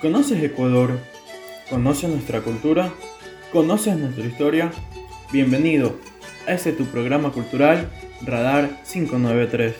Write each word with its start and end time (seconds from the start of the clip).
¿Conoces 0.00 0.40
Ecuador? 0.44 0.96
¿Conoces 1.68 2.08
nuestra 2.08 2.40
cultura? 2.40 2.94
¿Conoces 3.52 3.98
nuestra 3.98 4.24
historia? 4.24 4.70
Bienvenido 5.32 5.98
a 6.46 6.52
este 6.52 6.72
tu 6.72 6.84
programa 6.84 7.32
cultural 7.32 7.90
Radar 8.24 8.80
593. 8.84 9.74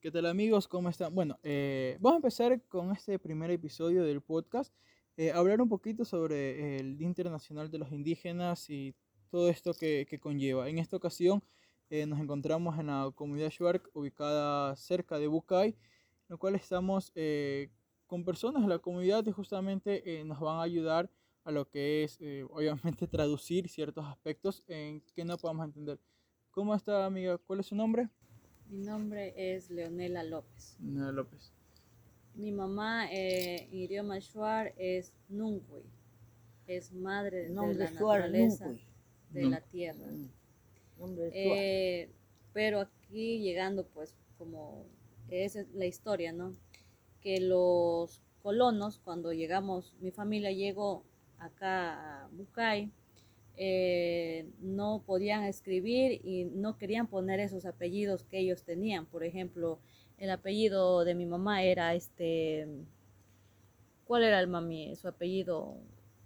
¿Qué 0.00 0.10
tal 0.10 0.26
amigos? 0.26 0.68
¿Cómo 0.68 0.90
están? 0.90 1.14
Bueno, 1.14 1.38
eh, 1.42 1.96
vamos 1.98 2.16
a 2.16 2.18
empezar 2.18 2.60
con 2.68 2.92
este 2.92 3.18
primer 3.18 3.50
episodio 3.50 4.04
del 4.04 4.20
podcast. 4.20 4.74
Eh, 5.16 5.32
hablar 5.32 5.62
un 5.62 5.70
poquito 5.70 6.04
sobre 6.04 6.78
el 6.78 6.98
Día 6.98 7.08
Internacional 7.08 7.70
de 7.70 7.78
los 7.78 7.90
Indígenas 7.90 8.68
y 8.68 8.94
todo 9.34 9.48
esto 9.48 9.74
que, 9.74 10.06
que 10.08 10.20
conlleva. 10.20 10.68
En 10.68 10.78
esta 10.78 10.96
ocasión 10.96 11.42
eh, 11.90 12.06
nos 12.06 12.20
encontramos 12.20 12.78
en 12.78 12.86
la 12.86 13.10
comunidad 13.16 13.50
Shuark 13.50 13.90
ubicada 13.92 14.76
cerca 14.76 15.18
de 15.18 15.26
Bucay, 15.26 15.70
en 15.70 15.76
la 16.28 16.36
cual 16.36 16.54
estamos 16.54 17.10
eh, 17.16 17.68
con 18.06 18.24
personas 18.24 18.62
de 18.62 18.68
la 18.68 18.78
comunidad 18.78 19.24
que 19.24 19.32
justamente 19.32 20.20
eh, 20.20 20.24
nos 20.24 20.38
van 20.38 20.60
a 20.60 20.62
ayudar 20.62 21.10
a 21.42 21.50
lo 21.50 21.68
que 21.68 22.04
es, 22.04 22.16
obviamente, 22.52 23.08
traducir 23.08 23.68
ciertos 23.68 24.06
aspectos 24.06 24.62
en 24.68 25.00
que 25.16 25.24
no 25.24 25.36
podamos 25.36 25.66
entender. 25.66 25.98
¿Cómo 26.52 26.72
está, 26.72 27.04
amiga? 27.04 27.36
¿Cuál 27.38 27.58
es 27.58 27.66
su 27.66 27.74
nombre? 27.74 28.08
Mi 28.68 28.78
nombre 28.84 29.34
es 29.36 29.68
Leonela 29.68 30.22
López. 30.22 30.76
Leonela 30.78 31.10
López. 31.10 31.52
Mi 32.36 32.52
mamá 32.52 33.08
en 33.10 33.74
idioma 33.74 34.20
Shuar 34.20 34.74
es 34.76 35.12
Nungui, 35.28 35.82
es 36.68 36.92
madre 36.92 37.48
de 37.48 37.50
la 37.52 37.66
naturaleza, 37.66 38.72
de 39.34 39.44
la 39.50 39.60
tierra. 39.60 40.06
Mm. 40.06 40.30
Eh, 41.32 42.08
pero 42.52 42.80
aquí 42.80 43.40
llegando, 43.40 43.86
pues, 43.86 44.14
como 44.38 44.86
esa 45.28 45.60
es 45.60 45.74
la 45.74 45.86
historia, 45.86 46.32
¿no? 46.32 46.56
Que 47.20 47.40
los 47.40 48.22
colonos, 48.42 49.00
cuando 49.04 49.32
llegamos, 49.32 49.94
mi 50.00 50.10
familia 50.10 50.52
llegó 50.52 51.04
acá 51.38 52.24
a 52.24 52.28
Bucay, 52.28 52.90
eh, 53.56 54.46
no 54.60 55.02
podían 55.06 55.44
escribir 55.44 56.20
y 56.24 56.44
no 56.44 56.76
querían 56.76 57.06
poner 57.06 57.40
esos 57.40 57.66
apellidos 57.66 58.24
que 58.24 58.38
ellos 58.38 58.62
tenían. 58.64 59.06
Por 59.06 59.24
ejemplo, 59.24 59.78
el 60.18 60.30
apellido 60.30 61.04
de 61.04 61.14
mi 61.14 61.26
mamá 61.26 61.62
era 61.62 61.94
este, 61.94 62.66
¿cuál 64.06 64.24
era 64.24 64.40
el 64.40 64.48
mami? 64.48 64.94
Su 64.96 65.08
apellido, 65.08 65.76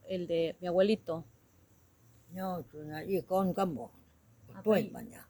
el 0.09 0.27
de 0.27 0.57
mi 0.61 0.69
abuelito. 0.69 1.25
No, 2.39 2.65
y 3.07 3.21
con 3.23 3.53
campo. 3.53 3.91
tuay 4.63 4.91
maña. 4.91 5.29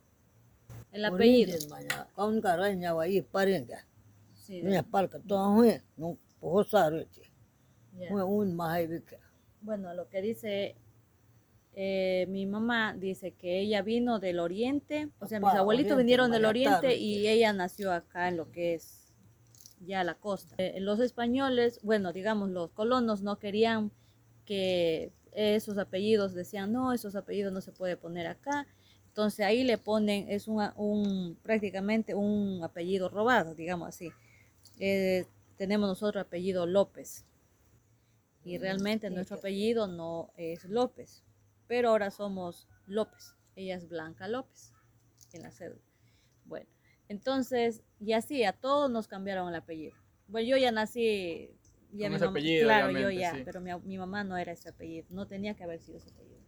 El 0.92 1.06
apellido. 1.06 1.56
parenga. 1.70 2.08
No 5.26 6.18
un. 8.26 8.56
Bueno, 9.62 9.94
lo 9.94 10.08
que 10.08 10.22
dice 10.22 10.76
eh, 11.80 12.26
mi 12.28 12.44
mamá 12.44 12.92
dice 12.92 13.34
que 13.34 13.60
ella 13.60 13.82
vino 13.82 14.18
del 14.18 14.40
oriente, 14.40 15.10
o 15.20 15.26
sea, 15.26 15.38
mis 15.38 15.50
abuelitos 15.50 15.96
vinieron 15.96 16.30
del 16.30 16.44
oriente 16.44 16.96
y 16.96 17.28
ella 17.28 17.52
nació 17.52 17.92
acá 17.92 18.28
en 18.28 18.36
lo 18.36 18.50
que 18.50 18.74
es 18.74 19.14
ya 19.86 20.02
la 20.02 20.14
costa. 20.14 20.56
Eh, 20.58 20.80
los 20.80 20.98
españoles, 20.98 21.78
bueno, 21.84 22.12
digamos, 22.12 22.50
los 22.50 22.70
colonos 22.70 23.22
no 23.22 23.38
querían 23.38 23.92
que 24.44 25.12
esos 25.32 25.78
apellidos 25.78 26.34
decían, 26.34 26.72
no, 26.72 26.92
esos 26.92 27.16
apellidos 27.16 27.52
no 27.52 27.60
se 27.60 27.72
puede 27.72 27.96
poner 27.96 28.26
acá. 28.26 28.66
Entonces 29.08 29.44
ahí 29.44 29.64
le 29.64 29.78
ponen, 29.78 30.28
es 30.28 30.46
un, 30.48 31.36
prácticamente 31.42 32.14
un 32.14 32.62
apellido 32.62 33.08
robado, 33.08 33.54
digamos 33.54 33.88
así. 33.88 34.10
Eh, 34.78 35.26
tenemos 35.56 35.88
nosotros 35.88 36.24
apellido 36.24 36.66
López. 36.66 37.24
Y 38.44 38.58
mm, 38.58 38.60
realmente 38.60 39.10
nuestro 39.10 39.38
apellido 39.38 39.88
no 39.88 40.30
es 40.36 40.64
López. 40.64 41.24
Pero 41.66 41.90
ahora 41.90 42.10
somos 42.10 42.68
López. 42.86 43.34
Ella 43.56 43.74
es 43.74 43.88
Blanca 43.88 44.28
López 44.28 44.72
en 45.32 45.42
la 45.42 45.50
cédula. 45.50 45.82
Bueno, 46.44 46.68
entonces, 47.08 47.82
y 48.00 48.12
así 48.12 48.44
a 48.44 48.52
todos 48.52 48.90
nos 48.90 49.08
cambiaron 49.08 49.48
el 49.48 49.54
apellido. 49.56 49.96
Bueno, 50.28 50.48
yo 50.48 50.56
ya 50.56 50.70
nací. 50.70 51.50
Ya 51.92 52.08
Con 52.08 52.16
ese 52.16 52.24
apellido, 52.26 52.64
claro, 52.66 52.90
yo 52.90 53.10
ya, 53.10 53.34
pero 53.44 53.60
mi, 53.60 53.70
mi 53.84 53.98
mamá 53.98 54.24
no 54.24 54.36
era 54.36 54.52
ese 54.52 54.68
apellido. 54.68 55.06
No 55.10 55.26
tenía 55.26 55.54
que 55.54 55.64
haber 55.64 55.80
sido 55.80 55.98
ese 55.98 56.10
apellido. 56.10 56.38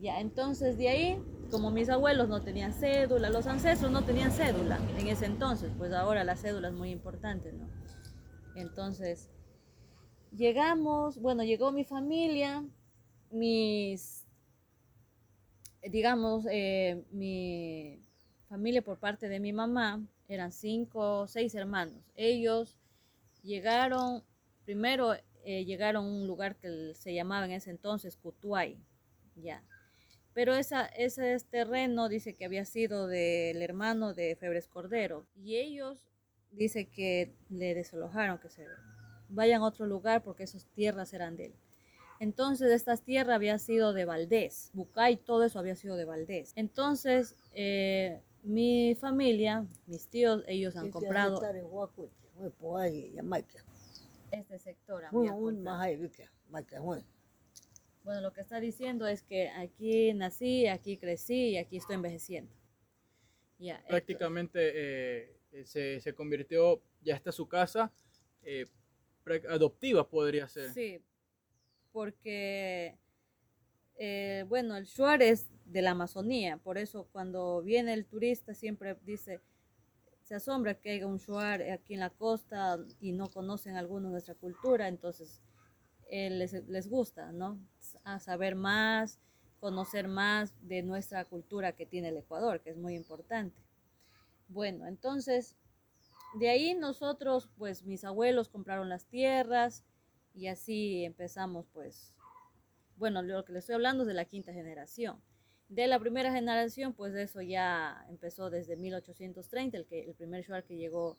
Ya, 0.00 0.20
entonces 0.20 0.78
de 0.78 0.88
ahí, 0.88 1.22
como 1.50 1.70
mis 1.70 1.88
abuelos 1.88 2.28
no 2.28 2.40
tenían 2.40 2.72
cédula, 2.72 3.30
los 3.30 3.46
ancestros 3.46 3.90
no 3.90 4.04
tenían 4.04 4.30
cédula 4.30 4.78
en 4.96 5.08
ese 5.08 5.26
entonces, 5.26 5.72
pues 5.76 5.92
ahora 5.92 6.22
la 6.22 6.36
cédula 6.36 6.68
es 6.68 6.74
muy 6.74 6.90
importante, 6.90 7.52
¿no? 7.52 7.68
Entonces, 8.54 9.28
llegamos, 10.36 11.18
bueno, 11.18 11.42
llegó 11.42 11.72
mi 11.72 11.84
familia, 11.84 12.64
mis, 13.30 14.24
digamos, 15.82 16.46
eh, 16.50 17.02
mi 17.10 18.00
familia 18.48 18.82
por 18.82 18.98
parte 18.98 19.28
de 19.28 19.40
mi 19.40 19.52
mamá, 19.52 20.00
eran 20.28 20.52
cinco 20.52 21.20
o 21.20 21.26
seis 21.26 21.54
hermanos. 21.54 22.02
Ellos 22.14 22.76
llegaron, 23.42 24.22
primero 24.68 25.14
eh, 25.44 25.64
llegaron 25.64 26.04
a 26.04 26.08
un 26.08 26.26
lugar 26.26 26.56
que 26.56 26.92
se 26.94 27.14
llamaba 27.14 27.46
en 27.46 27.52
ese 27.52 27.70
entonces 27.70 28.18
Cutuay, 28.18 28.78
ya 29.34 29.64
pero 30.34 30.54
esa, 30.54 30.84
ese 30.86 31.36
terreno 31.50 32.08
dice 32.08 32.34
que 32.34 32.44
había 32.44 32.64
sido 32.64 33.08
del 33.08 33.60
hermano 33.60 34.14
de 34.14 34.36
Febres 34.36 34.68
Cordero. 34.68 35.26
Y 35.34 35.56
ellos 35.56 36.06
dice 36.52 36.86
que 36.86 37.34
le 37.48 37.74
desalojaron, 37.74 38.38
que 38.38 38.48
se 38.48 38.64
vayan 39.30 39.62
a 39.62 39.66
otro 39.66 39.86
lugar 39.86 40.22
porque 40.22 40.44
esas 40.44 40.66
tierras 40.66 41.12
eran 41.12 41.36
de 41.36 41.46
él. 41.46 41.54
Entonces, 42.20 42.70
estas 42.70 43.02
tierras 43.02 43.34
había 43.34 43.58
sido 43.58 43.92
de 43.92 44.04
Valdés, 44.04 44.70
Bucay, 44.74 45.16
todo 45.16 45.42
eso 45.42 45.58
había 45.58 45.74
sido 45.74 45.96
de 45.96 46.04
Valdés. 46.04 46.52
Entonces, 46.54 47.34
eh, 47.52 48.20
mi 48.44 48.94
familia, 48.94 49.66
mis 49.88 50.06
tíos, 50.06 50.44
ellos 50.46 50.76
han 50.76 50.92
comprado 50.92 51.40
este 54.30 54.58
sector. 54.58 55.04
Bueno, 58.04 58.22
lo 58.22 58.32
que 58.32 58.40
está 58.40 58.60
diciendo 58.60 59.06
es 59.06 59.22
que 59.22 59.50
aquí 59.50 60.14
nací, 60.14 60.66
aquí 60.66 60.96
crecí 60.96 61.50
y 61.50 61.56
aquí 61.58 61.76
estoy 61.76 61.96
envejeciendo. 61.96 62.52
Ya, 63.58 63.84
Prácticamente 63.88 64.72
eh, 64.74 65.64
se, 65.64 66.00
se, 66.00 66.14
convirtió, 66.14 66.80
ya 67.02 67.16
está 67.16 67.32
su 67.32 67.48
casa, 67.48 67.92
eh, 68.42 68.66
adoptiva 69.48 70.08
podría 70.08 70.48
ser. 70.48 70.72
Sí, 70.72 71.02
porque, 71.92 72.96
eh, 73.96 74.44
bueno, 74.48 74.76
el 74.76 74.84
Shuar 74.84 75.22
es 75.22 75.48
de 75.64 75.82
la 75.82 75.90
Amazonía, 75.90 76.56
por 76.58 76.78
eso 76.78 77.08
cuando 77.12 77.62
viene 77.62 77.92
el 77.92 78.06
turista 78.06 78.54
siempre 78.54 78.96
dice, 79.02 79.40
se 80.28 80.34
asombra 80.34 80.74
que 80.74 80.90
haya 80.90 81.06
un 81.06 81.16
Shuar 81.16 81.62
aquí 81.70 81.94
en 81.94 82.00
la 82.00 82.10
costa 82.10 82.78
y 83.00 83.12
no 83.12 83.30
conocen 83.30 83.76
algunos 83.76 84.10
nuestra 84.10 84.34
cultura, 84.34 84.86
entonces 84.86 85.40
les, 86.10 86.52
les 86.68 86.86
gusta, 86.90 87.32
¿no? 87.32 87.58
saber 88.20 88.54
más, 88.54 89.18
conocer 89.58 90.06
más 90.06 90.52
de 90.60 90.82
nuestra 90.82 91.24
cultura 91.24 91.72
que 91.72 91.86
tiene 91.86 92.10
el 92.10 92.18
Ecuador, 92.18 92.60
que 92.60 92.68
es 92.68 92.76
muy 92.76 92.94
importante. 92.94 93.56
Bueno, 94.48 94.86
entonces, 94.86 95.56
de 96.34 96.50
ahí 96.50 96.74
nosotros, 96.74 97.48
pues 97.56 97.84
mis 97.84 98.04
abuelos 98.04 98.50
compraron 98.50 98.90
las 98.90 99.06
tierras 99.06 99.82
y 100.34 100.48
así 100.48 101.06
empezamos, 101.06 101.64
pues, 101.72 102.12
bueno, 102.98 103.22
lo 103.22 103.46
que 103.46 103.54
les 103.54 103.60
estoy 103.60 103.76
hablando 103.76 104.02
es 104.02 104.08
de 104.08 104.14
la 104.14 104.26
quinta 104.26 104.52
generación. 104.52 105.22
De 105.68 105.86
la 105.86 105.98
primera 105.98 106.32
generación, 106.32 106.94
pues 106.94 107.14
eso 107.14 107.42
ya 107.42 108.04
empezó 108.08 108.48
desde 108.48 108.76
1830, 108.76 109.76
el, 109.76 109.86
que, 109.86 110.04
el 110.04 110.14
primer 110.14 110.44
shuar 110.44 110.64
que 110.64 110.76
llegó 110.76 111.16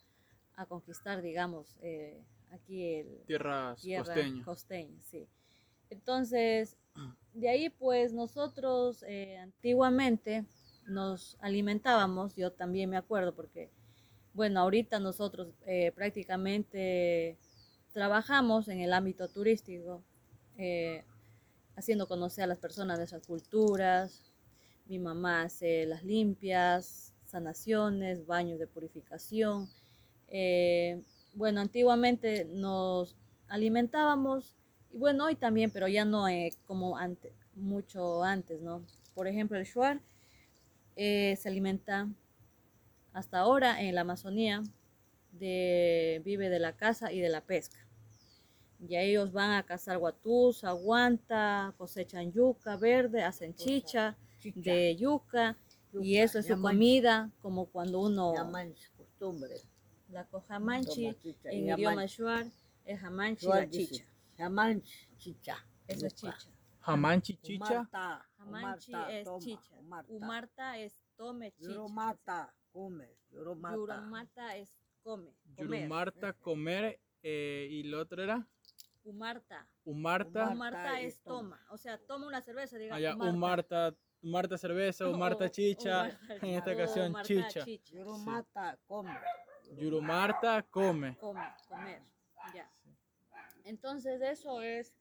a 0.55 0.65
conquistar, 0.65 1.21
digamos, 1.21 1.77
eh, 1.81 2.19
aquí 2.51 2.95
el... 2.95 3.23
Tierras 3.25 3.81
tierra 3.81 4.15
costeñas. 4.43 5.05
sí. 5.05 5.27
Entonces, 5.89 6.77
de 7.33 7.49
ahí 7.49 7.69
pues 7.69 8.13
nosotros 8.13 9.03
eh, 9.07 9.37
antiguamente 9.37 10.45
nos 10.87 11.37
alimentábamos, 11.41 12.35
yo 12.35 12.51
también 12.51 12.89
me 12.89 12.97
acuerdo 12.97 13.33
porque, 13.33 13.69
bueno, 14.33 14.59
ahorita 14.59 14.99
nosotros 14.99 15.49
eh, 15.65 15.91
prácticamente 15.93 17.37
trabajamos 17.93 18.67
en 18.67 18.81
el 18.81 18.93
ámbito 18.93 19.27
turístico, 19.27 20.03
eh, 20.57 21.03
haciendo 21.75 22.07
conocer 22.07 22.43
a 22.43 22.47
las 22.47 22.59
personas 22.59 22.97
de 22.97 23.05
esas 23.05 23.25
culturas. 23.25 24.28
Mi 24.89 24.97
mamá 24.97 25.43
hace 25.43 25.85
las 25.85 26.03
limpias, 26.03 27.13
sanaciones, 27.23 28.25
baños 28.25 28.57
de 28.57 28.65
purificación. 28.65 29.69
bueno, 31.35 31.61
antiguamente 31.61 32.45
nos 32.45 33.15
alimentábamos 33.47 34.55
y 34.91 34.97
bueno, 34.97 35.25
hoy 35.25 35.35
también, 35.35 35.69
pero 35.69 35.87
ya 35.87 36.05
no 36.05 36.25
como 36.65 36.97
antes, 36.97 37.31
mucho 37.53 38.23
antes, 38.23 38.61
¿no? 38.61 38.83
Por 39.13 39.27
ejemplo, 39.27 39.59
el 39.59 39.65
shuar 39.65 40.01
eh, 40.95 41.35
se 41.39 41.49
alimenta 41.49 42.09
hasta 43.13 43.37
ahora 43.37 43.83
en 43.83 43.93
la 43.93 44.01
Amazonía, 44.01 44.63
de, 45.33 46.19
vive 46.25 46.49
de 46.49 46.57
la 46.57 46.75
caza 46.75 47.11
y 47.11 47.19
de 47.19 47.29
la 47.29 47.41
pesca. 47.41 47.77
Y 48.79 48.95
ellos 48.95 49.31
van 49.33 49.51
a 49.51 49.63
cazar 49.63 49.99
guatús, 49.99 50.63
aguanta, 50.63 51.75
cosechan 51.77 52.31
yuca 52.31 52.75
verde, 52.75 53.21
hacen 53.21 53.53
chicha 53.53 54.17
de 54.55 54.95
yuca, 54.95 55.57
y 55.93 56.17
eso 56.17 56.39
es 56.39 56.47
su 56.47 56.61
comida, 56.61 57.31
como 57.41 57.65
cuando 57.67 57.99
uno... 57.99 58.33
costumbre. 58.95 59.55
La 60.09 60.25
cojamanchi, 60.25 61.05
en 61.43 61.69
idioma 61.69 62.05
shuar, 62.07 62.45
es 62.83 62.99
jamanchi 62.99 63.45
la 63.47 63.69
chicha. 63.69 64.05
Jamanchi, 64.37 65.07
chicha. 65.17 65.67
Eso 65.87 66.07
es 66.07 66.15
chicha. 66.15 66.51
Jamanchi, 66.79 67.37
chicha. 67.37 67.89
Jamanchi 68.37 68.91
es 69.09 69.27
chicha. 69.39 69.75
Umarta 70.07 70.77
es 70.79 70.97
tome 71.15 71.51
chicha. 71.51 71.69
Yuromata, 71.69 72.55
come. 72.71 73.17
Yuromata 73.31 74.57
es 74.57 74.73
come. 75.03 75.35
Yurumarta, 75.57 76.33
comer. 76.33 76.99
Eh, 77.21 77.67
¿Y 77.69 77.83
lo 77.83 77.99
otro 77.99 78.23
era? 78.23 78.47
Umarta. 79.03 79.67
Umarta. 79.83 80.49
Umarta 80.49 81.01
es 81.01 81.21
toma. 81.21 81.61
O 81.69 81.77
sea, 81.77 81.97
toma 81.97 82.27
una 82.27 82.41
cerveza, 82.41 82.77
digamos. 82.77 83.27
Ah, 83.27 83.29
Umarta. 83.29 83.95
Umarta 84.21 84.57
cerveza, 84.57 85.07
Umarta 85.09 85.49
chicha. 85.49 86.17
en 86.41 86.55
esta 86.55 86.71
ocasión, 86.73 87.15
chicha. 87.23 87.65
Yuromata, 87.91 88.77
come. 88.87 89.17
Yurumarta, 89.77 90.63
come. 90.63 91.15
Come, 91.17 91.41
comer. 91.67 92.01
Ya. 92.53 92.69
Entonces, 93.63 94.21
eso 94.21 94.61
es 94.61 94.93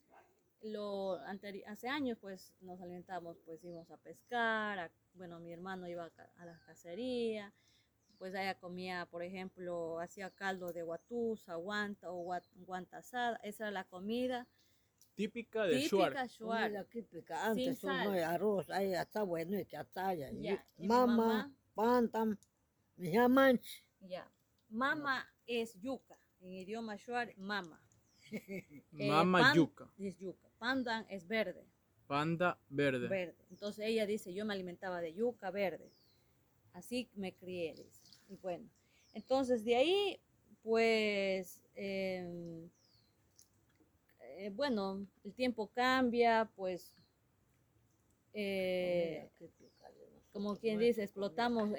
lo 0.62 1.20
hace 1.66 1.88
años 1.88 2.18
pues 2.20 2.52
nos 2.60 2.80
alimentamos 2.80 3.36
pues 3.44 3.62
íbamos 3.62 3.90
a 3.90 3.96
pescar 3.98 4.90
bueno 5.14 5.38
mi 5.38 5.52
hermano 5.52 5.88
iba 5.88 6.10
a, 6.36 6.44
la 6.44 6.58
cacería 6.66 7.52
pues 8.18 8.34
ella 8.34 8.58
comía 8.58 9.06
por 9.06 9.22
ejemplo 9.22 10.00
hacía 10.00 10.30
caldo 10.30 10.72
de 10.72 10.82
guatús 10.82 11.48
aguanta 11.48 12.10
o 12.10 12.40
guanta 12.66 12.98
asada 12.98 13.38
esa 13.44 13.64
era 13.64 13.70
la 13.70 13.84
comida 13.84 14.48
típica 15.18 15.64
de 15.64 15.80
típica 15.80 16.26
Shuar. 16.26 16.86
típica 16.86 17.46
antes 17.46 17.82
no 17.82 17.92
arroz 17.92 18.70
ahí 18.70 18.94
está 18.94 19.24
bueno 19.24 19.58
y 19.58 19.76
ataya 19.76 20.30
mamá 20.78 21.52
pantam 21.74 22.38
ya 22.96 24.28
mama 24.68 25.26
es 25.46 25.74
yuca 25.80 26.16
en 26.40 26.52
idioma 26.54 26.96
Shuar 26.96 27.34
mama 27.36 27.80
Mama 28.92 29.54
yuca. 29.54 29.88
Es 29.98 30.18
yuca. 30.18 30.48
Pandan 30.58 31.06
es 31.08 31.26
verde. 31.26 31.64
Panda 32.06 32.58
verde. 32.68 33.08
Verde. 33.08 33.36
Entonces 33.50 33.86
ella 33.86 34.06
dice, 34.06 34.32
yo 34.34 34.44
me 34.44 34.54
alimentaba 34.54 35.00
de 35.00 35.14
yuca 35.14 35.50
verde. 35.50 35.90
Así 36.72 37.08
me 37.14 37.34
crié, 37.34 37.74
dice. 37.74 38.02
Y 38.28 38.36
bueno, 38.36 38.68
entonces 39.14 39.64
de 39.64 39.76
ahí, 39.76 40.20
pues, 40.62 41.60
em, 41.74 42.68
eh, 44.38 44.50
bueno, 44.50 45.06
el 45.24 45.34
tiempo 45.34 45.68
cambia, 45.68 46.50
pues, 46.56 46.94
eh, 48.32 49.28
como 50.32 50.56
quien 50.56 50.78
dice, 50.78 51.02
explotamos 51.02 51.70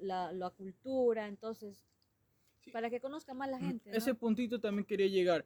la, 0.00 0.32
la, 0.32 0.50
cultura, 0.50 1.26
entonces, 1.26 1.84
para 2.72 2.90
que 2.90 3.00
conozca 3.00 3.34
más 3.34 3.50
la 3.50 3.58
gente. 3.58 3.90
Ese 3.92 4.14
puntito 4.14 4.60
también 4.60 4.86
quería 4.86 5.08
llegar. 5.08 5.44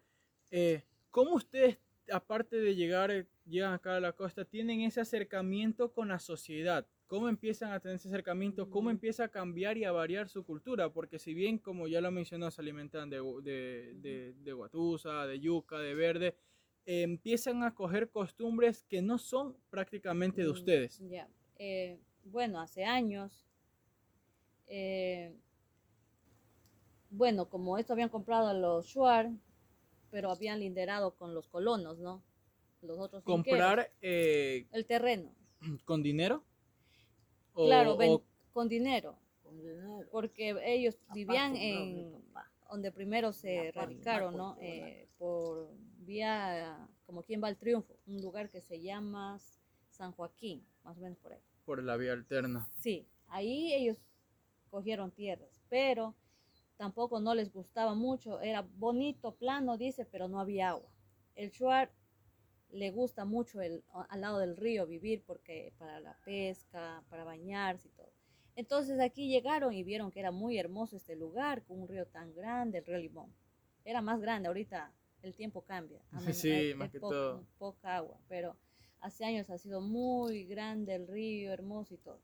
Eh, 0.51 0.83
¿Cómo 1.11 1.35
ustedes 1.35 1.79
aparte 2.11 2.57
de 2.57 2.75
llegar, 2.75 3.27
llegan 3.47 3.73
acá 3.73 3.97
a 3.97 4.01
la 4.01 4.13
costa, 4.13 4.45
tienen 4.45 4.81
ese 4.83 5.01
acercamiento 5.01 5.93
con 5.93 6.09
la 6.09 6.19
sociedad. 6.19 6.87
¿Cómo 7.07 7.29
empiezan 7.29 7.73
a 7.73 7.81
tener 7.81 7.97
ese 7.97 8.09
acercamiento? 8.09 8.71
¿Cómo 8.71 8.91
empieza 8.91 9.25
a 9.25 9.29
cambiar 9.29 9.77
y 9.77 9.85
a 9.85 9.93
variar 9.93 10.29
su 10.29 10.45
cultura? 10.45 10.91
Porque 10.93 11.19
si 11.19 11.35
bien, 11.35 11.59
como 11.59 11.87
ya 11.87 12.01
lo 12.01 12.11
mencionó, 12.11 12.51
se 12.51 12.63
alimentan 12.63 13.11
de, 13.11 13.21
de, 13.43 14.35
de, 14.43 14.53
guatusa, 14.53 15.27
de 15.27 15.39
yuca, 15.39 15.79
de 15.79 15.95
verde, 15.95 16.37
empiezan 16.87 17.63
a 17.63 17.75
coger 17.75 18.11
costumbres 18.11 18.85
que 18.85 19.03
no 19.03 19.19
son 19.19 19.57
prácticamente 19.71 20.43
de 20.43 20.49
mm, 20.49 20.53
ustedes. 20.53 20.99
Ya, 21.09 21.29
eh, 21.57 21.99
bueno, 22.25 22.61
hace 22.61 22.85
años, 22.85 23.47
eh, 24.67 25.37
bueno, 27.11 27.49
como 27.49 27.79
esto 27.79 27.93
habían 27.93 28.09
comprado 28.09 28.59
los 28.59 28.87
Shuar, 28.87 29.31
pero 30.11 30.31
habían 30.31 30.61
liderado 30.61 31.15
con 31.17 31.35
los 31.35 31.49
colonos, 31.49 31.99
¿no? 31.99 32.23
Los 32.83 32.99
otros 32.99 33.23
Comprar 33.25 33.91
eh, 34.01 34.67
el 34.73 34.87
terreno. 34.87 35.35
¿Con 35.85 36.03
dinero? 36.03 36.45
Claro, 37.55 37.97
con 38.53 38.69
dinero. 38.69 39.17
Porque 40.11 40.57
ellos 40.65 40.99
vivían 41.13 41.57
en 41.57 42.23
donde 42.69 42.91
primero 42.91 43.33
se 43.33 43.71
radicaron, 43.73 44.37
¿no? 44.37 44.57
Eh, 44.61 45.09
por 45.17 45.71
vía, 45.99 46.89
como 47.07 47.23
quien 47.23 47.43
va 47.43 47.49
al 47.49 47.57
triunfo, 47.57 47.97
un 48.07 48.21
lugar 48.21 48.51
que 48.51 48.61
se 48.61 48.81
llama 48.81 49.39
San 49.91 50.13
Joaquín, 50.13 50.67
más 50.83 50.99
o 50.99 51.01
menos 51.01 51.19
por 51.19 51.33
ahí. 51.33 51.41
Por 51.65 51.83
la 51.83 51.97
vía 51.97 52.13
alterna. 52.13 52.69
Sí, 52.75 53.07
ahí 53.29 53.73
ellos 53.73 53.97
cogieron 54.71 55.13
tierras, 55.13 55.63
pero 55.69 56.15
tampoco 56.77 57.21
no 57.21 57.35
les 57.35 57.53
gustaba 57.53 57.95
mucho, 57.95 58.41
era 58.41 58.63
bonito, 58.77 59.37
plano, 59.37 59.79
dice, 59.79 60.05
pero 60.05 60.27
no 60.29 60.41
había 60.41 60.71
agua. 60.71 60.91
El 61.37 61.51
Shuar 61.51 61.93
le 62.75 62.91
gusta 62.91 63.25
mucho 63.25 63.61
el, 63.61 63.85
al 63.93 64.21
lado 64.21 64.39
del 64.39 64.57
río 64.57 64.87
vivir 64.87 65.23
porque 65.25 65.73
para 65.79 66.01
la 66.01 66.17
pesca, 66.25 67.03
para 67.09 67.25
bañarse 67.25 67.89
y 67.89 67.93
todo. 67.93 68.13
Entonces 68.57 69.01
aquí 69.01 69.29
llegaron 69.29 69.73
y 69.73 69.85
vieron 69.85 70.11
que 70.11 70.21
era 70.21 70.31
muy 70.31 70.59
hermoso 70.59 70.97
este 70.97 71.17
lugar, 71.17 71.63
con 71.65 71.81
un 71.81 71.89
río 71.89 72.07
tan 72.07 72.35
grande, 72.35 72.79
el 72.79 72.85
río 72.85 72.99
Limón. 72.99 73.33
Era 73.85 74.03
más 74.03 74.21
grande, 74.21 74.49
ahorita 74.49 74.93
el 75.23 75.35
tiempo 75.35 75.63
cambia. 75.63 76.03
sí, 76.33 76.73
más 76.77 76.91
que 76.91 77.01
todo. 77.01 77.47
Poca 77.59 77.97
agua, 77.97 78.19
pero 78.29 78.57
hace 79.01 79.25
años 79.25 79.51
ha 79.51 79.59
sido 79.59 79.81
muy 79.81 80.45
grande 80.45 80.95
el 80.95 81.07
río, 81.07 81.53
hermoso 81.53 81.95
y 81.95 81.99
todo. 81.99 82.21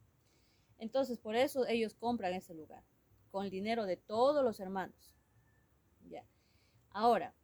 Entonces 0.79 1.19
por 1.19 1.37
eso 1.37 1.67
ellos 1.67 1.95
compran 1.95 2.35
ese 2.35 2.55
lugar 2.55 2.83
con 3.31 3.45
el 3.45 3.51
dinero 3.51 3.87
de 3.87 3.97
todos 3.97 4.45
los 4.45 4.59
hermanos. 4.59 5.15
Ya. 6.09 6.25
Ahora, 6.91 7.35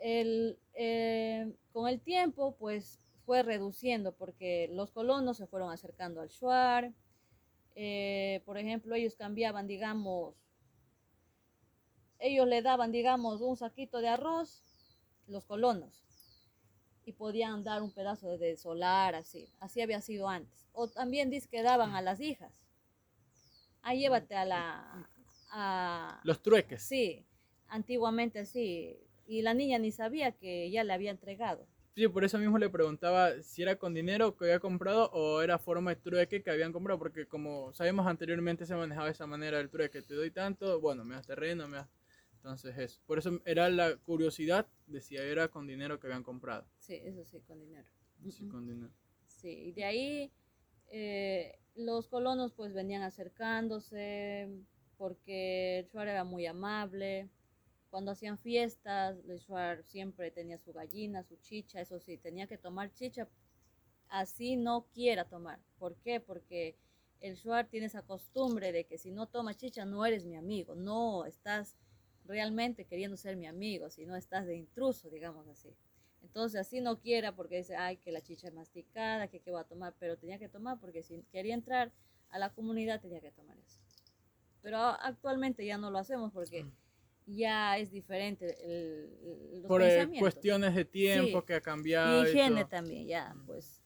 el, 0.00 0.58
eh, 0.74 1.54
con 1.72 1.88
el 1.88 2.00
tiempo, 2.00 2.56
pues 2.58 3.00
fue 3.24 3.42
reduciendo 3.42 4.12
porque 4.12 4.68
los 4.72 4.90
colonos 4.90 5.36
se 5.36 5.46
fueron 5.46 5.70
acercando 5.70 6.20
al 6.20 6.28
Shuar. 6.28 6.92
Eh, 7.74 8.42
por 8.44 8.58
ejemplo, 8.58 8.94
ellos 8.94 9.16
cambiaban, 9.16 9.66
digamos, 9.66 10.34
ellos 12.18 12.46
le 12.46 12.62
daban, 12.62 12.92
digamos, 12.92 13.40
un 13.40 13.56
saquito 13.56 14.00
de 14.00 14.08
arroz, 14.08 14.62
los 15.26 15.44
colonos, 15.44 16.04
y 17.04 17.12
podían 17.12 17.64
dar 17.64 17.82
un 17.82 17.92
pedazo 17.92 18.38
de 18.38 18.56
solar, 18.56 19.14
así. 19.14 19.48
Así 19.58 19.80
había 19.80 20.00
sido 20.00 20.28
antes. 20.28 20.68
O 20.72 20.88
también 20.88 21.30
dice 21.30 21.48
que 21.48 21.62
daban 21.62 21.94
a 21.94 22.02
las 22.02 22.20
hijas 22.20 22.64
ah, 23.84 23.94
llévate 23.94 24.34
a 24.34 24.44
la... 24.44 25.08
A, 25.50 26.20
Los 26.24 26.42
trueques. 26.42 26.82
Sí, 26.82 27.24
antiguamente 27.68 28.44
sí. 28.44 28.98
Y 29.26 29.42
la 29.42 29.54
niña 29.54 29.78
ni 29.78 29.90
sabía 29.90 30.32
que 30.32 30.70
ya 30.70 30.84
le 30.84 30.92
había 30.92 31.10
entregado. 31.10 31.66
Sí, 31.94 32.08
por 32.08 32.24
eso 32.24 32.38
mismo 32.38 32.58
le 32.58 32.68
preguntaba 32.68 33.40
si 33.42 33.62
era 33.62 33.76
con 33.76 33.94
dinero 33.94 34.36
que 34.36 34.46
había 34.46 34.58
comprado 34.58 35.10
o 35.12 35.40
era 35.42 35.58
forma 35.58 35.94
de 35.94 36.00
trueque 36.00 36.42
que 36.42 36.50
habían 36.50 36.72
comprado, 36.72 36.98
porque 36.98 37.26
como 37.26 37.72
sabemos 37.72 38.06
anteriormente 38.06 38.66
se 38.66 38.74
manejaba 38.74 39.06
de 39.06 39.12
esa 39.12 39.26
manera 39.28 39.60
el 39.60 39.70
trueque, 39.70 40.02
te 40.02 40.14
doy 40.14 40.32
tanto, 40.32 40.80
bueno, 40.80 41.04
me 41.04 41.14
das 41.14 41.26
terreno, 41.26 41.68
me 41.68 41.76
das... 41.76 41.88
Entonces 42.34 42.76
eso. 42.76 43.00
Por 43.06 43.18
eso 43.18 43.40
era 43.46 43.70
la 43.70 43.96
curiosidad 43.96 44.66
de 44.86 45.00
si 45.00 45.16
era 45.16 45.48
con 45.48 45.66
dinero 45.66 45.98
que 45.98 46.08
habían 46.08 46.22
comprado. 46.22 46.66
Sí, 46.78 47.00
eso 47.02 47.24
sí, 47.24 47.40
con 47.40 47.58
dinero. 47.58 47.88
Sí, 48.28 48.48
con 48.48 48.66
dinero. 48.66 48.92
Sí, 49.26 49.48
y 49.48 49.72
de 49.72 49.84
ahí 49.84 50.32
eh, 50.90 51.58
los 51.74 52.08
colonos 52.08 52.52
pues 52.52 52.74
venían 52.74 53.02
acercándose 53.02 54.50
porque 54.98 55.78
el 55.78 55.88
Shuar 55.88 56.08
era 56.08 56.24
muy 56.24 56.44
amable. 56.44 57.30
Cuando 57.94 58.10
hacían 58.10 58.38
fiestas, 58.38 59.16
el 59.28 59.38
Shuar 59.38 59.84
siempre 59.84 60.32
tenía 60.32 60.58
su 60.58 60.72
gallina, 60.72 61.22
su 61.22 61.36
chicha, 61.36 61.80
eso 61.80 62.00
sí, 62.00 62.18
tenía 62.18 62.48
que 62.48 62.58
tomar 62.58 62.92
chicha, 62.92 63.28
así 64.08 64.56
no 64.56 64.86
quiera 64.92 65.26
tomar. 65.26 65.60
¿Por 65.78 65.94
qué? 65.98 66.18
Porque 66.18 66.74
el 67.20 67.36
Shuar 67.36 67.68
tiene 67.68 67.86
esa 67.86 68.02
costumbre 68.02 68.72
de 68.72 68.82
que 68.84 68.98
si 68.98 69.12
no 69.12 69.28
tomas 69.28 69.58
chicha 69.58 69.84
no 69.84 70.04
eres 70.04 70.26
mi 70.26 70.34
amigo, 70.34 70.74
no 70.74 71.24
estás 71.24 71.76
realmente 72.24 72.84
queriendo 72.84 73.16
ser 73.16 73.36
mi 73.36 73.46
amigo, 73.46 73.88
sino 73.90 74.16
estás 74.16 74.44
de 74.44 74.56
intruso, 74.56 75.08
digamos 75.08 75.46
así. 75.46 75.72
Entonces 76.20 76.62
así 76.62 76.80
no 76.80 76.98
quiera 76.98 77.36
porque 77.36 77.58
dice, 77.58 77.76
ay, 77.76 77.98
que 77.98 78.10
la 78.10 78.22
chicha 78.22 78.48
es 78.48 78.54
masticada, 78.54 79.28
que 79.28 79.38
qué 79.38 79.52
va 79.52 79.60
a 79.60 79.68
tomar, 79.68 79.94
pero 80.00 80.18
tenía 80.18 80.40
que 80.40 80.48
tomar 80.48 80.80
porque 80.80 81.04
si 81.04 81.22
quería 81.30 81.54
entrar 81.54 81.92
a 82.30 82.40
la 82.40 82.52
comunidad 82.52 83.00
tenía 83.00 83.20
que 83.20 83.30
tomar 83.30 83.56
eso. 83.56 83.78
Pero 84.62 84.78
actualmente 84.78 85.64
ya 85.64 85.78
no 85.78 85.92
lo 85.92 85.98
hacemos 85.98 86.32
porque 86.32 86.66
ya 87.26 87.78
es 87.78 87.90
diferente 87.90 88.56
el, 88.62 89.62
los 89.62 89.68
Por 89.68 89.82
cuestiones 90.18 90.74
de 90.74 90.84
tiempo 90.84 91.44
que 91.44 91.54
ha 91.54 91.60
cambiado. 91.60 92.24
Y 92.24 92.28
higiene 92.28 92.64
también, 92.64 93.06
ya, 93.06 93.34
pues 93.46 93.82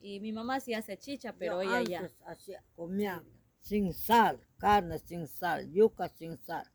Y 0.00 0.20
mi 0.20 0.32
mamá 0.32 0.60
sí 0.60 0.74
hace 0.74 0.96
chicha, 0.96 1.34
pero 1.36 1.60
ella 1.60 1.82
ya. 1.82 2.10
hacía, 2.26 2.62
comía 2.74 3.24
sin 3.60 3.92
sal, 3.92 4.40
carne 4.58 4.98
sin 4.98 5.26
sal, 5.26 5.70
yuca 5.72 6.08
sin 6.08 6.38
sal. 6.38 6.70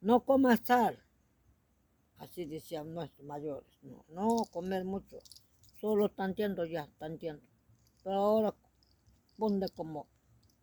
No 0.00 0.24
comas 0.24 0.60
sal. 0.64 0.98
Así 2.16 2.44
decían 2.44 2.94
nuestros 2.94 3.26
mayores. 3.26 3.78
No, 3.82 4.04
no 4.08 4.44
comer 4.50 4.84
mucho. 4.84 5.18
Solo 5.80 6.08
tanteando 6.08 6.64
ya, 6.64 6.88
tanteando. 6.98 7.44
Pero 8.02 8.16
ahora 8.16 8.54
ponte 9.36 9.68
como, 9.70 10.08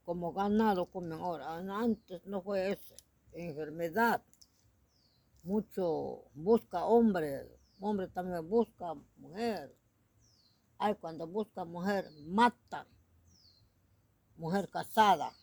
como 0.03 0.31
ganado 0.33 0.85
comen 0.87 1.13
ahora. 1.13 1.57
Antes 1.57 2.25
no 2.25 2.41
fue 2.41 2.71
eso. 2.71 2.95
Enfermedad. 3.33 4.23
Mucho 5.43 6.25
busca 6.33 6.85
hombre. 6.85 7.47
Hombre 7.79 8.07
también 8.07 8.47
busca 8.49 8.93
mujer. 9.17 9.75
Ay, 10.77 10.95
cuando 10.95 11.27
busca 11.27 11.65
mujer, 11.65 12.09
matan. 12.25 12.87
Mujer 14.37 14.69
casada, 14.69 15.33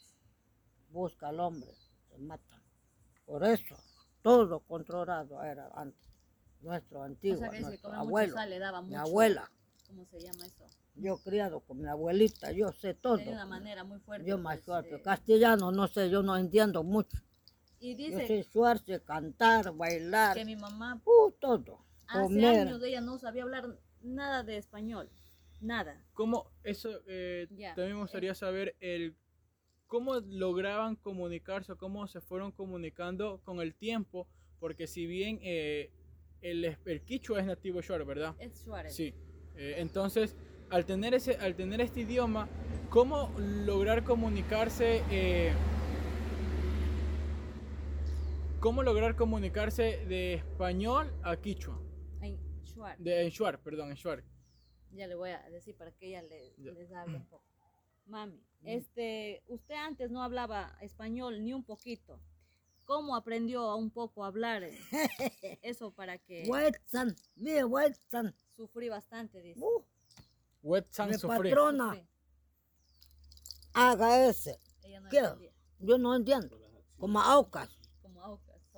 busca 0.88 1.28
al 1.28 1.40
hombre, 1.40 1.70
se 2.08 2.16
matan. 2.16 2.62
Por 3.26 3.44
eso, 3.44 3.76
todo 4.22 4.60
controlado 4.60 5.42
era 5.42 5.70
antes. 5.74 6.08
Nuestro 6.62 7.00
O 7.00 7.02
antiguo, 7.02 7.38
sea 7.38 7.60
nuestro 7.60 7.90
mucho 7.90 8.00
abuelo, 8.00 8.34
sal 8.34 8.48
le 8.48 8.58
daba 8.58 8.80
mi 8.80 8.94
abuela. 8.94 9.50
¿Cómo 9.86 10.06
se 10.06 10.20
llama 10.20 10.46
eso? 10.46 10.64
Yo 10.94 11.18
criado 11.18 11.60
con 11.60 11.78
mi 11.82 11.86
abuelita, 11.86 12.52
yo 12.52 12.72
sé 12.72 12.94
todo. 12.94 13.18
De 13.18 13.28
una 13.28 13.44
manera 13.44 13.84
muy 13.84 14.00
fuerte. 14.00 14.26
Yo 14.26 14.38
más 14.38 14.56
pues, 14.56 14.64
suerte. 14.64 14.94
eh, 14.96 15.02
Castellano, 15.02 15.70
no 15.70 15.86
sé, 15.88 16.08
yo 16.08 16.22
no 16.22 16.38
entiendo 16.38 16.82
mucho. 16.82 17.18
Y 17.80 17.96
Yo 17.96 18.18
dice 18.18 18.26
sé 18.26 18.42
suerte, 18.44 19.00
cantar, 19.02 19.74
bailar, 19.74 20.36
que 20.36 20.44
mi 20.44 20.56
mamá 20.56 21.00
uh, 21.04 21.30
todo. 21.38 21.84
hace 22.06 22.22
Comer. 22.22 22.60
años 22.68 22.82
ella 22.82 23.00
no 23.00 23.18
sabía 23.18 23.42
hablar 23.42 23.78
nada 24.02 24.42
de 24.42 24.56
español. 24.56 25.10
Nada. 25.60 26.04
¿Cómo 26.12 26.50
eso 26.64 26.90
eh, 27.06 27.46
también 27.74 27.94
me 27.96 28.02
gustaría 28.02 28.34
saber 28.34 28.76
el 28.80 29.16
cómo 29.86 30.16
lograban 30.20 30.96
comunicarse 30.96 31.72
o 31.72 31.78
cómo 31.78 32.06
se 32.06 32.20
fueron 32.20 32.52
comunicando 32.52 33.40
con 33.44 33.60
el 33.60 33.74
tiempo? 33.74 34.28
Porque 34.58 34.86
si 34.86 35.06
bien 35.06 35.38
eh, 35.42 35.90
el, 36.40 36.76
el 36.84 37.02
quichua 37.04 37.40
es 37.40 37.46
nativo 37.46 37.80
shuar, 37.80 38.04
¿verdad? 38.04 38.34
Es 38.38 38.58
Suárez. 38.60 38.94
Sí. 38.94 39.14
Eh, 39.56 39.76
entonces, 39.78 40.36
al 40.70 40.84
tener, 40.84 41.14
ese, 41.14 41.36
al 41.36 41.54
tener 41.54 41.80
este 41.80 42.00
idioma, 42.00 42.48
¿cómo 42.90 43.32
lograr 43.38 44.04
comunicarse? 44.04 45.02
¿Cómo 48.66 48.82
lograr 48.82 49.14
comunicarse 49.14 50.04
de 50.08 50.34
español 50.34 51.16
a 51.22 51.36
quichua? 51.36 51.80
En. 52.20 52.36
De 52.98 53.22
en 53.22 53.30
shuar, 53.30 53.62
perdón, 53.62 53.90
en 53.90 53.94
shuar. 53.94 54.24
Ya 54.90 55.06
le 55.06 55.14
voy 55.14 55.30
a 55.30 55.40
decir 55.50 55.76
para 55.76 55.92
que 55.92 56.08
ella 56.08 56.22
le, 56.22 56.52
Ya. 56.58 56.72
les 56.72 56.90
hable 56.92 57.18
un 57.18 57.26
poco. 57.26 57.44
Mami, 58.06 58.42
este, 58.64 59.44
usted 59.46 59.76
antes 59.76 60.10
no 60.10 60.20
hablaba 60.20 60.76
español 60.80 61.44
ni 61.44 61.52
un 61.52 61.62
poquito. 61.62 62.20
¿Cómo 62.86 63.14
aprendió 63.14 63.76
un 63.76 63.92
poco 63.92 64.24
a 64.24 64.26
hablar? 64.26 64.64
Eso 65.62 65.92
para 65.92 66.18
que 66.18 66.42
Huetzan, 66.48 67.14
mire, 67.36 67.62
Huetzan. 67.62 68.34
sufrí 68.56 68.88
bastante, 68.88 69.40
dice. 69.42 69.60
Uh, 69.62 69.84
Wetsan 70.64 71.10
mi 71.10 71.14
sufrí. 71.14 71.50
patrona, 71.50 71.90
Sufrí. 71.90 72.08
haga 73.74 74.26
ese. 74.28 74.58
Ella 74.82 74.98
no 74.98 75.08
¿Qué? 75.08 75.18
entendía. 75.18 75.52
Yo 75.78 75.98
no 75.98 76.16
entiendo. 76.16 76.58
Como 76.98 77.20
aucas. 77.20 77.75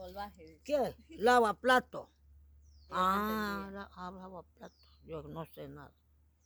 Dice. 0.07 0.61
¿Qué? 0.65 0.95
Lava 1.17 1.55
plato. 1.55 2.09
Ah, 2.91 3.69
la- 3.73 3.91
ah, 3.97 4.11
lava 4.13 4.43
plato. 4.43 4.77
Yo 5.05 5.23
no 5.25 5.45
sé 5.47 5.69
nada. 5.69 5.93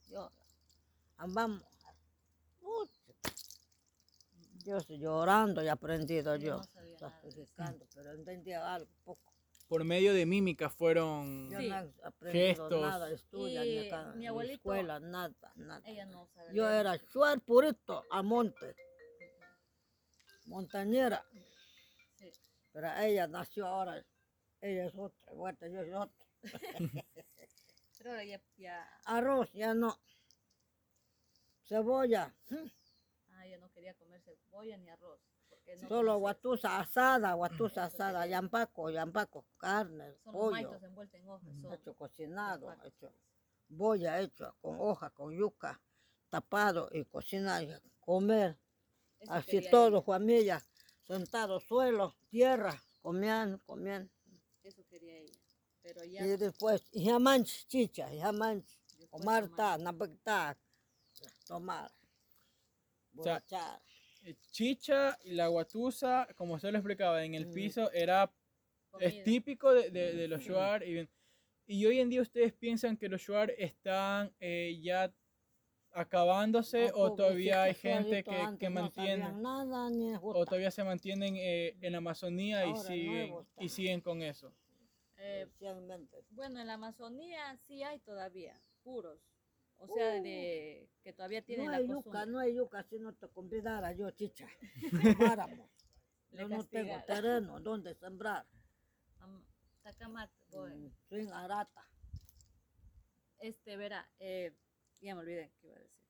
Yo, 0.08 0.30
ah, 1.18 1.26
vamos. 1.28 1.62
Uy, 2.60 2.88
Yo 4.64 4.76
estoy 4.76 4.98
llorando 4.98 5.62
y 5.62 5.68
aprendido 5.68 6.36
Yo 6.36 6.46
yo. 6.46 6.56
no 6.58 6.62
sabía 6.64 6.94
Estás 6.94 7.12
nada 7.58 7.76
pero 7.94 8.12
entendía 8.12 8.74
algo, 8.74 8.88
poco. 9.04 9.32
Por 9.68 9.84
medio 9.84 10.12
de 10.14 10.24
mímica 10.26 10.68
fueron... 10.70 11.50
Yo 11.50 11.58
Sí. 11.58 11.68
no 11.68 11.76
he 11.80 11.92
aprendido 12.04 12.46
Gestos. 12.68 12.80
nada, 12.82 13.10
estudia, 13.10 13.64
Y 13.64 13.70
ni 13.80 13.88
acá, 13.88 14.12
mi 14.14 14.26
abuelito- 14.26 14.54
escuela, 14.56 15.00
nada, 15.00 15.52
nada. 15.56 15.82
Ella 15.88 16.06
no 16.06 16.26
sabe 16.28 16.54
Yo 16.54 16.68
era 16.68 16.98
chuar 17.06 17.40
purito 17.40 18.04
a 18.10 18.22
monte, 18.22 18.76
montañera. 20.46 21.24
Pero 22.72 22.88
ella 22.98 23.26
nació 23.26 23.66
ahora, 23.66 24.04
ella 24.60 24.86
es 24.86 24.94
otra, 24.96 25.32
vuelta, 25.32 25.68
yo 25.68 25.80
soy 25.80 25.92
otra. 25.92 26.26
Pero 27.98 28.10
ahora 28.10 28.24
ya, 28.24 28.40
ya, 28.56 29.00
Arroz, 29.04 29.52
ya 29.52 29.74
no. 29.74 29.96
Cebolla, 31.62 32.34
ah, 33.30 33.46
ella 33.46 33.58
no 33.58 33.70
quería 33.70 33.94
comer 33.94 34.20
cebolla 34.22 34.76
ni 34.76 34.88
arroz. 34.88 35.20
no 35.80 35.88
solo 35.88 36.18
guatusa 36.18 36.80
asada, 36.80 37.34
guatusa 37.34 37.84
asada, 37.84 38.26
yampaco, 38.26 38.90
yampaco, 38.90 39.46
carne, 39.56 40.16
Son 40.24 40.32
pollo, 40.32 40.80
envueltos 40.82 41.20
en 41.20 41.28
hojas. 41.28 41.54
son 41.60 41.72
hecho 41.74 41.94
cocinado, 41.94 42.76
hecho 42.84 43.14
boya 43.68 44.20
hecho 44.20 44.54
con 44.60 44.76
hoja, 44.80 45.10
con 45.10 45.32
yuca, 45.32 45.80
tapado 46.28 46.88
y 46.92 47.04
cocinado, 47.04 47.62
y 47.62 47.92
comer. 48.00 48.58
Eso 49.20 49.32
Así 49.32 49.70
todo, 49.70 50.02
familia, 50.02 50.60
sentado, 51.06 51.60
suelo, 51.60 52.14
tierra, 52.28 52.80
comiendo, 53.00 53.58
comiendo. 53.66 54.10
Eso 54.62 54.82
quería 54.88 55.18
ella. 55.18 55.32
Pero 55.82 56.04
ya. 56.04 56.24
Y 56.24 56.36
después, 56.36 56.82
chicha, 57.66 58.08
jamanch, 58.20 58.66
después 58.98 59.08
Omar 59.22 59.48
tomar- 59.48 59.56
ta, 59.56 59.78
napecta, 59.78 60.56
tomar, 61.46 61.90
O 63.16 63.22
sea, 63.22 63.34
borrachar. 63.40 63.82
Eh, 64.24 64.36
Chicha 64.52 65.18
y 65.24 65.32
la 65.32 65.48
guatusa, 65.48 66.28
como 66.36 66.58
se 66.60 66.70
lo 66.70 66.78
explicaba 66.78 67.24
en 67.24 67.34
el 67.34 67.48
Mm. 67.48 67.52
piso, 67.54 67.90
era 67.92 68.32
es 69.00 69.24
típico 69.24 69.72
de, 69.74 69.90
de- 69.90 70.12
de 70.12 70.28
los 70.28 70.40
shuar. 70.42 70.84
Y, 70.84 70.92
bien- 70.92 71.10
y 71.66 71.84
hoy 71.86 71.98
en 71.98 72.08
día 72.08 72.22
ustedes 72.22 72.52
piensan 72.52 72.96
que 72.96 73.08
los 73.08 73.20
shuar 73.20 73.50
están 73.58 74.32
eh, 74.38 74.78
ya 74.80 75.12
acabándose 75.92 76.90
o 76.94 77.14
todavía 77.14 77.64
hay 77.64 77.74
gente 77.74 78.24
que, 78.24 78.56
que 78.58 78.70
no 78.70 78.82
mantiene 78.82 79.32
nada, 79.32 79.90
ni 79.90 80.14
o 80.14 80.44
todavía 80.44 80.70
se 80.70 80.84
mantienen 80.84 81.36
eh, 81.36 81.76
en 81.80 81.92
la 81.92 81.98
Amazonía 81.98 82.66
y 82.66 82.76
siguen, 83.68 83.98
y 83.98 84.02
con 84.02 84.22
eso. 84.22 84.52
Eh, 85.18 85.46
bueno, 86.30 86.60
en 86.60 86.66
la 86.66 86.74
Amazonía 86.74 87.56
sí 87.66 87.82
hay 87.82 87.98
todavía 88.00 88.60
puros. 88.82 89.18
O 89.78 89.86
sea, 89.88 90.20
de 90.20 90.88
que 91.02 91.12
todavía 91.12 91.42
tienen 91.42 91.66
Uh. 91.66 91.70
No 91.70 91.72
la 91.72 91.78
hay 91.78 91.88
yuca, 91.88 92.26
no 92.26 92.38
hay 92.38 92.54
yuca, 92.54 92.82
si 92.84 92.98
no 92.98 93.12
te 93.14 93.28
convidara 93.28 93.92
yo, 93.92 94.10
chicha. 94.10 94.46
Yo 96.32 96.48
no 96.48 96.64
tengo 96.64 96.94
terreno 97.06 97.60
donde 97.60 97.94
sembrar. 97.94 98.46
Voy. 100.50 100.70
Mm, 100.70 100.92
Sin 101.08 101.32
arata. 101.32 101.86
Este, 103.38 103.76
verá, 103.76 104.08
eh, 104.18 104.54
ya 105.06 105.14
me 105.14 105.20
olvidé 105.22 105.50
qué 105.60 105.66
iba 105.68 105.76
a 105.76 105.80
decir. 105.80 106.02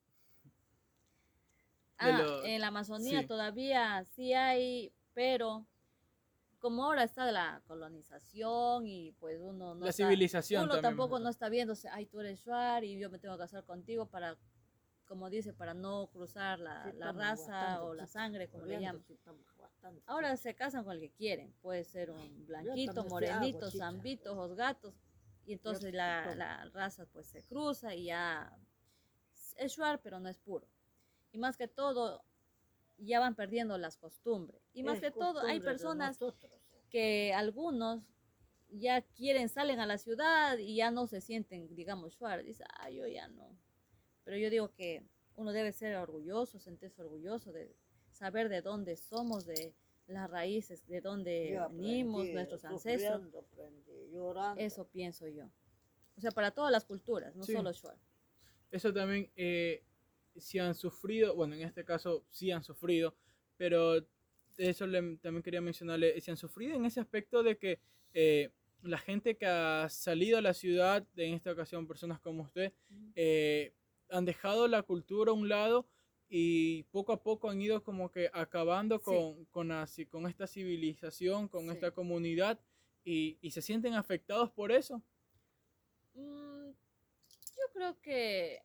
De 1.99 2.09
Ah, 2.11 2.17
lo- 2.21 2.45
en 2.45 2.61
la 2.61 2.67
Amazonía 2.67 3.21
sí. 3.21 3.27
todavía 3.27 4.03
sí 4.05 4.33
hay, 4.33 4.91
pero 5.13 5.65
como 6.59 6.85
ahora 6.85 7.03
está 7.03 7.29
la 7.31 7.61
colonización 7.67 8.85
y 8.87 9.11
pues 9.13 9.39
uno 9.41 9.75
no 9.75 9.83
La 9.85 9.89
está- 9.91 10.03
civilización 10.05 10.63
uno 10.63 10.73
también, 10.75 10.91
tampoco 10.91 11.19
no 11.19 11.29
está 11.29 11.49
viéndose, 11.49 11.87
ay, 11.89 12.05
tú 12.05 12.19
eres 12.21 12.39
Shuar 12.39 12.83
y 12.83 12.97
yo 12.99 13.09
me 13.09 13.19
tengo 13.19 13.35
que 13.35 13.39
casar 13.41 13.63
contigo 13.65 14.05
para, 14.05 14.37
como 15.05 15.29
dice, 15.29 15.53
para 15.53 15.73
no 15.73 16.07
cruzar 16.07 16.59
la, 16.59 16.89
Sí, 16.91 16.97
la 16.97 17.11
raza 17.11 17.51
bastante 17.51 17.81
o 17.85 17.93
la 17.93 18.07
sangre, 18.07 18.47
como 18.49 18.65
le 18.65 18.79
llaman. 18.79 19.03
sí, 19.05 19.13
estamos 19.13 19.45
bastante 19.57 20.01
Ahora 20.05 20.35
se 20.37 20.55
casan 20.55 20.83
con 20.83 20.93
el 20.93 20.99
que 21.01 21.11
quieren, 21.11 21.53
puede 21.61 21.83
ser 21.83 22.11
un 22.11 22.45
blanquito, 22.47 23.03
morenito, 23.05 23.69
zambito, 23.69 24.31
ojos 24.33 24.55
gatos, 24.55 24.93
y 25.45 25.53
entonces 25.53 25.93
la, 25.93 26.33
la 26.35 26.65
raza 26.73 27.05
pues 27.05 27.27
se 27.27 27.43
cruza 27.43 27.93
y 27.93 28.05
ya 28.05 28.57
es 29.57 29.73
shuar, 29.73 30.01
pero 30.01 30.19
no 30.19 30.29
es 30.29 30.37
puro. 30.37 30.67
Y 31.31 31.37
más 31.37 31.57
que 31.57 31.67
todo, 31.67 32.23
ya 32.97 33.19
van 33.19 33.35
perdiendo 33.35 33.77
las 33.77 33.97
costumbres. 33.97 34.61
Y 34.73 34.83
más 34.83 34.95
Es 34.97 35.01
que 35.01 35.11
todo, 35.11 35.41
hay 35.41 35.59
personas 35.59 36.19
que 36.89 37.33
algunos 37.33 38.03
ya 38.69 39.01
quieren, 39.01 39.49
salen 39.49 39.79
a 39.79 39.85
la 39.85 39.97
ciudad 39.97 40.57
y 40.57 40.75
ya 40.75 40.91
no 40.91 41.07
se 41.07 41.21
sienten, 41.21 41.73
digamos, 41.75 42.13
shuar. 42.13 42.43
Dice, 42.43 42.63
ah, 42.79 42.89
yo 42.89 43.07
ya 43.07 43.27
no. 43.27 43.57
Pero 44.23 44.37
yo 44.37 44.49
digo 44.49 44.71
que 44.73 45.03
uno 45.35 45.51
debe 45.51 45.71
ser 45.71 45.95
orgulloso, 45.95 46.59
sentirse 46.59 47.01
orgulloso 47.01 47.51
de 47.51 47.75
saber 48.11 48.49
de 48.49 48.61
dónde 48.61 48.95
somos, 48.95 49.45
de 49.45 49.73
las 50.07 50.29
raíces, 50.29 50.85
de 50.87 51.01
dónde 51.01 51.51
Yo 51.53 51.69
venimos, 51.69 52.15
aprendí, 52.21 52.33
nuestros 52.33 52.65
ancestros. 52.65 53.33
aprendí, 53.35 54.09
llorando. 54.11 54.61
Eso 54.61 54.87
pienso 54.87 55.27
yo. 55.27 55.49
O 56.15 56.21
sea, 56.21 56.31
para 56.31 56.51
todas 56.51 56.71
las 56.71 56.85
culturas, 56.85 57.35
no 57.35 57.43
Sí. 57.43 57.53
solo 57.53 57.73
shuar. 57.73 57.97
Eso 58.73 58.91
también, 58.91 59.29
eh, 59.35 59.83
si 60.35 60.57
han 60.57 60.73
sufrido, 60.73 61.35
bueno, 61.35 61.53
en 61.53 61.61
este 61.61 61.85
caso 61.85 62.25
sí 62.31 62.49
han 62.49 62.63
sufrido, 62.63 63.15
pero 63.55 64.03
eso 64.57 64.87
le- 64.87 65.17
también 65.17 65.43
quería 65.43 65.61
mencionarle, 65.61 66.19
si 66.19 66.31
han 66.31 66.37
sufrido 66.37 66.75
en 66.75 66.83
ese 66.85 66.99
aspecto 66.99 67.43
de 67.43 67.55
que 67.59 67.79
eh, 68.15 68.49
la 68.81 68.97
gente 68.97 69.37
que 69.37 69.45
ha 69.45 69.87
salido 69.89 70.39
a 70.39 70.41
la 70.41 70.55
ciudad, 70.55 71.05
en 71.17 71.35
esta 71.35 71.51
ocasión 71.51 71.85
personas 71.87 72.19
como 72.19 72.41
usted, 72.41 72.73
eh, 73.15 73.73
han 74.09 74.25
dejado 74.25 74.67
la 74.67 74.81
cultura 74.81 75.29
a 75.29 75.35
un 75.35 75.49
lado 75.49 75.85
y 76.27 76.81
poco 76.91 77.13
a 77.13 77.21
poco 77.21 77.51
han 77.51 77.61
ido 77.61 77.83
como 77.83 78.09
que 78.11 78.31
acabando 78.33 78.97
Sí. 78.97 79.03
con, 79.05 79.45
con, 79.51 79.71
así- 79.71 80.07
con 80.07 80.25
esta 80.25 80.47
civilización, 80.47 81.47
con 81.47 81.65
Sí. 81.65 81.69
esta 81.73 81.91
comunidad 81.91 82.59
y, 83.05 83.37
y 83.39 83.51
se 83.51 83.61
sienten 83.61 83.93
afectados 83.93 84.49
por 84.49 84.71
eso. 84.71 84.99
Mm, 86.15 86.52
yo 87.67 87.73
creo 87.73 88.01
que. 88.01 88.61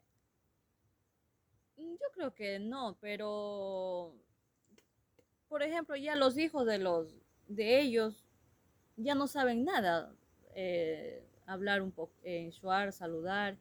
mm, 1.76 1.92
Yo 2.00 2.06
creo 2.14 2.34
que 2.34 2.58
no, 2.58 2.96
pero. 3.00 4.14
Por 5.48 5.62
ejemplo, 5.62 5.96
ya 5.96 6.14
los 6.16 6.36
hijos 6.38 6.66
de 6.66 6.78
los 6.78 7.14
de 7.48 7.80
ellos 7.80 8.24
ya 8.96 9.14
no 9.14 9.26
saben 9.26 9.64
nada. 9.64 10.14
eh, 10.54 11.24
hablar 11.46 11.82
un 11.82 11.92
poco 11.92 12.12
shuar, 12.50 12.92
saludar, 12.92 13.56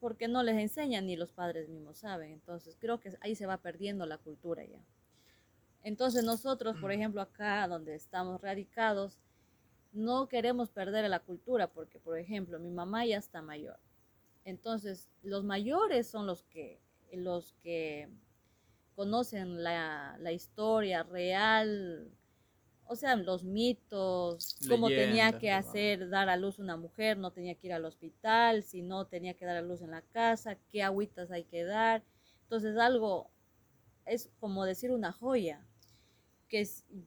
porque 0.00 0.28
no 0.28 0.42
les 0.42 0.56
enseñan 0.58 1.06
ni 1.06 1.16
los 1.16 1.32
padres 1.32 1.68
mismos 1.68 1.98
saben. 1.98 2.32
Entonces 2.32 2.76
creo 2.80 3.00
que 3.00 3.12
ahí 3.20 3.34
se 3.36 3.46
va 3.46 3.58
perdiendo 3.58 4.06
la 4.06 4.18
cultura 4.18 4.64
ya. 4.64 4.80
Entonces 5.82 6.24
nosotros, 6.24 6.76
por 6.78 6.92
ejemplo, 6.92 7.20
acá 7.22 7.66
donde 7.68 7.94
estamos 7.94 8.40
radicados, 8.40 9.18
no 9.92 10.28
queremos 10.28 10.70
perder 10.70 11.08
la 11.10 11.20
cultura 11.20 11.68
porque, 11.68 11.98
por 12.00 12.18
ejemplo, 12.18 12.58
mi 12.58 12.70
mamá 12.70 13.06
ya 13.06 13.18
está 13.18 13.42
mayor. 13.42 13.78
Entonces, 14.44 15.08
los 15.22 15.44
mayores 15.44 16.08
son 16.08 16.26
los 16.26 16.42
que, 16.44 16.80
los 17.12 17.54
que 17.62 18.08
conocen 18.94 19.62
la, 19.62 20.16
la 20.20 20.32
historia 20.32 21.02
real, 21.02 22.10
o 22.86 22.96
sea, 22.96 23.14
los 23.14 23.44
mitos, 23.44 24.56
cómo 24.68 24.88
tenía 24.88 25.38
que 25.38 25.52
hacer, 25.52 26.08
dar 26.08 26.28
a 26.28 26.36
luz 26.36 26.58
una 26.58 26.76
mujer, 26.76 27.18
no 27.18 27.30
tenía 27.30 27.54
que 27.54 27.68
ir 27.68 27.72
al 27.72 27.84
hospital, 27.84 28.64
si 28.64 28.82
no 28.82 29.06
tenía 29.06 29.34
que 29.34 29.44
dar 29.44 29.56
a 29.56 29.62
luz 29.62 29.80
en 29.80 29.92
la 29.92 30.02
casa, 30.02 30.58
qué 30.68 30.82
agüitas 30.82 31.30
hay 31.30 31.44
que 31.44 31.62
dar. 31.62 32.02
Entonces, 32.42 32.76
algo 32.76 33.30
es 34.06 34.28
como 34.40 34.64
decir 34.64 34.90
una 34.90 35.12
joya, 35.12 35.64
que 36.48 36.66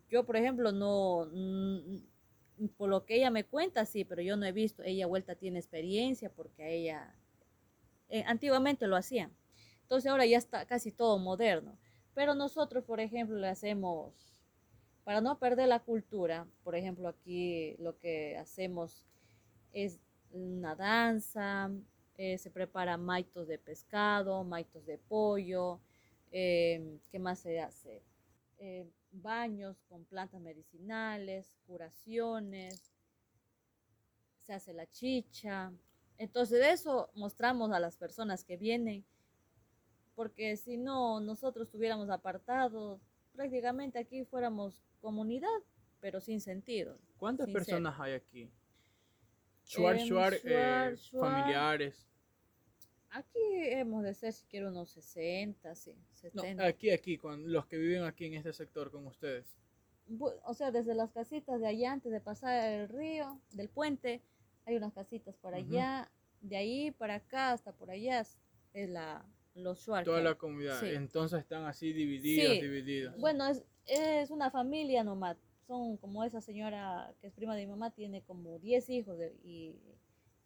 yo, 0.09 0.25
por 0.25 0.37
ejemplo, 0.37 0.71
no, 0.71 1.29
mm, 1.31 2.67
por 2.77 2.89
lo 2.89 3.05
que 3.05 3.17
ella 3.17 3.29
me 3.29 3.43
cuenta, 3.43 3.85
sí, 3.85 4.05
pero 4.05 4.21
yo 4.21 4.37
no 4.37 4.45
he 4.45 4.53
visto, 4.53 4.83
ella 4.83 5.05
vuelta 5.05 5.35
tiene 5.35 5.59
experiencia 5.59 6.31
porque 6.33 6.63
a 6.63 6.69
ella, 6.69 7.15
eh, 8.13 8.23
antiguamente 8.27 8.85
lo 8.85 8.95
hacían, 8.95 9.35
entonces 9.81 10.11
ahora 10.11 10.27
ya 10.27 10.37
está 10.37 10.67
casi 10.67 10.91
todo 10.91 11.17
moderno, 11.17 11.79
pero 12.13 12.35
nosotros, 12.35 12.83
por 12.83 12.99
ejemplo, 12.99 13.35
le 13.37 13.47
hacemos, 13.47 14.13
para 15.03 15.19
no 15.19 15.39
perder 15.39 15.67
la 15.67 15.79
cultura, 15.79 16.45
por 16.63 16.75
ejemplo, 16.75 17.07
aquí 17.07 17.75
lo 17.79 17.97
que 17.97 18.37
hacemos 18.37 19.07
es 19.71 19.99
una 20.29 20.75
danza, 20.75 21.71
eh, 22.15 22.37
se 22.37 22.51
prepara 22.51 22.97
maitos 22.97 23.47
de 23.47 23.57
pescado, 23.57 24.43
maitos 24.43 24.85
de 24.85 24.99
pollo, 24.99 25.81
eh, 26.31 26.99
¿qué 27.09 27.17
más 27.17 27.39
se 27.39 27.59
hace? 27.59 28.03
Baños 29.11 29.81
con 29.89 30.05
plantas 30.05 30.39
medicinales, 30.39 31.51
curaciones, 31.65 32.93
se 34.43 34.53
hace 34.53 34.71
la 34.71 34.85
chicha. 34.85 35.73
Entonces 36.17 36.59
de 36.59 36.71
eso 36.71 37.09
mostramos 37.15 37.71
a 37.71 37.79
las 37.79 37.97
personas 37.97 38.43
que 38.43 38.57
vienen, 38.57 39.03
porque 40.15 40.55
si 40.57 40.77
no 40.77 41.19
nosotros 41.19 41.67
estuviéramos 41.67 42.09
apartados, 42.09 43.01
prácticamente 43.33 43.97
aquí 43.99 44.23
fuéramos 44.25 44.83
comunidad, 45.01 45.47
pero 45.99 46.21
sin 46.21 46.39
sentido. 46.39 46.99
¿Cuántas 47.17 47.47
Sincero. 47.47 47.65
personas 47.65 47.99
hay 47.99 48.13
aquí? 48.13 48.51
Shuar, 49.65 49.95
Em, 49.97 50.07
shuar, 50.07 50.33
eh, 50.33 50.39
shuar, 50.43 50.95
shuar. 50.97 51.31
familiares. 51.31 52.07
Aquí 53.09 53.39
hemos 53.53 54.03
de 54.03 54.13
ser 54.13 54.33
siquiera 54.33 54.69
unos 54.69 54.89
60, 54.91 55.75
sí, 55.75 55.93
No, 55.93 56.41
70. 56.41 56.65
aquí, 56.65 56.89
aquí, 56.91 57.17
con 57.17 57.51
los 57.51 57.65
que 57.67 57.77
viven 57.77 58.03
aquí 58.03 58.25
en 58.25 58.33
este 58.35 58.53
sector 58.53 58.91
con 58.91 59.05
ustedes. 59.07 59.55
O 60.45 60.53
sea, 60.53 60.71
desde 60.71 60.93
las 60.95 61.11
casitas 61.11 61.61
de 61.61 61.67
allá, 61.67 61.93
antes 61.93 62.11
de 62.11 62.19
pasar 62.19 62.71
el 62.73 62.89
río, 62.89 63.39
del 63.51 63.69
puente, 63.69 64.21
hay 64.65 64.77
unas 64.77 64.93
casitas 64.93 65.35
Ujú. 65.53 65.75
allá, 65.75 66.11
de 66.41 66.57
ahí 66.57 66.91
para 66.91 67.15
acá, 67.15 67.51
hasta 67.51 67.71
por 67.71 67.89
allá, 67.91 68.21
es- 68.21 68.37
la, 68.89 69.25
los 69.55 69.79
shuar 69.85 70.03
Toda 70.03 70.21
la 70.21 70.35
comunidad. 70.35 70.79
Sí. 70.79 70.87
Entonces 70.89 71.39
están 71.39 71.65
así 71.65 71.93
divididos, 71.93 72.55
Sí. 72.55 72.61
divididos. 72.61 73.15
Bueno, 73.19 73.47
es, 73.47 73.63
es 73.85 74.31
una 74.31 74.49
familia 74.49 75.03
nomás, 75.03 75.37
son 75.67 75.97
como 75.97 76.23
esa 76.23 76.41
señora 76.41 77.13
que 77.21 77.27
es 77.27 77.33
prima 77.33 77.55
de 77.55 77.65
mi 77.65 77.71
mamá, 77.71 77.91
tiene 77.91 78.21
como 78.23 78.57
10 78.59 78.89
hijos 78.89 79.17
de- 79.17 79.35
y, 79.43 79.75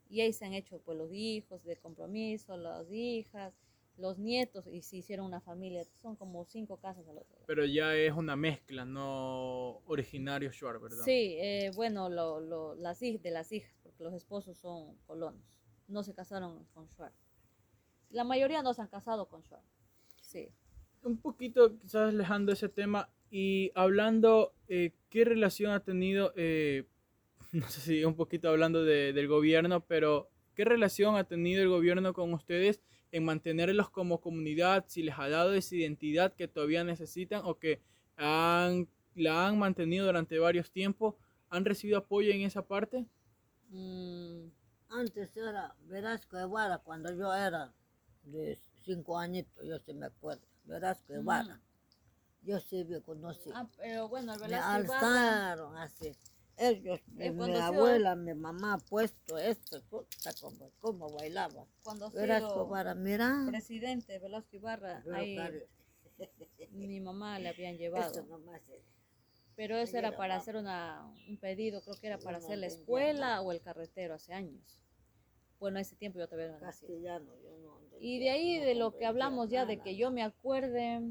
y 0.10 0.22
ahí 0.22 0.34
se 0.34 0.46
han 0.46 0.54
hecho 0.54 0.80
pues 0.80 0.98
los 0.98 1.12
hijos 1.14 1.64
de 1.64 1.78
compromiso, 1.78 2.58
las 2.58 2.92
hijas, 2.92 3.54
los 3.98 4.20
nietos 4.20 4.68
y 4.68 4.82
se 4.84 4.98
hicieron 4.98 5.26
una 5.26 5.42
familia, 5.42 5.84
son 6.02 6.16
como 6.16 6.46
cinco 6.46 6.78
casas 6.78 7.08
al 7.08 7.18
otro 7.18 7.34
lado. 7.34 7.46
Pero 7.48 7.66
ya 7.66 7.96
es 7.96 8.12
una 8.14 8.36
mezcla, 8.36 8.86
no 8.86 9.82
originario 9.88 10.52
Shuar, 10.52 10.80
¿verdad? 10.80 11.04
Sí, 11.04 11.36
eh, 11.40 11.72
bueno, 11.76 12.10
lo, 12.10 12.40
lo- 12.40 12.76
las 12.76 13.00
de 13.00 13.32
las 13.32 13.52
hijas, 13.52 13.74
los 14.00 14.14
esposos 14.14 14.58
son 14.58 14.96
colonos, 15.06 15.42
no 15.88 16.04
se 16.04 16.14
casaron 16.14 16.66
con 16.74 16.88
Shuar. 16.88 17.14
La 18.10 18.24
mayoría 18.24 18.62
no 18.62 18.74
se 18.74 18.82
han 18.82 18.88
casado 18.88 19.28
con 19.28 19.42
Shuar. 19.42 19.62
Sí. 20.22 20.50
Un 21.04 21.18
poquito, 21.18 21.78
quizás 21.78 22.10
alejando 22.14 22.52
ese 22.52 22.70
tema 22.70 23.10
y 23.30 23.72
hablando, 23.76 24.54
eh, 24.68 24.94
¿qué 25.10 25.26
relación 25.26 25.72
ha 25.72 25.82
tenido, 25.82 26.34
eh, 26.36 26.86
no 27.52 27.68
sé 27.70 27.82
si 27.82 28.04
un 28.04 28.16
poquito 28.16 28.50
hablando 28.50 28.84
de- 28.84 29.14
del 29.14 29.28
gobierno, 29.28 29.86
pero 29.86 30.30
qué 30.56 30.66
relación 30.66 31.16
ha 31.16 31.26
tenido 31.26 31.62
el 31.62 31.70
gobierno 31.70 32.14
con 32.14 32.34
ustedes 32.34 32.82
en 33.12 33.24
mantenerlos 33.26 33.90
como 33.90 34.20
comunidad, 34.20 34.86
si 34.88 35.04
les 35.04 35.18
ha 35.18 35.30
dado 35.30 35.54
esa 35.54 35.76
identidad 35.76 36.34
que 36.34 36.48
todavía 36.48 36.84
necesitan 36.84 37.42
o 37.46 37.58
que 37.58 37.80
han, 38.18 38.88
la 39.16 39.48
han 39.48 39.58
mantenido 39.60 40.06
durante 40.06 40.40
varios 40.40 40.72
tiempos? 40.72 41.16
¿Han 41.50 41.64
recibido 41.64 42.00
apoyo 42.00 42.32
en 42.32 42.42
esa 42.42 42.68
parte? 42.68 43.06
Mm, 43.70 44.50
Antes 44.90 45.36
era 45.36 45.76
Velasco 45.82 46.38
Guevara, 46.38 46.78
cuando 46.78 47.12
yo 47.14 47.34
era 47.34 47.74
de 48.24 48.58
cinco 48.86 49.18
añitos, 49.20 49.66
yo 49.66 49.78
sí 49.80 49.94
me 49.94 50.06
acuerdo. 50.06 50.46
Velasco 50.64 51.14
Guevara. 51.14 51.60
Yo 52.44 52.60
sí 52.62 52.86
me 52.86 53.02
conocí. 53.02 53.50
ah, 53.54 53.68
pero 53.78 54.08
bueno, 54.08 54.34
el 54.34 54.40
me 54.40 54.48
Velasco 54.48 54.80
Ibarra- 54.84 54.98
alzaron 55.50 55.78
así. 55.78 56.16
Ellos, 56.60 57.00
Eh, 57.20 57.32
mi 57.32 57.54
abuela, 57.56 58.16
mi 58.16 58.34
mamá 58.34 58.74
ha 58.76 58.78
puesto 58.80 59.38
esto, 59.38 59.84
como, 60.42 60.72
como 60.80 61.10
bailaba. 61.12 61.68
cuando 61.84 62.10
Velasco 62.10 62.64
Guevara, 62.66 62.96
mira. 62.96 63.44
presidente 63.48 64.18
Velasco 64.20 64.56
Ibarra, 64.56 65.04
ahí 65.14 65.38
mi 66.72 67.00
mamá 67.02 67.38
le 67.40 67.50
habían 67.50 67.78
llevado. 67.78 68.12
Eso 68.12 68.24
nomás 68.26 68.62
es. 68.70 68.82
Pero 69.58 69.76
eso 69.76 69.98
era 69.98 70.16
para 70.16 70.36
hacer 70.38 70.56
una, 70.56 71.04
un 71.28 71.38
pedido, 71.38 71.82
creo 71.82 72.00
que 72.00 72.08
era 72.08 72.18
para 72.20 72.38
hacer 72.38 72.58
la 72.60 72.68
escuela 72.68 73.42
o 73.42 73.52
el 73.52 73.60
carretero 73.62 74.14
hace 74.14 74.32
años. 74.34 74.80
Bueno, 75.60 75.80
ese 75.80 75.96
tiempo 75.98 76.20
yo 76.20 76.28
todavía 76.30 76.54
no 76.54 76.60
nací. 76.60 76.86
Castellano, 76.86 77.34
yo 77.44 77.58
no. 77.58 77.82
Y 78.00 78.20
de 78.20 78.30
ahí, 78.30 78.60
de 78.60 78.76
lo 78.76 78.96
que 78.96 79.06
hablamos 79.08 79.50
ya, 79.50 79.66
de 79.66 79.80
que 79.82 79.96
yo 79.98 80.12
me 80.12 80.22
acuerde, 80.24 81.02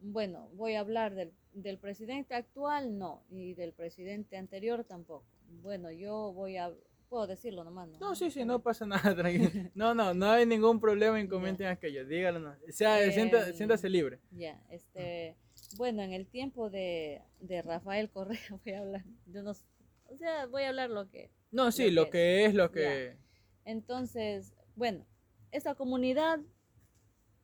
bueno, 0.00 0.48
voy 0.54 0.74
a 0.74 0.80
hablar 0.80 1.14
del, 1.14 1.32
del 1.52 1.78
presidente 1.78 2.34
actual, 2.34 2.96
no, 2.98 3.24
y 3.30 3.54
del 3.54 3.72
presidente 3.72 4.36
anterior 4.36 4.84
tampoco. 4.84 5.26
Bueno, 5.62 5.90
yo 5.90 6.32
voy 6.32 6.56
a, 6.56 6.72
puedo 7.08 7.26
decirlo 7.26 7.64
nomás, 7.64 7.88
¿no? 7.88 7.98
No, 7.98 8.14
sí, 8.14 8.30
sí, 8.30 8.44
no 8.44 8.62
pasa 8.62 8.86
nada, 8.86 9.14
tranquilo. 9.16 9.50
No, 9.74 9.94
no, 9.94 10.14
no 10.14 10.30
hay 10.30 10.46
ningún 10.46 10.78
problema 10.80 11.18
en 11.18 11.26
comenten 11.28 11.66
aquello, 11.66 12.06
dígalo. 12.06 12.38
No. 12.38 12.50
O 12.50 12.72
sea, 12.72 13.10
sienta- 13.10 13.48
Em, 13.48 13.54
siéntase 13.56 13.88
libre. 13.88 14.20
Ya, 14.30 14.62
este, 14.70 15.36
bueno, 15.76 16.02
en 16.02 16.12
el 16.12 16.26
tiempo 16.26 16.70
de, 16.70 17.22
de 17.40 17.62
Rafael 17.62 18.10
Correa 18.10 18.38
voy 18.64 18.72
a 18.74 18.80
hablar, 18.80 19.04
yo 19.26 19.42
no, 19.42 19.50
s- 19.52 19.64
o 20.08 20.16
sea, 20.16 20.46
voy 20.46 20.62
a 20.62 20.68
hablar 20.68 20.90
lo 20.90 21.08
que, 21.10 21.30
No, 21.50 21.72
sí, 21.72 21.90
lo 21.90 22.02
lo 22.02 22.04
que 22.06 22.10
que 22.10 22.44
es, 22.46 22.54
lo 22.54 22.70
que... 22.70 23.16
entonces, 23.64 24.52
bueno, 24.76 25.04
esta 25.50 25.74
comunidad 25.74 26.40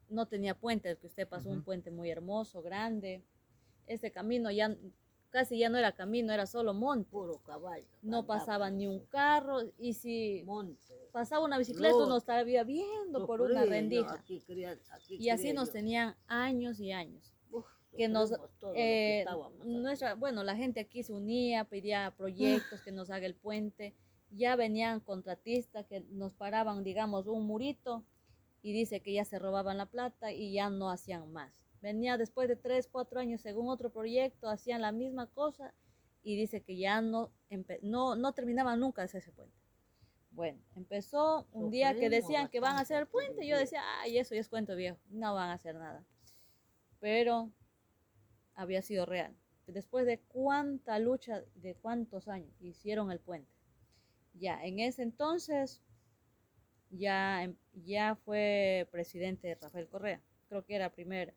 no 0.09 0.27
tenía 0.27 0.55
puentes, 0.55 0.99
que 0.99 1.07
usted 1.07 1.27
pasó 1.27 1.49
un 1.51 1.63
puente 1.63 1.91
muy 1.91 2.11
hermoso, 2.11 2.63
grande, 2.63 3.23
este 3.87 4.11
camino 4.13 4.51
ya 4.51 4.77
casi 5.31 5.59
ya 5.59 5.71
no 5.71 5.79
era 5.79 5.93
camino, 5.93 6.33
era 6.33 6.47
solo 6.47 6.75
monte, 6.75 7.11
Puro 7.11 7.39
caballo. 7.39 7.87
no 8.03 8.27
pasaba 8.27 8.71
ni 8.71 8.87
un 8.87 9.01
carro, 9.07 9.61
y 9.79 9.95
si 9.95 10.43
Monte. 10.45 11.09
pasaba 11.11 11.45
una 11.45 11.57
bicicleta 11.59 11.97
uno 11.97 12.19
estaba 12.19 12.43
viendo 12.45 13.27
por 13.27 13.41
una 13.41 13.65
rendija, 13.65 14.13
aquí 14.13 14.43
crié- 14.47 14.79
aquí 14.93 15.17
y 15.19 15.31
así 15.31 15.53
nos 15.55 15.69
yo. 15.69 15.73
tenían 15.73 16.15
años 16.27 16.79
y 16.81 16.93
años. 16.93 17.32
Que 17.97 18.09
nos, 18.09 18.31
que 18.31 19.21
eh, 19.21 19.25
aquí. 19.29 19.69
nuestra, 19.69 20.15
bueno, 20.15 20.45
la 20.45 20.57
gente 20.57 20.81
aquí 20.81 21.03
se 21.03 21.13
unía, 21.13 21.65
pedía 21.65 22.15
proyectos 22.17 22.81
que 22.81 22.91
nos 22.91 23.11
haga 23.11 23.27
el 23.27 23.35
puente, 23.35 23.95
ya 24.31 24.57
venían 24.57 25.01
contratistas 25.01 25.87
que 25.87 26.01
nos 26.11 26.33
paraban, 26.33 26.85
digamos, 26.85 27.27
un 27.27 27.47
murito 27.47 28.05
y 28.63 28.73
dice 28.73 29.01
que 29.01 29.13
ya 29.13 29.25
se 29.25 29.39
robaban 29.39 29.77
la 29.77 29.87
plata 29.87 30.33
y 30.33 30.53
ya 30.55 30.71
no 30.71 30.91
hacían 30.91 31.31
más. 31.33 31.53
Venía 31.83 32.17
después 32.17 32.49
de 32.49 32.57
tres, 32.57 32.89
cuatro 32.91 33.21
años, 33.21 33.41
según 33.41 33.69
otro 33.69 33.91
proyecto, 33.91 34.49
hacían 34.49 34.81
la 34.81 34.93
misma 34.93 35.27
cosa 35.27 35.75
y 36.23 36.37
dice 36.37 36.63
que 36.63 36.79
ya 36.79 37.01
no, 37.01 37.33
no, 37.83 38.17
no 38.17 38.33
terminaban 38.33 38.81
nunca 38.81 39.03
ese 39.03 39.21
puente. 39.33 39.63
Bueno, 40.31 40.59
empezó 40.77 41.47
un 41.53 41.71
día 41.71 41.95
que 41.95 42.09
decían 42.09 42.49
que 42.49 42.61
van 42.61 42.77
a 42.77 42.81
hacer 42.81 43.01
el 43.03 43.07
puente. 43.07 43.33
aquel 43.33 43.49
Yo 43.49 43.59
decía, 43.59 43.83
ay, 44.01 44.17
eso 44.17 44.35
ya 44.35 44.41
es 44.41 44.49
cuento 44.49 44.75
viejo, 44.77 44.99
no 45.11 45.35
van 45.35 45.51
a 45.51 45.55
hacer 45.55 45.75
nada. 45.75 46.05
Pero 47.01 47.51
había 48.55 48.83
sido 48.83 49.07
real. 49.07 49.37
Después 49.67 50.07
de 50.07 50.19
cuánta 50.19 50.99
lucha, 50.99 51.43
de 51.55 51.75
cuántos 51.75 52.29
años, 52.29 52.53
hicieron 52.61 53.11
el 53.11 53.21
puente. 53.21 53.51
Ya, 54.35 54.63
en 54.65 54.81
ese 54.81 55.03
entonces, 55.03 55.83
ya, 56.91 57.51
ya 57.73 58.17
fue 58.17 58.89
presidente 58.91 59.57
Rafael 59.61 59.89
Correa. 59.89 60.21
Creo 60.49 60.65
que 60.65 60.75
era 60.75 60.93
primer, 60.93 61.35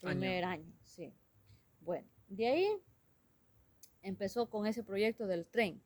primer 0.00 0.44
año. 0.44 0.72
sí. 0.84 1.12
Bueno, 1.80 2.08
de 2.28 2.46
ahí 2.46 2.68
empezó 4.02 4.48
con 4.48 4.66
ese 4.66 4.82
proyecto 4.82 5.26
del 5.26 5.46
tren, 5.46 5.82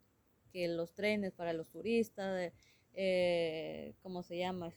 que 0.52 0.68
los 0.68 0.94
trenes 0.94 1.32
para 1.32 1.52
los 1.52 1.68
turistas, 1.70 2.52
eh, 2.94 3.94
¿cómo 4.02 4.22
se 4.22 4.38
llama? 4.38 4.72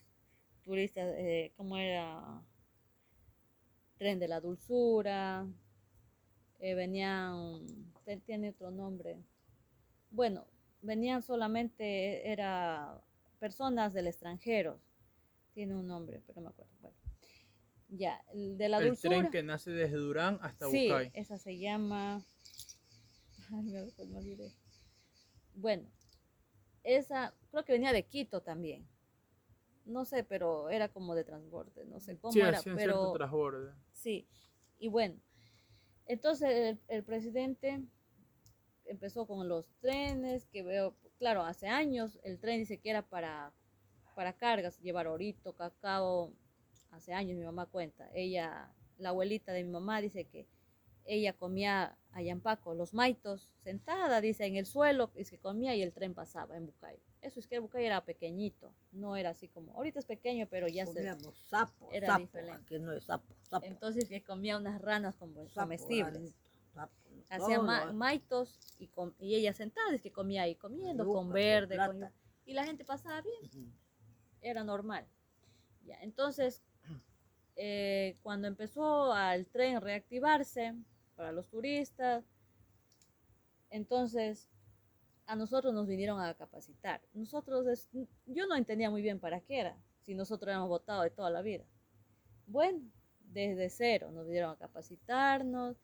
Turistas, 0.64 1.14
eh, 1.18 1.54
¿cómo 1.58 1.78
era? 1.78 2.44
Tren 3.98 4.20
de 4.20 4.28
la 4.28 4.40
dulzura, 4.40 5.48
eh, 6.62 6.76
venían, 6.76 7.66
tiene 8.26 8.52
otro 8.52 8.72
nombre. 8.72 9.18
Bueno, 10.12 10.46
venían 10.82 11.22
solamente, 11.24 12.32
era 12.32 13.02
personas 13.40 13.94
del 13.94 14.08
extranjero, 14.08 14.80
tiene 15.54 15.76
un 15.76 15.88
nombre, 15.88 16.22
pero 16.26 16.40
no 16.42 16.46
me 16.46 16.50
acuerdo. 16.52 16.72
Bueno, 16.82 16.98
ya, 17.90 18.24
el 18.34 18.58
de 18.58 18.70
la 18.70 18.78
el 18.78 18.88
dulzura. 18.90 19.18
tren 19.18 19.32
que 19.32 19.44
nace 19.44 19.72
desde 19.72 19.98
Durán 19.98 20.40
hasta 20.42 20.68
Sí, 20.70 20.88
Bucay. 20.88 21.12
esa 21.14 21.38
se 21.38 21.58
llama. 21.58 22.24
Ay, 23.52 23.64
me, 23.64 23.84
pues 23.98 24.08
me 24.08 24.20
olvidé. 24.20 24.52
Bueno, 25.56 25.90
esa 26.84 27.34
creo 27.50 27.66
que 27.66 27.74
venía 27.74 27.92
de 27.92 28.04
Quito 28.04 28.42
también. 28.42 28.88
No 29.86 30.06
sé, 30.06 30.24
pero 30.24 30.70
era 30.70 30.90
como 30.90 31.16
de 31.16 31.24
transporte, 31.24 31.86
no 31.86 32.00
sé 32.00 32.18
cómo 32.18 32.32
Sí, 32.34 32.40
era, 32.40 32.62
pero 32.64 33.12
transborde. 33.14 33.74
sí. 33.94 34.28
Y 34.78 34.88
bueno, 34.88 35.16
entonces 36.12 36.50
el, 36.50 36.80
el 36.90 37.04
presidente 37.04 37.82
empezó 38.86 39.26
con 39.26 39.48
los 39.48 39.66
trenes, 39.80 40.46
que 40.48 40.62
veo, 40.62 40.94
claro, 41.18 41.44
hace 41.44 41.68
años 41.68 42.20
el 42.24 42.40
tren 42.40 42.60
dice 42.60 42.80
que 42.80 42.90
era 42.90 43.02
para, 43.02 43.54
para 44.16 44.34
cargas, 44.34 44.80
llevar 44.82 45.08
orito, 45.08 45.54
cacao, 45.54 46.34
hace 46.92 47.14
años 47.14 47.38
mi 47.38 47.46
mamá 47.46 47.66
cuenta, 47.66 48.10
ella, 48.14 48.70
la 48.98 49.10
abuelita 49.10 49.54
de 49.54 49.64
mi 49.64 49.72
mamá 49.72 50.02
dice 50.02 50.26
que 50.26 50.48
ella 51.06 51.34
comía 51.34 51.98
allá 52.12 52.32
en 52.32 52.42
Paco, 52.42 52.74
los 52.74 52.94
maitos, 52.94 53.54
sentada, 53.64 54.22
dice, 54.22 54.46
en 54.46 54.56
el 54.56 54.66
suelo, 54.66 55.12
es 55.16 55.30
que 55.30 55.38
comía 55.40 55.76
y 55.76 55.82
el 55.82 55.94
tren 55.94 56.14
pasaba 56.14 56.58
en 56.58 56.66
Bucay. 56.66 57.00
Eso 57.22 57.40
es 57.40 57.48
que 57.48 57.56
el 57.56 57.62
Bucay 57.62 57.86
era 57.86 58.04
pequeñito, 58.04 58.74
no 58.92 59.16
era 59.16 59.30
así 59.30 59.48
como, 59.48 59.74
ahorita 59.74 60.00
es 60.00 60.06
pequeño, 60.06 60.48
pero 60.50 60.68
ya 60.68 60.86
se... 60.94 61.00
Sapo, 61.50 61.90
era 61.92 62.08
sapo, 62.08 62.20
diferente. 62.20 62.54
aquí 62.76 62.80
no 62.80 62.92
es 62.94 63.04
sapo, 63.04 63.36
sapo. 63.44 63.66
Entonces 63.66 64.08
que 64.10 64.24
comía 64.24 64.58
unas 64.58 64.82
ranas 64.82 65.16
como 65.16 65.48
sapo, 65.48 65.62
comestibles. 65.68 66.34
sapo, 66.74 66.94
Hacía 67.30 67.60
ma- 67.66 67.86
maitos 67.94 68.60
y, 68.78 68.88
com- 68.88 69.14
y 69.20 69.36
ella 69.36 69.54
sentada, 69.54 69.94
es 69.94 70.02
que 70.02 70.12
comía 70.12 70.44
ahí, 70.44 70.56
comiendo 70.56 71.06
con 71.14 71.28
verde. 71.32 71.76
con- 71.78 72.12
y 72.46 72.54
la 72.54 72.66
gente 72.66 72.84
pasaba 72.84 73.22
bien, 73.22 73.74
era 74.42 74.64
normal. 74.64 75.08
Ya, 75.86 75.98
entonces, 76.02 76.62
eh, 77.56 78.18
cuando 78.24 78.48
empezó 78.48 79.14
al 79.14 79.46
tren 79.48 79.80
reactivarse 79.82 80.74
para 81.22 81.32
los 81.32 81.48
turistas, 81.50 82.26
entonces 83.70 84.50
a 85.28 85.36
nosotros 85.36 85.74
nos 85.74 85.88
vinieron 85.88 86.22
a 86.22 86.34
capacitar. 86.36 87.02
Nosotros, 87.14 87.68
es- 87.68 87.90
yo 88.26 88.48
no 88.48 88.56
entendía 88.56 88.90
muy 88.92 89.02
bien 89.02 89.20
para 89.20 89.42
qué 89.42 89.60
era, 89.62 89.78
si 90.06 90.16
nosotros 90.16 90.50
éramos 90.50 90.70
votados 90.70 91.04
de 91.06 91.12
toda 91.12 91.30
la 91.32 91.42
vida. 91.42 91.66
Bueno, 92.48 92.82
desde 93.22 93.70
cero 93.70 94.12
nos 94.12 94.26
vinieron 94.28 94.52
a 94.52 94.58
capacitarnos, 94.58 95.78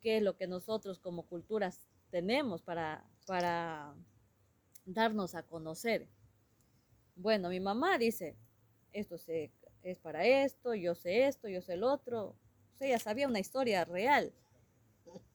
qué 0.00 0.16
es 0.18 0.22
lo 0.22 0.36
que 0.36 0.46
nosotros 0.46 0.98
como 0.98 1.26
culturas 1.26 1.86
tenemos 2.10 2.62
para, 2.62 3.04
para 3.26 3.94
darnos 4.86 5.34
a 5.34 5.44
conocer. 5.44 6.08
Bueno, 7.16 7.48
mi 7.48 7.60
mamá 7.60 7.98
dice, 7.98 8.36
esto 8.92 9.18
se, 9.18 9.52
es 9.82 9.98
para 9.98 10.24
esto, 10.26 10.74
yo 10.74 10.94
sé 10.94 11.26
esto, 11.26 11.48
yo 11.48 11.60
sé 11.62 11.74
el 11.74 11.82
otro. 11.84 12.36
O 12.76 12.78
sea, 12.78 12.88
ella 12.88 12.98
sabía 12.98 13.26
una 13.26 13.40
historia 13.40 13.86
real. 13.86 14.34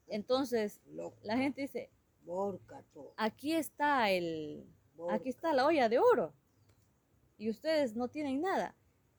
Entonces, 0.07 0.79
la 1.23 1.37
gente 1.37 1.61
dice, 1.61 1.89
Borca, 2.23 2.83
todo, 2.93 3.13
aquí 3.17 3.53
está 3.53 4.11
el, 4.11 4.63
aquí 5.09 5.29
está 5.29 5.51
la 5.51 5.65
olla 5.65 5.89
de 5.89 5.97
oro. 5.97 6.33
Y 7.39 7.49
ustedes 7.49 7.95
no 7.95 8.09
tienen 8.09 8.41
nada. 8.41 8.75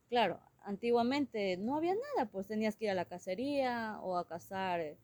Claro, 0.09 0.39
antiguamente 0.61 1.57
no 1.57 1.77
había 1.77 1.95
nada, 1.95 2.31
pues 2.31 2.47
tenías 2.47 2.77
que 2.77 2.85
ir 2.85 2.91
a 2.93 2.95
la 2.95 3.07
cacería 3.07 3.99
o 4.03 4.17
a 4.17 4.25
cazar, 4.25 4.81
eh, 4.81 4.99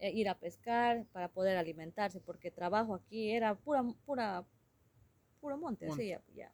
ir 0.00 0.28
a 0.28 0.38
pescar 0.38 1.06
para 1.12 1.28
poder 1.28 1.56
alimentarse, 1.56 2.20
porque 2.20 2.50
trabajo 2.50 2.94
aquí 2.94 3.30
era 3.30 3.54
pura, 3.54 3.82
pura, 4.04 4.44
puro 5.40 5.56
monte, 5.56 5.86
Monte. 5.86 6.02
así 6.02 6.08
ya, 6.10 6.22
ya. 6.34 6.52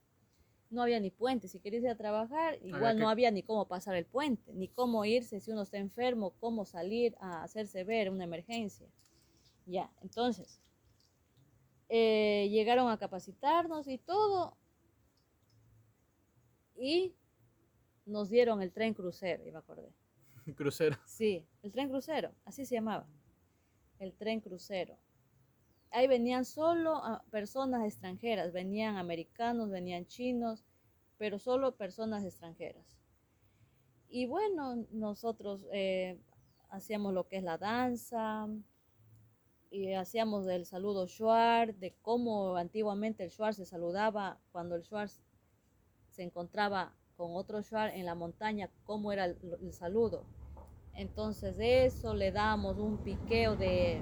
No 0.71 0.83
había 0.83 1.01
ni 1.01 1.11
puente, 1.11 1.49
si 1.49 1.61
querías 1.61 1.83
ir 1.85 1.89
a 1.91 1.97
trabajar, 1.97 2.57
igual 2.63 2.75
Había 2.85 2.95
que- 2.95 3.01
no 3.01 3.09
había 3.09 3.31
ni 3.31 3.43
cómo 3.43 3.67
pasar 3.67 3.95
el 3.97 4.05
puente, 4.05 4.53
ni 4.53 4.69
cómo 4.69 5.05
irse 5.05 5.41
si 5.41 5.51
uno 5.51 5.63
está 5.63 5.79
enfermo, 5.79 6.35
cómo 6.41 6.67
salir 6.67 7.17
a 7.21 7.43
hacerse 7.43 7.85
ver 7.85 8.11
una 8.11 8.25
emergencia. 8.25 8.87
Ya, 9.65 9.91
entonces, 10.03 10.61
eh, 11.89 12.49
llegaron 12.51 12.91
a 12.91 12.99
capacitarnos 12.99 13.89
y 13.89 13.97
todo, 13.99 14.57
y 16.77 17.15
nos 18.05 18.29
dieron 18.29 18.61
el 18.63 18.71
tren 18.73 18.93
crucero, 18.95 19.47
y 19.47 19.51
me 19.51 19.59
acordé. 19.59 19.91
Crucero. 20.57 20.97
Sí, 21.07 21.47
el 21.63 21.73
tren 21.73 21.89
crucero, 21.89 22.31
así 22.45 22.65
se 22.67 22.75
llamaba. 22.75 23.07
El 23.99 24.13
tren 24.15 24.41
crucero. 24.41 24.97
Ahí 25.91 26.07
venían 26.07 26.45
solo 26.45 26.97
ah, 27.03 27.23
personas 27.31 27.85
extranjeras, 27.85 28.53
venían 28.53 28.97
americanos, 28.97 29.71
venían 29.71 30.07
chinos, 30.07 30.65
pero 31.17 31.39
solo 31.39 31.77
personas 31.77 32.25
extranjeras. 32.25 32.99
Y 34.09 34.27
bueno, 34.27 34.87
nosotros 34.91 35.67
eh, 35.73 36.19
hacíamos 36.71 37.13
lo 37.15 37.29
que 37.29 37.39
es 37.39 37.43
la 37.43 37.59
danza, 37.59 38.49
y 39.71 39.93
hacíamos 39.93 40.47
el 40.47 40.65
saludo 40.65 41.07
Shuar, 41.07 41.75
de 41.75 41.95
cómo 42.01 42.57
antiguamente 42.57 43.25
el 43.25 43.31
Shuar 43.31 43.55
se 43.55 43.67
saludaba 43.67 44.39
cuando 44.51 44.77
el 44.77 44.83
Shuar 44.83 45.11
se 46.11 46.23
encontraba 46.23 46.95
con 47.17 47.35
otro 47.35 47.61
Shuar 47.61 47.95
en 47.95 48.07
la 48.07 48.15
montaña, 48.15 48.71
cómo 48.85 49.13
era 49.13 49.27
el 49.27 49.73
saludo. 49.73 50.25
Entonces 50.95 51.57
de 51.57 51.85
eso 51.85 52.15
le 52.15 52.33
damos 52.33 52.79
un 52.79 52.97
piqueo 52.99 53.57
de 53.57 54.01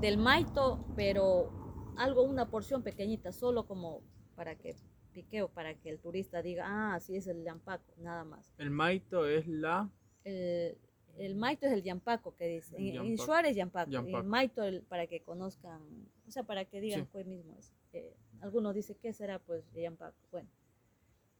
del 0.00 0.16
maito, 0.18 0.84
pero 0.96 1.50
algo, 1.96 2.22
una 2.22 2.50
porción 2.50 2.82
pequeñita, 2.82 3.32
solo 3.32 3.66
como 3.66 4.02
para 4.34 4.54
que 4.56 4.74
piqueo, 5.12 5.48
para 5.48 5.74
que 5.74 5.90
el 5.90 5.98
turista 5.98 6.40
diga, 6.42 6.64
ah, 6.66 7.00
sí 7.00 7.16
es 7.16 7.26
el 7.26 7.42
yampaco, 7.44 7.92
nada 7.98 8.24
más. 8.24 8.52
El 8.58 8.70
maito 8.70 9.26
es 9.26 9.46
la. 9.46 9.90
El, 10.24 10.78
el 11.18 11.34
maito 11.34 11.66
es 11.66 11.72
el 11.72 11.82
yampaco 11.82 12.34
que 12.36 12.46
dice. 12.46 12.76
En, 12.76 12.86
en 12.86 13.16
Yampaco. 13.16 13.48
Yampaco. 13.52 13.90
Yampaco. 13.90 14.18
El 14.18 14.24
maito 14.24 14.62
el- 14.62 14.82
para 14.82 15.06
que 15.06 15.20
conozcan, 15.22 15.82
o 16.26 16.30
sea, 16.30 16.44
para 16.44 16.64
que 16.64 16.80
digan 16.80 17.02
Sí. 17.04 17.08
cuál 17.12 17.26
mismo 17.26 17.56
es. 17.58 17.74
Eh, 17.92 18.16
algunos 18.40 18.74
dicen, 18.74 18.96
¿qué 19.02 19.12
será? 19.12 19.38
Pues 19.40 19.64
el 19.74 19.82
yampaco. 19.82 20.16
Bueno, 20.30 20.48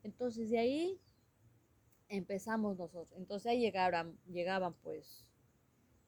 entonces 0.02 0.50
de 0.50 0.58
ahí 0.58 1.00
empezamos 2.08 2.76
nosotros. 2.76 3.16
Entonces 3.16 3.46
ahí 3.46 3.60
llegaban, 3.60 4.18
llegaban 4.26 4.74
pues, 4.82 5.24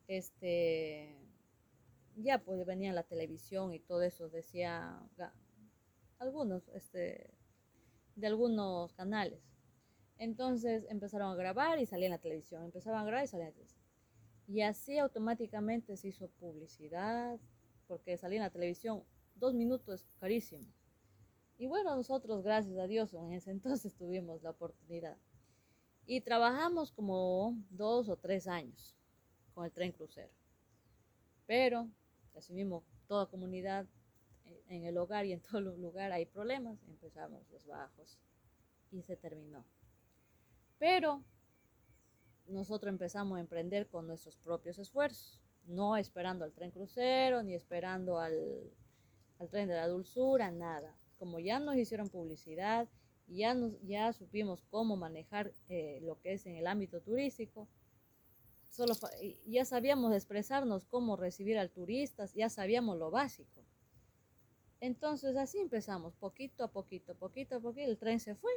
este, 0.08 1.16
ya 2.16 2.38
pues 2.38 2.64
venía 2.66 2.92
la 2.92 3.02
televisión 3.02 3.72
y 3.72 3.80
todo 3.80 4.02
eso, 4.02 4.28
decía 4.28 5.00
algunos, 6.18 6.68
este, 6.68 7.30
de 8.16 8.26
algunos 8.26 8.92
canales. 8.94 9.42
Entonces 10.18 10.86
empezaron 10.88 11.32
a 11.32 11.34
grabar 11.34 11.78
y 11.78 11.86
salía 11.86 12.06
en 12.06 12.12
la 12.12 12.18
televisión, 12.18 12.64
empezaban 12.64 13.02
a 13.02 13.04
grabar 13.04 13.24
y 13.24 13.28
salía 13.28 13.46
en 13.46 13.50
la 13.50 13.54
televisión. 13.54 13.82
Y 14.46 14.62
así 14.62 14.98
automáticamente 14.98 15.96
se 15.96 16.08
hizo 16.08 16.28
publicidad, 16.28 17.40
porque 17.86 18.16
salía 18.16 18.38
en 18.38 18.44
la 18.44 18.50
televisión 18.50 19.04
dos 19.34 19.54
minutos 19.54 20.06
carísimo. 20.18 20.66
Y 21.58 21.66
bueno, 21.66 21.94
nosotros, 21.94 22.42
gracias 22.42 22.76
a 22.78 22.86
Dios, 22.86 23.14
en 23.14 23.32
ese 23.32 23.50
entonces 23.52 23.94
tuvimos 23.94 24.42
la 24.42 24.50
oportunidad. 24.50 25.16
Y 26.06 26.20
trabajamos 26.20 26.90
como 26.90 27.56
dos 27.70 28.08
o 28.08 28.16
tres 28.16 28.48
años 28.48 28.96
con 29.54 29.64
el 29.64 29.72
tren 29.72 29.92
crucero. 29.92 30.32
Pero, 31.46 31.88
así 32.34 32.52
mismo, 32.52 32.84
toda 33.06 33.26
comunidad 33.26 33.86
eh, 34.44 34.62
en 34.68 34.84
el 34.84 34.96
hogar 34.98 35.26
y 35.26 35.32
en 35.32 35.40
todo 35.50 35.60
lugar 35.60 36.12
hay 36.12 36.26
problemas. 36.26 36.78
Empezamos 36.88 37.48
los 37.50 37.66
bajos 37.66 38.18
y 38.90 39.02
se 39.02 39.16
terminó. 39.16 39.64
Pero 40.78 41.22
nosotros 42.46 42.90
empezamos 42.90 43.38
a 43.38 43.40
emprender 43.40 43.88
con 43.88 44.06
nuestros 44.06 44.36
propios 44.36 44.78
esfuerzos, 44.78 45.40
no 45.66 45.96
esperando 45.96 46.44
al 46.44 46.52
tren 46.52 46.70
crucero 46.70 47.42
ni 47.42 47.54
esperando 47.54 48.18
al, 48.18 48.70
al 49.38 49.48
tren 49.48 49.68
de 49.68 49.74
la 49.74 49.88
dulzura, 49.88 50.50
nada. 50.50 50.96
Como 51.18 51.38
ya 51.38 51.60
nos 51.60 51.76
hicieron 51.76 52.08
publicidad, 52.08 52.88
ya, 53.28 53.54
nos, 53.54 53.80
ya 53.82 54.12
supimos 54.12 54.62
cómo 54.70 54.96
manejar 54.96 55.52
eh, 55.68 56.00
lo 56.02 56.20
que 56.20 56.32
es 56.32 56.46
en 56.46 56.56
el 56.56 56.66
ámbito 56.66 57.00
turístico, 57.00 57.68
solo 58.72 58.94
ya 59.46 59.64
sabíamos 59.66 60.14
expresarnos 60.14 60.86
cómo 60.86 61.16
recibir 61.16 61.58
al 61.58 61.70
turista, 61.70 62.24
ya 62.34 62.48
sabíamos 62.48 62.98
lo 62.98 63.10
básico. 63.10 63.62
Entonces 64.80 65.36
así 65.36 65.58
empezamos, 65.58 66.14
poquito 66.16 66.64
a 66.64 66.72
poquito, 66.72 67.14
poquito 67.14 67.56
a 67.56 67.60
poquito, 67.60 67.90
el 67.90 67.98
tren 67.98 68.18
se 68.18 68.34
fue. 68.34 68.50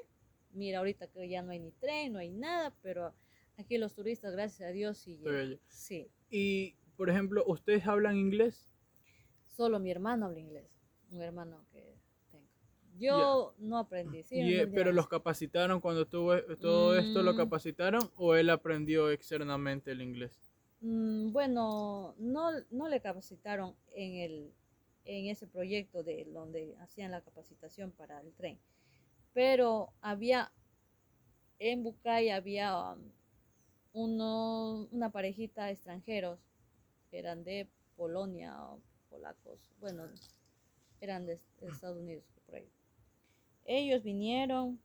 Mira, 0.52 0.80
ahorita 0.80 1.08
que 1.12 1.28
ya 1.28 1.42
no 1.42 1.52
hay 1.52 1.60
ni 1.60 1.72
tren, 1.74 2.14
no 2.14 2.20
hay 2.20 2.32
nada, 2.32 2.74
pero 2.82 3.14
aquí 3.58 3.78
los 3.78 3.94
turistas, 3.94 4.32
gracias 4.32 4.70
a 4.70 4.72
Dios, 4.72 4.98
sí 4.98 5.22
Sí, 5.68 6.10
Y, 6.30 6.76
por 6.96 7.10
ejemplo, 7.10 7.44
¿ustedes 7.46 7.86
hablan 7.86 8.18
inglés? 8.18 8.72
solo 9.46 9.80
mi 9.80 9.92
hermano 9.92 10.26
habla 10.26 10.40
inglés, 10.40 10.70
un 11.12 11.22
hermano 11.22 11.66
que 11.72 11.95
Yo 12.98 13.54
no 13.60 13.78
aprendí, 13.80 14.24
sí, 14.24 14.40
eh, 14.40 14.66
no, 14.68 14.74
pero 14.74 14.92
los 14.94 15.08
capacitaron 15.08 15.82
cuando 15.82 16.06
tuvo 16.08 16.42
todo 16.62 16.98
esto, 16.98 17.24
¿lo 17.24 17.34
Mm. 17.34 17.38
capacitaron 17.38 18.10
o 18.16 18.36
él 18.36 18.50
aprendió 18.50 19.10
externamente 19.12 19.92
el 19.92 20.02
inglés? 20.02 20.38
Mm, 20.82 21.32
bueno, 21.32 22.16
no, 22.18 22.52
no 22.72 22.88
le 22.88 23.02
capacitaron 23.02 23.76
en, 23.94 24.16
el, 24.16 24.54
en 25.06 25.26
ese 25.28 25.48
proyecto 25.48 26.04
de 26.04 26.26
donde 26.26 26.76
hacían 26.80 27.12
la 27.12 27.22
capacitación 27.22 27.92
para 27.92 28.22
el 28.22 28.32
tren, 28.34 28.60
pero 29.34 29.92
había, 30.02 30.52
en 31.60 31.84
Bucay 31.84 32.30
había 32.30 32.94
um, 32.94 33.12
uno, 33.94 34.88
una 34.92 35.12
parejita 35.12 35.70
extranjeros, 35.72 36.40
que 37.10 37.20
eran 37.20 37.44
de 37.44 37.68
Polonia 37.98 38.62
o 38.64 38.80
polacos, 39.10 39.60
bueno, 39.80 40.04
eran 41.02 41.26
de, 41.26 41.40
de 41.62 41.68
Estados 41.68 41.98
Unidos. 41.98 42.24
Ellos 43.66 44.04
vinieron 44.04 44.80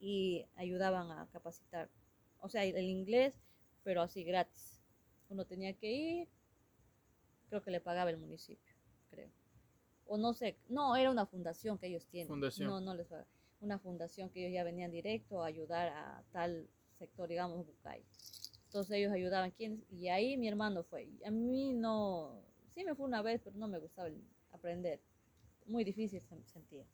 y 0.00 0.46
ayudaban 0.56 1.10
a 1.10 1.26
capacitar, 1.32 1.88
o 2.40 2.48
sea, 2.48 2.64
el 2.64 2.88
inglés, 2.88 3.34
pero 3.82 4.02
así 4.02 4.22
gratis. 4.24 4.80
Uno 5.28 5.44
tenía 5.44 5.72
que 5.74 5.90
ir, 5.92 6.28
creo 7.48 7.62
que 7.62 7.70
le 7.70 7.80
pagaba 7.80 8.10
el 8.10 8.18
municipio, 8.18 8.74
creo. 9.10 9.30
O 10.06 10.16
no 10.18 10.32
sé, 10.34 10.56
no, 10.68 10.96
era 10.96 11.10
una 11.10 11.26
fundación 11.26 11.78
que 11.78 11.86
ellos 11.86 12.06
tienen. 12.06 12.28
Fundación. 12.28 12.68
No, 12.68 12.80
no 12.80 12.94
les 12.94 13.06
pagaba. 13.06 13.28
Una 13.60 13.78
fundación 13.78 14.30
que 14.30 14.40
ellos 14.40 14.54
ya 14.54 14.64
venían 14.64 14.90
directo 14.90 15.42
a 15.42 15.46
ayudar 15.46 15.88
a 15.88 16.24
tal 16.32 16.66
sector, 16.98 17.28
digamos, 17.28 17.66
Bucay. 17.66 18.02
Entonces 18.66 18.96
ellos 18.96 19.12
ayudaban. 19.12 19.50
¿quién? 19.52 19.84
Y 19.90 20.08
ahí 20.08 20.36
mi 20.36 20.48
hermano 20.48 20.82
fue. 20.82 21.08
A 21.24 21.30
mí 21.30 21.72
no, 21.74 22.40
sí 22.74 22.84
me 22.84 22.94
fue 22.94 23.06
una 23.06 23.22
vez, 23.22 23.40
pero 23.44 23.56
no 23.56 23.68
me 23.68 23.78
gustaba 23.78 24.08
el- 24.08 24.22
aprender. 24.52 25.00
Muy 25.66 25.84
difícil 25.84 26.22
se 26.22 26.42
sentía. 26.46 26.84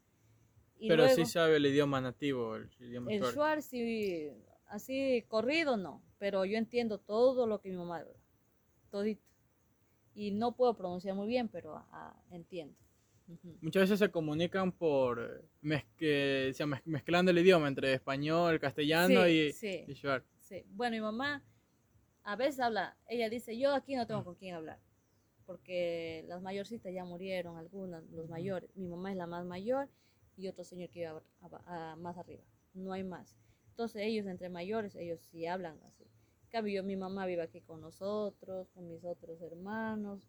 Y 0.78 0.88
pero 0.88 1.08
sí 1.08 1.16
luego- 1.16 1.30
sabe 1.30 1.56
el 1.56 1.66
idioma 1.66 2.00
nativo, 2.00 2.56
el 2.56 2.70
idioma 2.80 3.12
el 3.12 3.22
shuar 3.22 3.62
sí, 3.62 4.28
así 4.66 5.24
corrido 5.28 5.76
no, 5.76 6.02
pero 6.18 6.44
yo 6.44 6.58
entiendo 6.58 6.98
todo 6.98 7.46
lo 7.46 7.60
que 7.60 7.70
mi 7.70 7.76
mamá 7.76 7.98
habla, 7.98 8.12
todito. 8.90 9.22
Y 10.14 10.30
no 10.32 10.54
puedo 10.56 10.74
pronunciar 10.74 11.14
muy 11.14 11.28
bien, 11.28 11.48
pero 11.48 11.76
ah, 11.92 12.14
entiendo. 12.30 12.74
Ujú. 13.28 13.56
Muchas 13.60 13.82
veces 13.82 13.98
se 13.98 14.10
comunican 14.10 14.70
por 14.72 15.18
eh, 15.20 15.44
mez- 15.62 15.84
que- 15.96 16.48
o 16.50 16.54
sea, 16.54 16.66
mez- 16.66 16.82
mezclando 16.84 17.30
el 17.32 17.38
idioma 17.38 17.68
entre 17.68 17.92
español, 17.92 18.58
castellano 18.60 19.24
Sí, 19.24 19.30
y, 19.48 19.52
sí. 19.52 19.84
y. 19.88 19.94
Sí. 20.40 20.62
Bueno, 20.70 20.94
mi 20.94 21.00
mamá 21.00 21.42
a 22.22 22.36
veces 22.36 22.60
habla, 22.60 22.96
ella 23.08 23.28
dice, 23.28 23.58
yo 23.58 23.74
aquí 23.74 23.94
no 23.96 24.06
tengo 24.06 24.24
con 24.24 24.36
quién 24.36 24.54
hablar, 24.54 24.78
porque 25.44 26.24
las 26.28 26.40
mayorcitas 26.40 26.92
ya 26.92 27.04
murieron, 27.04 27.56
algunas, 27.56 28.04
los 28.10 28.28
mayores. 28.28 28.70
Mi 28.76 28.86
mamá 28.88 29.10
es 29.10 29.16
la 29.16 29.26
más 29.26 29.44
mayor 29.44 29.88
y 30.36 30.48
otro 30.48 30.64
señor 30.64 30.90
que 30.90 31.00
iba 31.00 31.22
a- 31.40 31.92
a- 31.92 31.96
más 31.96 32.16
arriba, 32.18 32.42
no 32.74 32.92
hay 32.92 33.04
más. 33.04 33.36
Entonces 33.70 34.02
ellos 34.02 34.26
entre 34.26 34.48
mayores, 34.48 34.94
ellos 34.96 35.20
sí 35.20 35.46
hablan 35.46 35.78
así. 35.84 36.04
Cambio, 36.50 36.74
yo, 36.76 36.84
mi 36.84 36.96
mamá 36.96 37.26
vive 37.26 37.42
aquí 37.42 37.60
con 37.60 37.80
nosotros, 37.80 38.68
con 38.70 38.88
mis 38.88 39.04
otros 39.04 39.40
hermanos, 39.42 40.26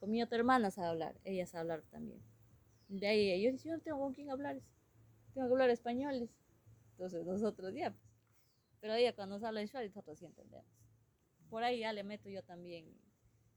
con 0.00 0.10
mi 0.10 0.22
otra 0.22 0.38
hermana 0.38 0.70
sabe 0.70 0.88
hablar, 0.88 1.20
ella 1.24 1.46
sabe 1.46 1.62
hablar 1.62 1.82
también. 1.90 2.20
De 2.88 3.06
ahí 3.06 3.30
ellos 3.32 3.62
yo 3.64 3.72
no 3.74 3.80
tengo 3.80 3.98
con 3.98 4.12
quién 4.14 4.30
hablar, 4.30 4.60
tengo 5.34 5.48
que 5.48 5.52
hablar 5.52 5.70
español. 5.70 6.20
dice. 6.20 6.34
Entonces 6.92 7.26
nosotros 7.26 7.74
ya, 7.74 7.90
pues. 7.90 8.02
Pero 8.80 8.94
ella 8.94 9.14
cuando 9.14 9.36
nos 9.36 9.44
habla 9.44 9.64
Shuar, 9.64 9.84
nosotros 9.84 10.18
sí 10.18 10.26
entendemos. 10.26 10.66
Por 11.50 11.62
ahí 11.64 11.80
ya 11.80 11.92
le 11.92 12.04
meto 12.04 12.28
yo 12.28 12.42
también, 12.42 12.86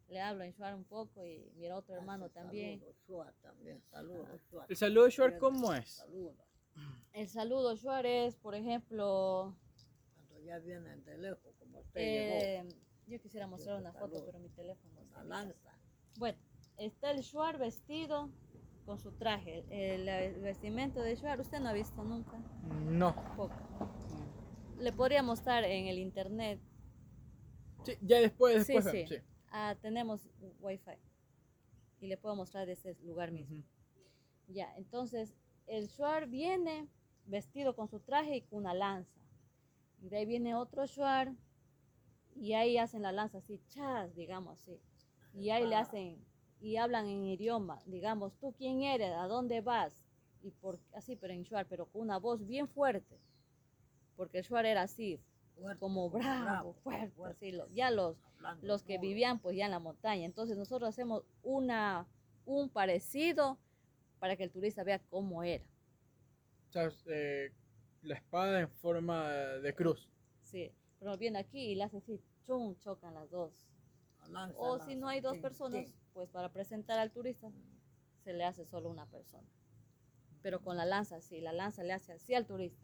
le 0.10 0.20
hablo 0.22 0.44
en 0.44 0.52
Shuar 0.52 0.76
un 0.76 0.84
poco 0.84 1.26
y 1.26 1.52
mi 1.56 1.70
otro 1.70 1.96
hermano 1.96 2.26
Hace 2.26 2.34
también. 2.36 2.80
Saludos, 2.80 2.96
Shua 3.08 3.34
también, 3.42 3.82
saludos, 3.90 4.42
Shua. 4.50 4.66
¿El 4.68 4.76
saludo 4.76 5.06
de 5.06 5.12
shuar 5.12 5.38
cómo 5.38 5.74
es? 5.74 5.90
Saludos. 5.90 6.36
El 7.14 7.28
saludo 7.28 7.76
Shuar 7.76 8.06
es, 8.06 8.36
por 8.38 8.56
ejemplo, 8.56 9.56
Cuando 10.16 10.40
ya 10.40 10.60
vienen 10.60 11.04
de 11.04 11.18
lejos, 11.18 11.56
como 11.60 11.80
usted 11.80 12.02
eh, 12.02 12.70
yo 13.08 13.20
quisiera 13.20 13.48
mostrar 13.48 13.80
una 13.80 13.92
foto, 13.94 14.24
pero 14.26 14.40
mi 14.40 14.50
teléfono 14.50 15.02
está 15.02 15.16
con 15.16 15.24
en 15.24 15.30
la 15.30 15.44
lanza. 15.44 15.72
Bueno, 16.18 16.38
está 16.78 17.12
el 17.12 17.22
Shuar 17.22 17.58
vestido 17.58 18.30
con 18.86 19.00
su 19.00 19.12
traje. 19.12 19.66
El, 19.70 20.08
el 20.08 20.42
vestimento 20.42 21.02
de 21.02 21.16
Shuar, 21.16 21.40
usted 21.40 21.60
no 21.60 21.70
ha 21.70 21.74
visto 21.74 22.04
nunca. 22.04 22.38
No. 22.86 23.16
Poco. 23.36 23.56
Le 24.80 24.94
podría 24.94 25.22
mostrar 25.24 25.64
en 25.66 25.88
el 25.88 26.00
internet. 26.00 26.60
Sí, 27.84 27.98
ya 28.02 28.20
después, 28.20 28.68
después 28.68 28.86
sí. 28.92 29.06
sí. 29.08 29.18
Ah, 29.52 29.76
tenemos 29.82 30.30
wifi. 30.60 30.92
Y 32.00 32.08
le 32.08 32.18
puedo 32.18 32.36
mostrar 32.36 32.66
de 32.66 32.74
ese 32.74 32.96
lugar 33.04 33.32
mismo. 33.32 33.64
Ya, 34.48 34.74
entonces 34.78 35.36
el 35.68 35.88
Shuar 35.88 36.28
viene 36.28 36.88
vestido 37.26 37.76
con 37.76 37.88
su 37.88 38.00
traje 38.00 38.38
y 38.38 38.42
con 38.42 38.60
una 38.60 38.74
lanza. 38.74 39.20
Y 40.02 40.10
de 40.10 40.18
ahí 40.18 40.26
viene 40.26 40.56
otro 40.56 40.86
Shuar 40.86 41.34
y 42.36 42.54
ahí 42.54 42.78
hacen 42.78 43.02
la 43.02 43.12
lanza 43.12 43.40
así, 43.40 43.62
chas, 43.68 44.16
digamos 44.16 44.60
así. 44.60 44.80
Y 45.34 45.50
ahí 45.50 45.68
le 45.68 45.76
hacen, 45.76 46.18
y 46.60 46.78
hablan 46.78 47.08
en 47.08 47.26
idioma, 47.26 47.82
digamos, 47.86 48.34
tú 48.40 48.54
quién 48.58 48.82
eres, 48.82 49.12
a 49.12 49.28
dónde 49.28 49.62
vas, 49.62 49.94
y 50.42 50.52
por, 50.52 50.80
así, 50.94 51.16
pero 51.16 51.34
en 51.34 51.44
Shuar, 51.44 51.68
pero 51.68 51.86
con 51.86 52.02
una 52.02 52.18
voz 52.18 52.46
bien 52.46 52.68
fuerte. 52.68 53.20
Porque 54.16 54.40
el 54.40 54.44
Shuar 54.44 54.66
era 54.66 54.84
así, 54.84 55.20
Fuerte, 55.60 55.80
como 55.80 56.10
bravo, 56.10 56.74
fuerte, 56.84 57.10
fuerte, 57.12 57.48
así, 57.48 57.52
lo- 57.56 57.68
ya 57.70 57.92
los, 57.92 58.18
hablando 58.38 58.66
los 58.68 58.84
que 58.84 58.98
vivían 58.98 59.40
pues 59.40 59.56
ya 59.58 59.66
en 59.66 59.72
la 59.72 59.80
montaña. 59.80 60.26
Entonces 60.26 60.58
nosotros 60.58 60.90
hacemos 60.90 61.24
una, 61.44 62.08
un 62.46 62.70
parecido 62.70 63.58
para 64.20 64.36
que 64.36 64.44
el 64.44 64.52
turista 64.52 64.84
vea 64.84 65.00
cómo 65.10 65.44
era. 65.44 65.64
O 66.70 66.72
sea, 66.72 66.90
eh, 67.08 67.52
la 68.02 68.16
espada 68.16 68.60
en 68.62 68.70
forma 68.70 69.30
de 69.30 69.74
cruz. 69.76 70.10
Sí, 70.44 70.72
pero 71.00 71.18
viene 71.18 71.40
aquí 71.40 71.60
y 71.72 71.76
le 71.76 71.84
hace 71.84 71.98
así, 71.98 72.22
chum, 72.46 72.76
chocan 72.80 73.14
las 73.14 73.30
dos. 73.30 73.68
La 74.22 74.28
lanza, 74.28 74.58
O 74.60 74.72
lanza, 74.78 74.86
si 74.86 74.96
no 74.96 75.08
hay 75.08 75.22
dos 75.22 75.38
personas, 75.38 75.86
pues 76.14 76.30
para 76.30 76.52
presentar 76.52 77.00
al 77.00 77.12
turista 77.12 77.52
se 78.24 78.34
le 78.34 78.44
hace 78.46 78.66
solo 78.66 78.90
una 78.90 79.06
persona. 79.08 79.48
Pero 80.42 80.62
con 80.62 80.78
la 80.78 80.86
lanza, 80.86 81.20
sí, 81.22 81.42
la 81.42 81.52
lanza 81.54 81.84
le 81.84 81.94
hace 81.94 82.14
así 82.14 82.34
al 82.34 82.46
turista 82.46 82.82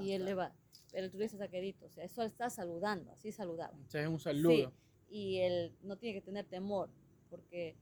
Y 0.00 0.12
él 0.12 0.24
le 0.24 0.34
va. 0.34 0.52
Pero 0.90 1.06
el 1.06 1.10
turista 1.10 1.36
está 1.36 1.48
quedito, 1.48 1.86
o 1.86 1.90
sea, 1.90 2.04
eso 2.04 2.22
está 2.22 2.50
saludando, 2.50 3.10
así 3.12 3.32
saludaba. 3.32 3.72
O 3.86 3.90
sea, 3.90 4.02
es 4.02 4.08
un 4.08 4.20
saludo. 4.20 4.72
Sí, 5.08 5.16
y 5.16 5.38
él 5.38 5.72
no 5.82 5.96
tiene 5.96 6.20
que 6.20 6.24
tener 6.24 6.44
temor, 6.44 6.90
porque 7.30 7.76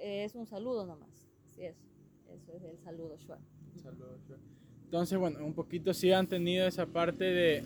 es 0.00 0.34
un 0.34 0.46
saludo 0.46 0.84
nomás. 0.84 1.28
Así 1.48 1.64
es, 1.64 1.76
eso 2.28 2.52
es 2.56 2.62
el 2.64 2.78
saludo 2.80 3.16
shuar. 3.16 3.38
Entonces, 4.84 5.18
bueno, 5.18 5.44
un 5.44 5.54
poquito 5.54 5.94
sí 5.94 6.10
han 6.12 6.26
tenido 6.26 6.66
esa 6.66 6.86
parte 6.86 7.24
de... 7.24 7.62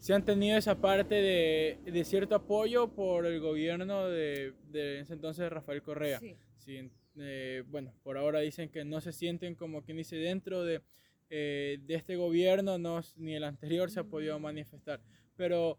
Sí 0.00 0.12
han 0.12 0.24
tenido 0.24 0.56
esa 0.56 0.74
parte 0.74 1.14
de, 1.14 1.78
de 1.84 2.04
cierto 2.04 2.34
apoyo 2.34 2.88
por 2.88 3.26
el 3.26 3.38
gobierno 3.40 4.08
de, 4.08 4.54
de 4.70 5.00
ese 5.00 5.12
entonces 5.12 5.42
de 5.44 5.50
Rafael 5.50 5.82
Correa. 5.82 6.18
Sí, 6.18 6.36
Sí, 6.56 6.90
eh, 7.16 7.62
bueno, 7.68 7.92
por 8.02 8.16
ahora 8.16 8.40
dicen 8.40 8.68
que 8.68 8.84
no 8.84 9.00
se 9.00 9.12
sienten 9.12 9.54
como 9.54 9.82
quien 9.82 9.96
dice 9.96 10.16
dentro 10.16 10.64
de, 10.64 10.82
eh, 11.28 11.78
de 11.82 11.94
este 11.94 12.16
gobierno, 12.16 12.78
no, 12.78 13.00
ni 13.16 13.34
el 13.34 13.44
anterior 13.44 13.90
se 13.90 14.00
ha 14.00 14.04
podido 14.04 14.38
Mm. 14.38 14.42
manifestar. 14.42 15.00
Pero 15.36 15.78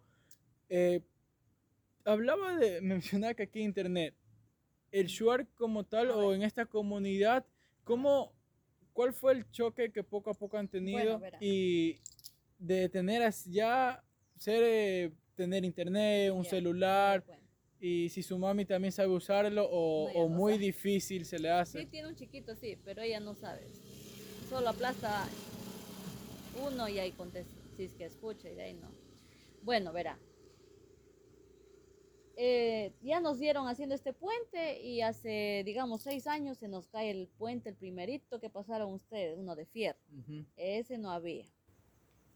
eh, 0.70 1.02
hablaba 2.06 2.56
de, 2.58 2.82
mencionaba 2.82 3.34
que 3.34 3.44
aquí 3.44 3.62
internet, 3.62 4.16
el 4.92 5.08
Shuar 5.08 5.48
como 5.56 5.84
tal 5.86 6.12
o 6.12 6.34
en 6.34 6.44
esta 6.44 6.66
comunidad, 6.66 7.46
¿cómo, 7.84 8.34
¿cuál 8.94 9.14
fue 9.14 9.34
el 9.34 9.50
choque 9.52 9.92
que 9.92 10.04
poco 10.04 10.32
a 10.32 10.34
poco 10.34 10.58
han 10.58 10.68
tenido 10.68 11.22
y 11.40 12.00
de 12.60 12.90
tener 12.90 13.30
ya 13.48 14.04
ser, 14.38 14.64
eh, 14.64 15.12
tener 15.36 15.64
internet, 15.64 16.32
un 16.32 16.44
celular? 16.46 17.24
Y 17.84 18.10
si 18.10 18.22
su 18.22 18.38
mami 18.38 18.64
también 18.66 18.92
sabe 18.92 19.10
usarlo 19.10 19.68
o, 19.72 20.06
No, 20.06 20.10
ella 20.12 20.20
o 20.20 20.30
no 20.30 20.36
muy 20.36 20.54
sabe. 20.54 20.66
difícil 20.66 21.26
se 21.26 21.40
le 21.40 21.50
Sí, 21.50 21.54
hace. 21.54 21.86
tiene 21.88 22.08
un 22.10 22.16
chiquito, 22.16 22.56
sí, 22.56 22.78
pero 22.86 23.02
ella 23.02 23.20
no 23.20 23.34
sabe. 23.34 23.66
Solo 24.50 24.70
aplasta 24.70 25.28
uno 26.64 26.88
y 26.88 27.00
ahí 27.00 27.12
contesta, 27.14 27.52
si 27.76 27.86
es 27.86 27.94
que 27.94 28.06
escucha 28.06 28.50
y 28.50 28.56
de 28.56 28.62
ahí 28.62 28.74
no. 28.76 28.90
Bueno, 29.64 29.92
verá. 29.94 30.18
eh, 32.38 32.92
ya 33.04 33.20
nos 33.20 33.38
dieron 33.40 33.68
haciendo 33.68 33.94
este 33.94 34.14
puente 34.14 34.82
y 34.82 35.02
hace, 35.02 35.62
digamos, 35.66 36.02
seis 36.02 36.26
años 36.28 36.58
se 36.58 36.68
nos 36.68 36.88
cae 36.88 37.12
el 37.12 37.28
puente, 37.28 37.70
el 37.70 37.76
primerito 37.76 38.40
que 38.40 38.50
pasaron 38.50 38.94
ustedes, 38.94 39.38
uno 39.38 39.56
de 39.56 39.66
fierro. 39.66 40.00
Ese 40.56 40.98
no 40.98 41.12
había. 41.12 41.46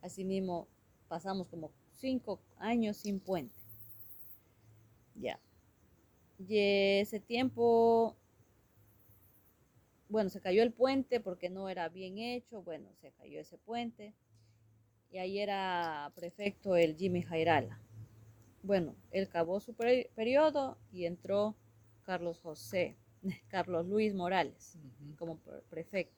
Asimismo, 0.02 0.68
pasamos 1.08 1.48
como 1.48 1.72
cinco 1.92 2.40
años 2.58 2.98
sin 2.98 3.20
puente. 3.20 3.56
Ya. 5.16 5.40
Y 6.40 6.58
ese 7.02 7.20
tiempo, 7.20 8.16
bueno, 10.10 10.30
se 10.30 10.42
cayó 10.42 10.64
el 10.64 10.72
puente 10.72 11.20
porque 11.20 11.50
no 11.50 11.70
era 11.70 11.90
bien 11.90 12.18
hecho. 12.18 12.62
Bueno, 12.62 12.90
se 13.02 13.12
cayó 13.12 13.40
ese 13.40 13.58
puente. 13.58 14.14
Y 15.12 15.18
ahí 15.20 15.40
era 15.40 16.12
prefecto 16.16 16.76
el 16.76 16.98
Jimmy 16.98 17.22
Jairala. 17.24 17.80
Bueno, 18.64 18.96
él 19.12 19.26
acabó 19.26 19.60
su 19.62 19.74
per- 19.76 20.10
periodo 20.16 20.78
y 20.92 21.06
entró 21.06 21.56
Carlos 22.06 22.40
José, 22.42 22.98
Carlos 23.50 23.88
Luis 23.88 24.14
Morales 24.16 24.78
como 25.18 25.38
pre- 25.40 25.62
prefecto. 25.70 26.16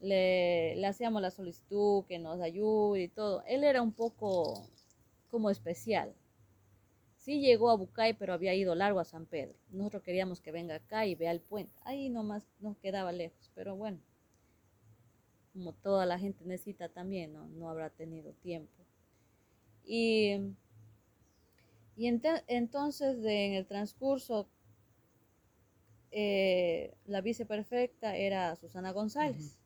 Le, 0.00 0.74
le 0.76 0.86
hacíamos 0.86 1.22
la 1.22 1.30
solicitud 1.30 2.04
que 2.06 2.18
nos 2.18 2.40
ayude 2.40 3.02
y 3.04 3.08
todo. 3.08 3.42
Él 3.46 3.64
era 3.64 3.80
un 3.82 3.92
poco 3.92 4.68
como 5.30 5.50
especial. 5.50 6.14
Sí 7.22 7.40
llegó 7.40 7.70
a 7.70 7.76
Bucay, 7.76 8.14
pero 8.14 8.32
había 8.32 8.52
ido 8.52 8.74
largo 8.74 8.98
a 8.98 9.04
San 9.04 9.26
Pedro. 9.26 9.54
Nosotros 9.70 10.02
queríamos 10.02 10.40
que 10.40 10.50
venga 10.50 10.74
acá 10.74 11.06
y 11.06 11.14
vea 11.14 11.30
el 11.30 11.40
puente. 11.40 11.72
Ahí 11.84 12.10
nomás 12.10 12.44
nos 12.58 12.76
quedaba 12.78 13.12
lejos, 13.12 13.48
pero 13.54 13.76
bueno, 13.76 14.00
como 15.52 15.72
toda 15.72 16.04
la 16.04 16.18
gente 16.18 16.44
necesita 16.44 16.88
también, 16.88 17.32
no, 17.32 17.46
no 17.46 17.70
habrá 17.70 17.90
tenido 17.90 18.32
tiempo. 18.42 18.72
Y, 19.84 20.32
y 21.96 22.06
ente- 22.08 22.42
entonces 22.48 23.22
de- 23.22 23.46
en 23.46 23.52
el 23.54 23.66
transcurso 23.66 24.48
eh, 26.10 26.92
la 27.06 27.20
viceprefecta 27.20 28.16
era 28.16 28.56
Susana 28.56 28.90
González. 28.90 29.58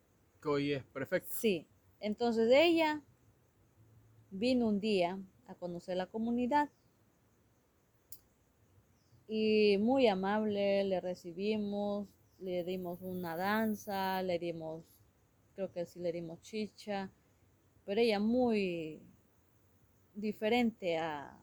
Que 0.43 0.49
hoy 0.49 0.73
es 0.75 0.85
perfecto. 0.85 1.33
Sí, 1.33 1.67
entonces 2.01 2.51
ella 2.53 3.03
vino 4.31 4.69
un 4.69 4.79
día 4.79 5.19
a 5.47 5.55
conocer 5.55 5.97
la 5.97 6.07
comunidad 6.07 6.69
y 9.29 9.79
muy 9.79 10.07
amable 10.09 10.85
le 10.85 11.01
recibimos, 11.01 12.09
le 12.41 12.65
dimos 12.65 13.01
una 13.03 13.37
danza, 13.37 14.23
le 14.23 14.39
dimos, 14.39 14.85
creo 15.55 15.73
que 15.73 15.87
sí 15.87 16.01
le 16.01 16.13
dimos 16.13 16.41
chicha, 16.43 17.11
pero 17.87 18.01
ella 18.01 18.21
muy 18.21 19.01
diferente 20.17 20.97
a, 20.99 21.39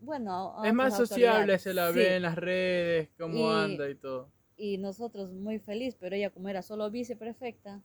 bueno, 0.00 0.54
a 0.58 0.68
Es 0.68 0.72
más 0.72 0.94
sociable, 0.96 1.58
se 1.58 1.74
la 1.74 1.90
Sí 1.90 1.90
ve 1.90 2.16
en 2.16 2.22
las 2.22 2.36
redes, 2.36 3.10
cómo 3.18 3.50
Y- 3.50 3.52
anda 3.52 3.90
y 3.90 3.94
todo. 3.96 4.32
y 4.56 4.78
nosotros 4.78 5.32
muy 5.32 5.58
feliz, 5.58 5.96
pero 5.98 6.16
ella 6.16 6.30
como 6.30 6.48
era 6.48 6.62
solo 6.62 6.90
viceprefecta, 6.90 7.82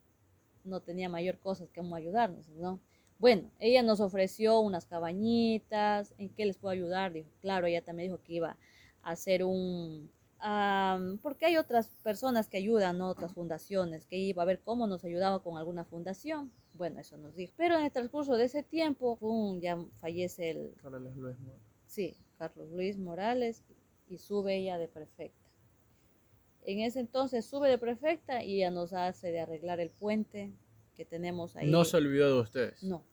no 0.65 0.81
tenía 0.81 1.09
mayor 1.09 1.39
cosa 1.39 1.65
que 1.67 1.79
como 1.81 1.95
ayudarnos, 1.95 2.47
¿no? 2.49 2.79
Bueno, 3.19 3.49
ella 3.59 3.81
nos 3.81 3.99
ofreció 3.99 4.59
unas 4.59 4.85
cabañitas, 4.85 6.13
¿en 6.17 6.29
qué 6.29 6.45
les 6.45 6.57
puedo 6.57 6.71
ayudar? 6.71 7.13
Dijo, 7.13 7.29
claro, 7.41 7.65
ella 7.65 7.83
también 7.83 8.11
dijo 8.11 8.21
que 8.23 8.33
iba 8.33 8.57
a 9.01 9.11
hacer 9.11 9.43
un... 9.43 10.11
am, 10.39 11.17
porque 11.19 11.47
hay 11.47 11.57
otras 11.57 11.89
personas 12.03 12.47
que 12.47 12.57
ayudan, 12.57 12.99
¿no? 12.99 13.09
otras 13.09 13.33
fundaciones, 13.33 14.05
que 14.05 14.17
iba 14.17 14.43
a 14.43 14.45
ver 14.45 14.59
cómo 14.59 14.85
nos 14.85 15.03
ayudaba 15.03 15.39
con 15.41 15.57
alguna 15.57 15.83
fundación. 15.83 16.51
Bueno, 16.73 16.99
eso 16.99 17.17
nos 17.17 17.35
dijo. 17.35 17.53
Pero 17.57 17.75
en 17.77 17.85
el 17.85 17.91
transcurso 17.91 18.35
de 18.35 18.45
ese 18.45 18.61
tiempo, 18.61 19.17
ya 19.59 19.83
fallece 19.99 20.51
el, 20.51 20.75
Carlos 20.81 21.15
Luis 21.15 21.39
Mora. 21.39 21.57
Sí, 21.87 22.15
Carlos 22.37 22.69
Luis 22.69 22.99
Morales 22.99 23.63
y 24.07 24.19
sube 24.19 24.57
ella 24.57 24.77
de 24.77 24.87
prefecta. 24.87 25.47
En 26.63 26.81
ese 26.81 26.99
entonces 26.99 27.45
sube 27.45 27.69
de 27.69 27.77
prefecta 27.79 28.43
y 28.43 28.57
ella 28.57 28.69
nos 28.69 28.93
hace 28.93 29.31
de 29.31 29.39
arreglar 29.39 29.79
el 29.79 29.89
puente 29.89 30.51
que 30.97 31.05
tenemos 31.05 31.55
ahí. 31.55 31.69
No 31.69 31.85
se 31.85 31.95
olvidó 31.95 32.35
de 32.35 32.41
ustedes. 32.41 32.83
No. 32.83 33.03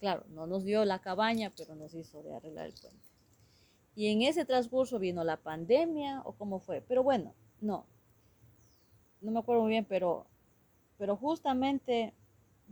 Claro, 0.00 0.24
no 0.30 0.46
nos 0.46 0.64
dio 0.64 0.84
la 0.84 1.00
cabaña, 1.00 1.52
pero 1.56 1.74
nos 1.74 1.92
hizo 1.94 2.22
de 2.22 2.34
arreglar 2.34 2.66
el 2.66 2.74
puente. 2.80 3.08
Y 3.94 4.06
en 4.06 4.22
ese 4.22 4.44
transcurso 4.44 4.98
vino 4.98 5.22
la 5.24 5.36
pandemia 5.36 6.22
o 6.24 6.32
cómo 6.32 6.60
fue. 6.60 6.80
Pero 6.80 7.02
bueno, 7.02 7.34
no. 7.60 7.84
No 9.20 9.32
me 9.32 9.40
acuerdo 9.40 9.62
muy 9.62 9.70
bien, 9.70 9.84
pero, 9.84 10.26
pero 10.96 11.16
justamente 11.16 12.14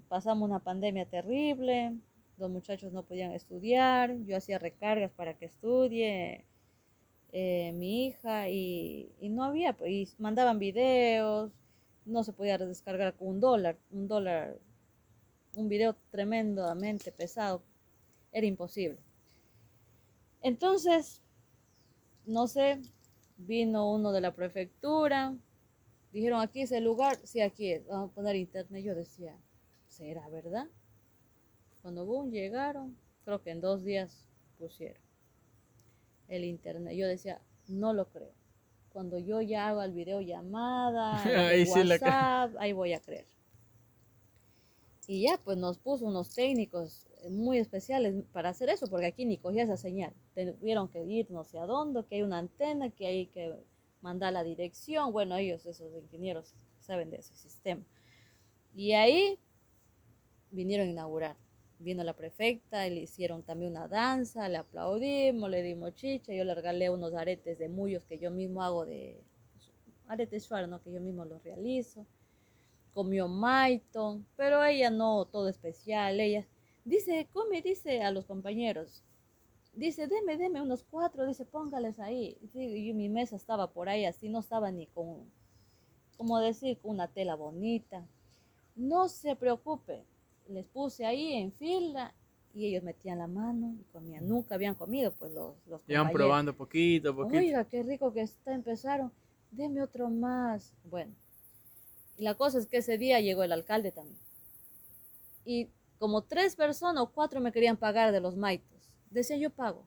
pasamos 0.09 0.49
una 0.49 0.61
pandemia 0.61 1.05
terrible. 1.05 1.95
Los 2.39 2.51
muchachos 2.51 2.93
no 2.93 3.03
podían 3.03 3.33
estudiar. 3.33 4.17
Yo 4.25 4.37
hacía 4.37 4.59
recargas 4.59 5.11
para 5.13 5.35
que 5.35 5.45
estudie 5.45 6.47
eh, 7.33 7.73
mi 7.75 8.07
hija 8.07 8.49
y, 8.49 9.13
y 9.21 9.29
no 9.29 9.45
había, 9.45 9.75
pues, 9.75 9.91
y 9.91 10.09
mandaban 10.19 10.59
videos, 10.59 11.53
no 12.05 12.25
se 12.25 12.33
podía 12.33 12.59
descargar 12.59 13.15
con 13.15 13.29
un 13.29 13.41
dólar, 13.41 13.79
un 13.91 14.09
dólar, 14.09 14.59
un 15.57 15.69
video 15.69 15.95
tremendamente 16.11 17.13
pesado, 17.13 17.63
era 18.33 18.47
imposible. 18.47 18.99
Entonces, 20.43 21.21
no 22.27 22.47
sé, 22.47 22.81
vino 23.37 23.91
uno 23.91 24.13
de 24.13 24.21
la 24.21 24.35
prefectura, 24.35 25.35
dijeron 26.13 26.41
aquí 26.41 26.63
es 26.63 26.73
el 26.73 26.85
lugar, 26.85 27.19
sí 27.25 27.41
aquí 27.41 27.73
es, 27.73 27.87
vamos 27.87 28.11
a 28.11 28.15
poner 28.15 28.37
internet, 28.37 28.85
yo 28.85 28.95
decía, 28.95 29.37
¿será 29.89 30.29
verdad? 30.29 30.67
Cuando 31.83 32.05
boom, 32.05 32.31
llegaron, 32.31 32.97
creo 33.25 33.43
que 33.43 33.51
en 33.51 33.61
dos 33.61 33.85
días 33.85 34.29
pusieron 34.59 35.03
el 36.29 36.45
internet. 36.45 36.95
Yo 36.97 37.07
decía, 37.07 37.41
no 37.69 37.93
lo 37.93 38.09
creo. 38.09 38.33
Cuando 38.93 39.19
yo 39.19 39.41
ya 39.41 39.69
hago 39.69 39.83
el 39.83 39.93
video 39.93 40.21
llamada, 40.21 41.23
Ahí 41.51 41.67
sí 41.67 41.85
la 41.85 41.99
ca- 41.99 42.07
WhatsApp, 42.47 42.57
ahí 42.61 42.73
voy 42.73 42.93
a 42.93 43.01
creer. 43.01 43.27
Y 45.07 45.23
ya, 45.23 45.41
pues 45.43 45.59
nos 45.59 45.79
puso 45.79 46.05
unos 46.07 46.35
técnicos 46.35 47.07
muy 47.29 47.59
especiales 47.59 48.15
para 48.33 48.51
hacer 48.51 48.69
eso, 48.69 48.87
porque 48.89 49.07
aquí 49.07 49.25
ni 49.25 49.37
cogía 49.39 49.65
esa 49.65 49.77
señal. 49.77 50.13
Tuvieron 50.35 50.89
que 50.89 51.05
ir 51.05 51.31
no 51.31 51.45
sé 51.45 51.59
a 51.59 51.67
dónde, 51.67 52.05
que 52.05 52.17
hay 52.17 52.23
una 52.23 52.39
antena, 52.39 52.91
que 52.91 53.07
hay 53.07 53.27
que 53.27 53.55
mandar 54.03 54.33
la 54.33 54.45
dirección. 54.45 55.13
Bueno, 55.13 55.37
ellos, 55.37 55.67
esos 55.67 55.93
ingenieros, 55.95 56.55
saben 56.81 57.11
de 57.11 57.17
ese 57.19 57.35
sistema. 57.35 57.83
Y 58.75 58.93
ahí 58.93 59.39
vinieron 60.51 60.87
a 60.87 60.91
inaugurar. 60.91 61.37
Vino 61.81 62.05
la 62.05 62.15
prefecta, 62.15 62.87
le 62.87 63.01
hicieron 63.01 63.43
también 63.43 63.73
una 63.73 63.89
danza, 63.89 64.49
le 64.49 64.59
aplaudimos, 64.59 65.51
le 65.51 65.63
dimos 65.63 65.95
chicha, 65.95 66.33
yo 66.33 66.45
le 66.45 66.55
regalé 66.55 66.91
unos 66.91 67.15
aretes 67.15 67.59
de 67.59 67.69
mullos 67.69 68.05
que 68.05 68.19
yo 68.19 68.31
mismo 68.31 68.63
hago 68.63 68.85
de 68.85 69.19
aretes 70.07 70.45
suaves, 70.45 70.69
¿no? 70.69 70.83
que 70.83 70.93
yo 70.93 71.01
mismo 71.01 71.25
los 71.25 71.43
realizo. 71.43 72.07
Comió 72.93 73.29
maito, 73.29 74.21
pero 74.37 74.63
ella 74.63 74.91
no 74.91 75.25
todo 75.25 75.49
especial, 75.49 76.21
ella 76.21 76.47
dice, 76.85 77.29
come, 77.33 77.63
dice 77.63 78.03
a 78.03 78.11
los 78.11 78.27
compañeros, 78.27 79.03
dice, 79.73 80.07
deme, 80.07 80.37
deme 80.37 80.61
unos 80.61 80.85
cuatro, 80.85 81.27
dice, 81.27 81.45
póngales 81.45 81.99
ahí. 81.99 82.37
Y 82.55 82.93
mi 82.93 83.09
mesa 83.09 83.37
estaba 83.37 83.73
por 83.73 83.89
ahí, 83.89 84.05
así 84.05 84.29
no 84.29 84.41
estaba 84.41 84.71
ni 84.71 84.87
con, 84.87 85.31
como 86.17 86.39
decir, 86.41 86.79
con 86.79 86.93
una 86.93 87.09
tela 87.09 87.37
bonita. 87.37 88.07
No 88.77 89.09
se 89.09 89.37
preocupe, 89.37 90.05
les 90.51 90.67
puse 90.67 91.07
ahí 91.07 91.35
en 91.35 91.53
fila 91.53 92.15
y 92.53 92.67
ellos 92.67 92.83
metían 92.83 93.19
la 93.19 93.29
mano 93.29 93.75
y 93.81 93.85
comían. 93.93 94.27
Nunca 94.27 94.57
habían 94.57 94.75
comido, 94.75 95.13
pues 95.13 95.33
los, 95.33 95.55
los 95.67 95.81
Iban 95.87 96.11
probando 96.11 96.55
poquito, 96.55 97.15
poquito. 97.15 97.39
Oiga, 97.39 97.65
qué 97.65 97.83
rico 97.83 98.13
que 98.13 98.23
está, 98.23 98.53
empezaron. 98.53 99.13
Deme 99.53 99.83
otro 99.83 100.11
más. 100.11 100.75
Bueno, 100.85 101.15
y 102.19 102.25
la 102.25 102.35
cosa 102.35 102.59
es 102.59 102.67
que 102.67 102.79
ese 102.79 102.99
día 102.99 103.21
llegó 103.21 103.45
el 103.45 103.53
alcalde 103.53 103.93
también. 103.93 104.19
Y 105.45 105.69
como 105.99 106.23
tres 106.23 106.57
personas 106.57 107.03
o 107.03 107.13
cuatro 107.13 107.41
me 107.41 107.53
querían 107.53 107.77
pagar 107.77 108.13
de 108.13 108.21
los 108.21 108.37
maitos. 108.37 108.93
Decía, 109.11 109.37
yo 109.37 109.51
pago. 109.51 109.87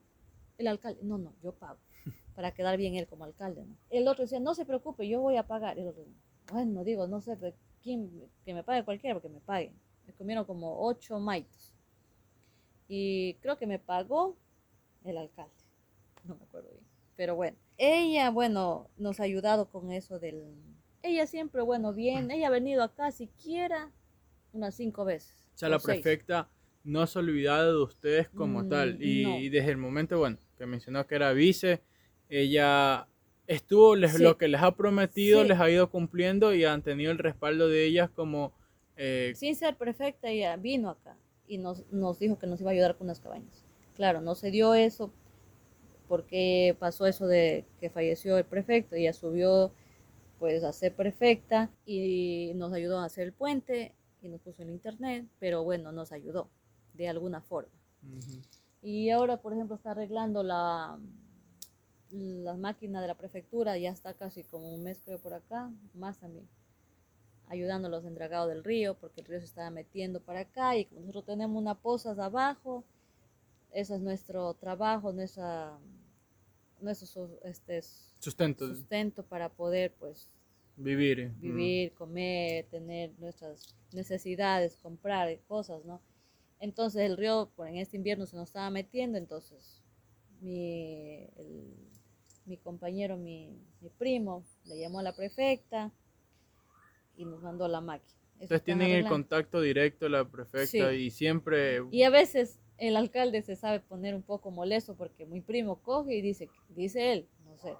El 0.58 0.68
alcalde, 0.68 1.00
no, 1.02 1.18
no, 1.18 1.34
yo 1.42 1.52
pago. 1.52 1.78
Para 2.34 2.52
quedar 2.52 2.76
bien 2.76 2.94
él 2.94 3.06
como 3.06 3.24
alcalde, 3.24 3.64
¿no? 3.64 3.76
El 3.90 4.08
otro 4.08 4.24
decía, 4.24 4.40
no 4.40 4.54
se 4.54 4.64
preocupe, 4.64 5.06
yo 5.06 5.20
voy 5.20 5.36
a 5.36 5.46
pagar. 5.46 5.78
El 5.78 5.88
otro, 5.88 6.04
bueno, 6.50 6.84
digo, 6.84 7.06
no 7.06 7.20
sé, 7.20 7.36
quién, 7.82 8.10
que 8.44 8.54
me 8.54 8.64
pague 8.64 8.84
cualquiera, 8.84 9.14
porque 9.14 9.28
me 9.28 9.40
paguen. 9.40 9.74
Me 10.06 10.12
comieron 10.14 10.44
como 10.44 10.86
ocho 10.86 11.18
maitos. 11.18 11.72
Y 12.88 13.34
creo 13.40 13.56
que 13.58 13.66
me 13.66 13.78
pagó 13.78 14.36
el 15.04 15.16
alcalde. 15.16 15.52
No 16.24 16.36
me 16.36 16.44
acuerdo 16.44 16.68
bien. 16.70 16.84
Pero 17.16 17.34
bueno, 17.36 17.56
ella, 17.78 18.30
bueno, 18.30 18.88
nos 18.96 19.20
ha 19.20 19.24
ayudado 19.24 19.66
con 19.68 19.90
eso 19.92 20.18
del... 20.18 20.44
Ella 21.02 21.26
siempre, 21.26 21.62
bueno, 21.62 21.92
bien. 21.92 22.30
Ella 22.30 22.48
ha 22.48 22.50
venido 22.50 22.82
acá 22.82 23.10
siquiera 23.12 23.90
unas 24.52 24.74
cinco 24.74 25.04
veces. 25.04 25.48
O 25.54 25.58
sea, 25.58 25.68
la 25.68 25.78
prefecta 25.78 26.48
no 26.82 27.06
se 27.06 27.18
ha 27.18 27.22
olvidado 27.22 27.78
de 27.78 27.84
ustedes 27.84 28.28
como 28.30 28.62
Mm, 28.64 28.68
tal. 28.68 29.02
Y, 29.02 29.22
no. 29.24 29.38
y 29.38 29.48
desde 29.48 29.70
el 29.70 29.76
momento, 29.76 30.18
bueno, 30.18 30.38
que 30.58 30.66
mencionó 30.66 31.06
que 31.06 31.14
era 31.14 31.32
vice, 31.32 31.82
ella 32.28 33.06
estuvo, 33.46 33.94
les, 33.96 34.12
Sí. 34.16 34.22
lo 34.22 34.36
que 34.38 34.48
les 34.48 34.62
ha 34.62 34.74
prometido, 34.74 35.42
Sí. 35.42 35.48
les 35.48 35.60
ha 35.60 35.70
ido 35.70 35.90
cumpliendo 35.90 36.54
y 36.54 36.64
han 36.64 36.82
tenido 36.82 37.12
el 37.12 37.18
respaldo 37.18 37.68
de 37.68 37.84
ellas 37.84 38.10
como... 38.10 38.52
eh, 38.96 39.32
Sin 39.36 39.56
ser 39.56 39.76
perfecta, 39.76 40.28
ella 40.28 40.56
vino 40.56 40.90
acá 40.90 41.16
y 41.46 41.58
nos, 41.58 41.84
nos 41.92 42.18
dijo 42.18 42.38
que 42.38 42.46
nos 42.46 42.60
iba 42.60 42.70
a 42.70 42.72
ayudar 42.72 42.96
con 42.96 43.06
unas 43.06 43.20
cabañas. 43.20 43.64
Claro, 43.94 44.20
no 44.20 44.34
se 44.34 44.50
dio 44.50 44.74
eso 44.74 45.12
porque 46.08 46.76
pasó 46.78 47.06
eso 47.06 47.26
de 47.26 47.64
que 47.80 47.90
falleció 47.90 48.36
el 48.38 48.44
prefecto, 48.44 48.94
ella 48.94 49.12
subió 49.12 49.72
pues 50.38 50.64
a 50.64 50.72
ser 50.72 50.94
prefecta 50.94 51.70
y 51.86 52.52
nos 52.56 52.72
ayudó 52.72 52.98
a 52.98 53.06
hacer 53.06 53.24
el 53.24 53.32
puente 53.32 53.94
y 54.20 54.28
nos 54.28 54.40
puso 54.40 54.62
el 54.62 54.70
internet, 54.70 55.26
pero 55.38 55.64
bueno, 55.64 55.92
nos 55.92 56.12
ayudó 56.12 56.50
de 56.94 57.08
alguna 57.08 57.40
forma. 57.40 57.72
Y 58.82 59.10
ahora, 59.10 59.38
por 59.40 59.54
ejemplo, 59.54 59.76
está 59.76 59.92
arreglando 59.92 60.42
la, 60.42 60.98
la 62.10 62.54
máquina 62.54 63.00
de 63.00 63.08
la 63.08 63.14
prefectura, 63.14 63.78
ya 63.78 63.90
está 63.90 64.14
casi 64.14 64.44
como 64.44 64.74
un 64.74 64.82
mes 64.82 65.00
creo 65.04 65.18
por 65.18 65.34
acá, 65.34 65.70
más 65.94 66.18
también, 66.18 66.46
ayudándolos 67.48 68.04
en 68.04 68.14
dragado 68.14 68.48
del 68.48 68.64
río, 68.64 68.94
porque 68.94 69.20
el 69.20 69.26
río 69.26 69.38
se 69.40 69.46
estaba 69.46 69.70
metiendo 69.70 70.20
para 70.20 70.40
acá 70.40 70.76
y 70.76 70.86
como 70.86 71.00
nosotros 71.00 71.26
tenemos 71.26 71.60
una 71.60 71.74
poza 71.74 72.14
de 72.14 72.22
abajo, 72.22 72.84
ese 73.72 73.94
es 73.96 74.00
nuestro 74.00 74.54
trabajo, 74.54 75.12
nuestra, 75.12 75.78
nuestro 76.80 77.28
este, 77.44 77.82
Sustento, 78.18 78.68
sustento 78.68 79.22
para 79.24 79.48
poder 79.48 79.92
pues 79.98 80.30
vivir. 80.76 81.20
eh. 81.20 81.32
vivir, 81.38 81.92
comer, 81.94 82.66
tener 82.70 83.10
nuestras 83.18 83.74
necesidades, 83.92 84.76
comprar 84.76 85.38
cosas, 85.46 85.84
¿no? 85.84 86.00
Entonces 86.60 87.02
el 87.02 87.16
río 87.16 87.50
en 87.66 87.76
este 87.76 87.96
invierno 87.96 88.26
se 88.26 88.36
nos 88.36 88.48
estaba 88.48 88.70
metiendo, 88.70 89.18
entonces 89.18 89.82
mi, 90.40 91.26
el- 91.36 91.74
mi 92.46 92.56
compañero, 92.58 93.16
mi, 93.16 93.58
mi 93.80 93.88
primo, 93.90 94.44
le 94.64 94.78
llamó 94.78 95.00
a 95.00 95.02
la 95.02 95.14
prefecta 95.14 95.90
y 97.16 97.24
nos 97.24 97.42
mandó 97.42 97.68
la 97.68 97.80
máquina. 97.80 98.18
Eso 98.36 98.44
Ustedes 98.44 98.64
tienen 98.64 98.90
el 98.90 99.06
contacto 99.08 99.60
directo 99.60 100.08
la 100.08 100.24
prefecta 100.28 100.90
Sí. 100.90 100.96
y 100.96 101.10
siempre... 101.10 101.80
Y 101.90 102.02
a 102.02 102.10
veces 102.10 102.60
el 102.78 102.96
alcalde 102.96 103.42
se 103.42 103.56
sabe 103.56 103.80
poner 103.80 104.14
un 104.14 104.22
poco 104.22 104.50
molesto 104.50 104.96
porque 104.96 105.24
mi 105.26 105.40
primo 105.40 105.80
coge 105.82 106.16
y 106.16 106.20
dice, 106.22 106.48
dice 106.70 107.12
él, 107.12 107.28
no 107.44 107.56
sé, 107.56 107.74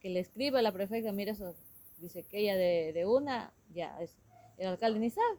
que 0.00 0.08
le 0.10 0.20
escriba 0.20 0.58
a 0.58 0.62
la 0.62 0.72
prefecta, 0.72 1.12
mira 1.12 1.32
eso, 1.32 1.54
dice 1.98 2.24
que 2.24 2.40
ella 2.40 2.56
de, 2.56 2.92
de 2.92 3.06
una, 3.06 3.52
ya, 3.72 3.96
es, 4.02 4.16
el 4.58 4.66
alcalde 4.68 4.98
ni 4.98 5.10
sabe. 5.10 5.38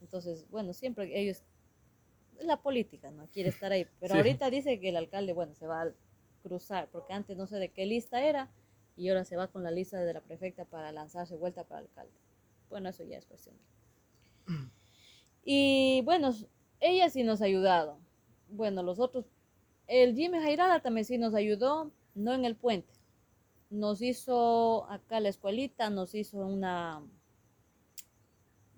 Entonces, 0.00 0.46
bueno, 0.50 0.72
siempre 0.72 1.20
ellos, 1.20 1.42
la 2.40 2.56
política, 2.60 3.10
¿no? 3.10 3.28
Quiere 3.28 3.50
estar 3.50 3.70
ahí. 3.70 3.86
Pero 4.00 4.12
Sí. 4.14 4.18
ahorita 4.18 4.50
dice 4.50 4.80
que 4.80 4.88
el 4.88 4.96
alcalde, 4.96 5.32
bueno, 5.32 5.54
se 5.54 5.66
va 5.66 5.82
a 5.82 5.92
cruzar, 6.42 6.88
porque 6.90 7.12
antes 7.12 7.36
no 7.36 7.46
sé 7.46 7.56
de 7.56 7.68
qué 7.68 7.86
lista 7.86 8.24
era, 8.24 8.50
y 8.96 9.08
ahora 9.08 9.24
se 9.24 9.36
va 9.36 9.48
con 9.48 9.62
la 9.62 9.70
lista 9.70 10.00
de 10.00 10.12
la 10.12 10.20
prefecta 10.20 10.64
para 10.64 10.92
lanzarse 10.92 11.36
vuelta 11.36 11.64
para 11.64 11.80
alcalde. 11.80 12.12
Bueno, 12.68 12.88
eso 12.88 13.04
ya 13.04 13.18
es 13.18 13.26
cuestión. 13.26 13.56
Y 15.44 16.02
bueno, 16.04 16.32
ella 16.78 17.10
sí 17.10 17.24
nos 17.24 17.42
ha 17.42 17.46
ayudado. 17.46 17.98
Bueno, 18.48 18.84
los 18.84 19.00
otros, 19.00 19.24
el 19.88 20.14
Jimmy 20.14 20.38
Jairada 20.38 20.80
también 20.80 21.04
sí 21.04 21.18
nos 21.18 21.34
ayudó, 21.34 21.90
no 22.14 22.32
en 22.32 22.44
el 22.44 22.54
puente. 22.54 22.92
Nos 23.68 24.02
hizo 24.02 24.88
acá 24.88 25.18
la 25.18 25.30
escuelita, 25.30 25.90
nos 25.90 26.14
hizo 26.14 26.46
una, 26.46 27.02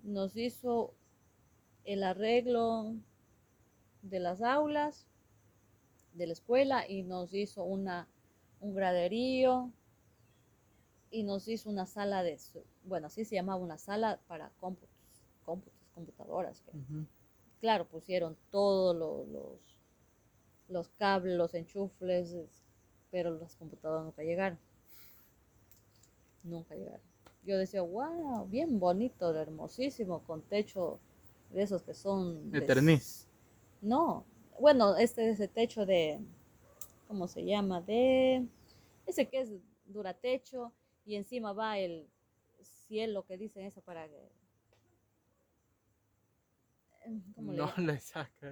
nos 0.01 0.35
hizo 0.35 0.95
el 1.83 2.03
arreglo 2.03 2.95
de 4.01 4.19
las 4.19 4.41
aulas 4.41 5.05
de 6.13 6.27
la 6.27 6.33
escuela 6.33 6.89
y 6.89 7.03
nos 7.03 7.33
hizo 7.33 7.63
una, 7.63 8.07
un 8.59 8.73
graderío 8.73 9.71
y 11.11 11.23
nos 11.23 11.47
hizo 11.47 11.69
una 11.69 11.85
sala 11.85 12.23
de, 12.23 12.37
bueno, 12.83 13.07
así 13.07 13.25
se 13.25 13.35
llamaba 13.35 13.61
una 13.61 13.77
sala 13.77 14.19
para 14.27 14.49
cómputos, 14.59 14.89
cómputos, 15.45 15.79
computadoras. 15.93 16.61
Ujú. 16.73 17.05
claro, 17.61 17.85
pusieron 17.87 18.35
todos 18.51 18.95
lo- 18.95 19.25
los, 19.25 19.59
los 20.69 20.89
cables, 20.97 21.37
los 21.37 21.53
enchufles, 21.53 22.31
es- 22.33 22.63
pero 23.11 23.31
las 23.39 23.55
computadoras 23.55 24.03
nunca 24.05 24.23
llegaron. 24.23 24.59
Nunca 26.43 26.75
llegaron. 26.75 27.01
Yo 27.45 27.57
decía, 27.57 27.81
wow, 27.81 28.45
bien 28.47 28.79
bonito, 28.79 29.33
hermosísimo, 29.35 30.19
con 30.23 30.41
techo 30.41 30.99
de 31.51 31.63
esos 31.63 31.81
que 31.83 31.93
son... 31.93 32.51
De 32.51 32.59
de- 32.59 32.65
Terniz. 32.67 33.27
No, 33.81 34.25
bueno, 34.59 34.95
este 34.97 35.29
es 35.29 35.39
el 35.39 35.49
techo 35.49 35.85
de, 35.85 36.19
¿cómo 37.07 37.27
se 37.27 37.43
llama? 37.45 37.81
De, 37.81 38.45
ese 39.05 39.27
que 39.27 39.41
es 39.41 39.51
duratecho 39.87 40.71
y 41.05 41.15
encima 41.15 41.53
va 41.53 41.77
el 41.77 42.09
cielo 42.61 43.25
que 43.25 43.37
dicen 43.37 43.65
eso 43.65 43.81
para... 43.81 44.07
que- 44.07 44.31
¿cómo 47.35 47.53
No 47.53 47.65
le 47.77 47.99
saca. 47.99 48.51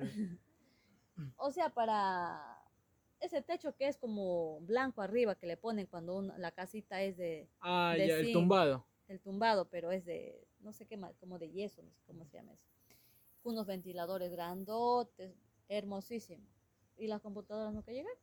O 1.37 1.51
sea, 1.51 1.69
para 1.69 2.59
ese 3.19 3.41
techo 3.41 3.75
que 3.75 3.87
es 3.87 3.97
como 3.97 4.59
blanco 4.61 5.01
arriba 5.01 5.35
que 5.35 5.47
le 5.47 5.57
ponen 5.57 5.87
cuando 5.87 6.15
una- 6.15 6.37
la 6.37 6.51
casita 6.51 7.01
es 7.01 7.17
de 7.17 7.49
Ah, 7.61 7.93
De 7.97 8.07
ya, 8.07 8.17
el 8.17 8.31
tumbado. 8.31 8.85
el 9.07 9.19
tumbado, 9.19 9.65
pero 9.69 9.91
es 9.91 10.05
de 10.05 10.47
no 10.59 10.71
sé 10.73 10.85
qué 10.85 10.97
más, 10.97 11.15
como 11.17 11.39
de 11.39 11.51
yeso, 11.51 11.81
no 11.81 11.91
sé 11.91 12.01
cómo 12.05 12.25
se 12.25 12.37
llama 12.37 12.53
eso. 12.53 12.63
Unos 13.43 13.65
ventiladores 13.67 14.31
grandotes, 14.31 15.33
hermosísimo. 15.67 16.45
Y 16.97 17.07
las 17.07 17.21
computadoras 17.21 17.73
nunca 17.73 17.91
llegaron. 17.91 18.17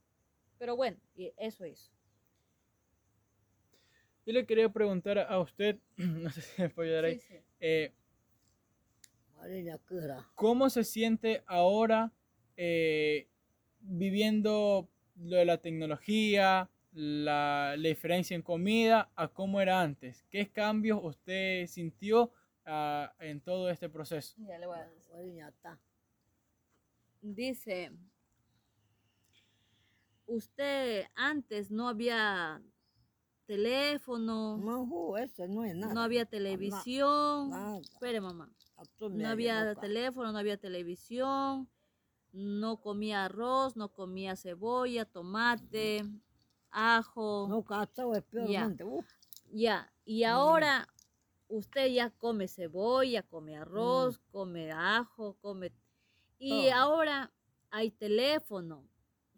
Pero 0.59 0.77
bueno, 0.77 0.97
y 1.15 1.33
eso 1.37 1.67
hizo. 1.67 1.91
Yo 4.27 4.33
le 4.33 4.47
quería 4.47 4.69
preguntar 4.69 5.19
a 5.19 5.39
usted, 5.39 5.79
no 5.97 6.31
sé 6.31 6.43
si 6.43 6.63
me 6.63 6.69
puede 6.69 6.89
ayudar 6.91 7.05
ahí, 7.07 7.19
Sí, 7.19 7.27
sí. 7.29 7.35
eh. 7.61 7.93
¿cómo 10.35 10.69
se 10.69 10.85
siente 10.85 11.43
ahora 11.47 12.13
eh, 12.57 13.27
viviendo 13.81 14.89
lo 15.17 15.37
de 15.37 15.45
la 15.47 15.59
tecnología, 15.59 16.69
la, 16.93 17.75
la 17.77 17.89
diferencia 17.89 18.35
en 18.35 18.43
comida 18.43 19.11
a 19.17 19.29
cómo 19.29 19.61
era 19.61 19.81
antes? 19.81 20.25
¿Qué 20.31 20.51
cambios 20.51 21.01
usted 21.03 21.67
sintió 21.67 22.33
ah, 22.67 23.15
en 23.19 23.41
todo 23.41 23.71
este 23.71 23.89
proceso? 23.89 24.35
Ya 24.47 24.59
le 24.59 24.67
voy 24.67 24.79
a 24.79 24.87
decir. 24.89 25.15
Dice, 27.23 27.93
usted 30.27 31.05
antes 31.15 31.71
no 31.71 31.89
había 31.89 32.63
teléfono, 33.55 34.59
No, 34.59 34.87
ju, 34.87 35.17
eso 35.17 35.49
no 35.49 35.65
es 35.65 35.75
nada. 35.75 35.93
no 35.93 36.01
había 36.03 36.25
televisión. 36.25 37.51
Nada. 37.51 37.79
Espere, 37.81 38.21
mamá. 38.21 38.49
No 39.01 39.29
había 39.29 39.75
teléfono, 39.75 40.31
no 40.31 40.39
había 40.39 40.57
televisión, 40.57 41.69
no 42.33 42.81
comía 42.81 43.25
arroz, 43.25 43.75
no 43.77 43.89
comía 43.89 44.37
cebolla, 44.37 45.05
tomate, 45.05 46.05
ajo, 46.71 47.49
No, 47.49 47.65
es. 48.15 48.85
Uf, 48.85 49.07
ya. 49.53 49.93
Y 50.05 50.23
ahora 50.23 50.87
usted 51.49 51.89
ya 51.89 52.11
come 52.11 52.47
cebolla, 52.47 53.25
come 53.25 53.57
arroz, 53.57 54.21
come 54.31 54.71
ajo, 54.71 55.37
come... 55.41 55.73
Y 56.39 56.69
Todo. 56.71 56.75
ahora 56.75 57.33
hay 57.71 57.91
teléfono. 57.91 58.89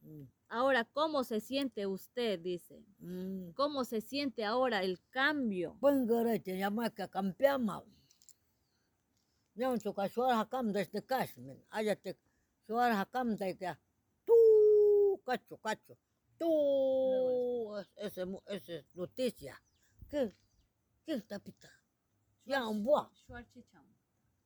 mm, 0.03 0.25
Ahora, 0.53 0.85
¿cómo 0.85 1.25
se 1.25 1.41
siente 1.41 1.87
usted? 1.87 2.39
Dice. 2.39 2.85
mm. 2.99 3.53
¿Cómo 3.55 3.87
se 3.87 4.03
siente 4.03 4.45
ahora 4.45 4.83
el 4.83 5.01
cambio? 5.09 5.79
Buen 5.81 6.07
te 6.43 6.59
llama 6.59 6.91
que 6.91 7.09
campeama. 7.09 7.83
Nyaun 9.55 9.79
chuka 9.81 10.11
suara 10.11 10.41
hakam 10.41 10.71
desde 10.71 11.03
Kashmir. 11.03 11.57
Allá 11.71 11.97
te 11.97 12.19
suara 12.67 13.01
hakam 13.01 13.35
de 13.39 13.57
que 13.57 13.75
tú 14.27 15.23
cacho 15.25 15.57
cacho. 15.57 15.97
Tú 16.37 17.75
ese 17.97 18.27
ese 18.49 18.77
es 18.81 18.95
noticia. 18.95 19.59
¿Qué? 20.11 20.37
¿Qué 21.07 21.15
está 21.15 21.39
pita? 21.39 21.71
Ya 22.45 22.69
un 22.69 22.85
buah. 22.85 23.09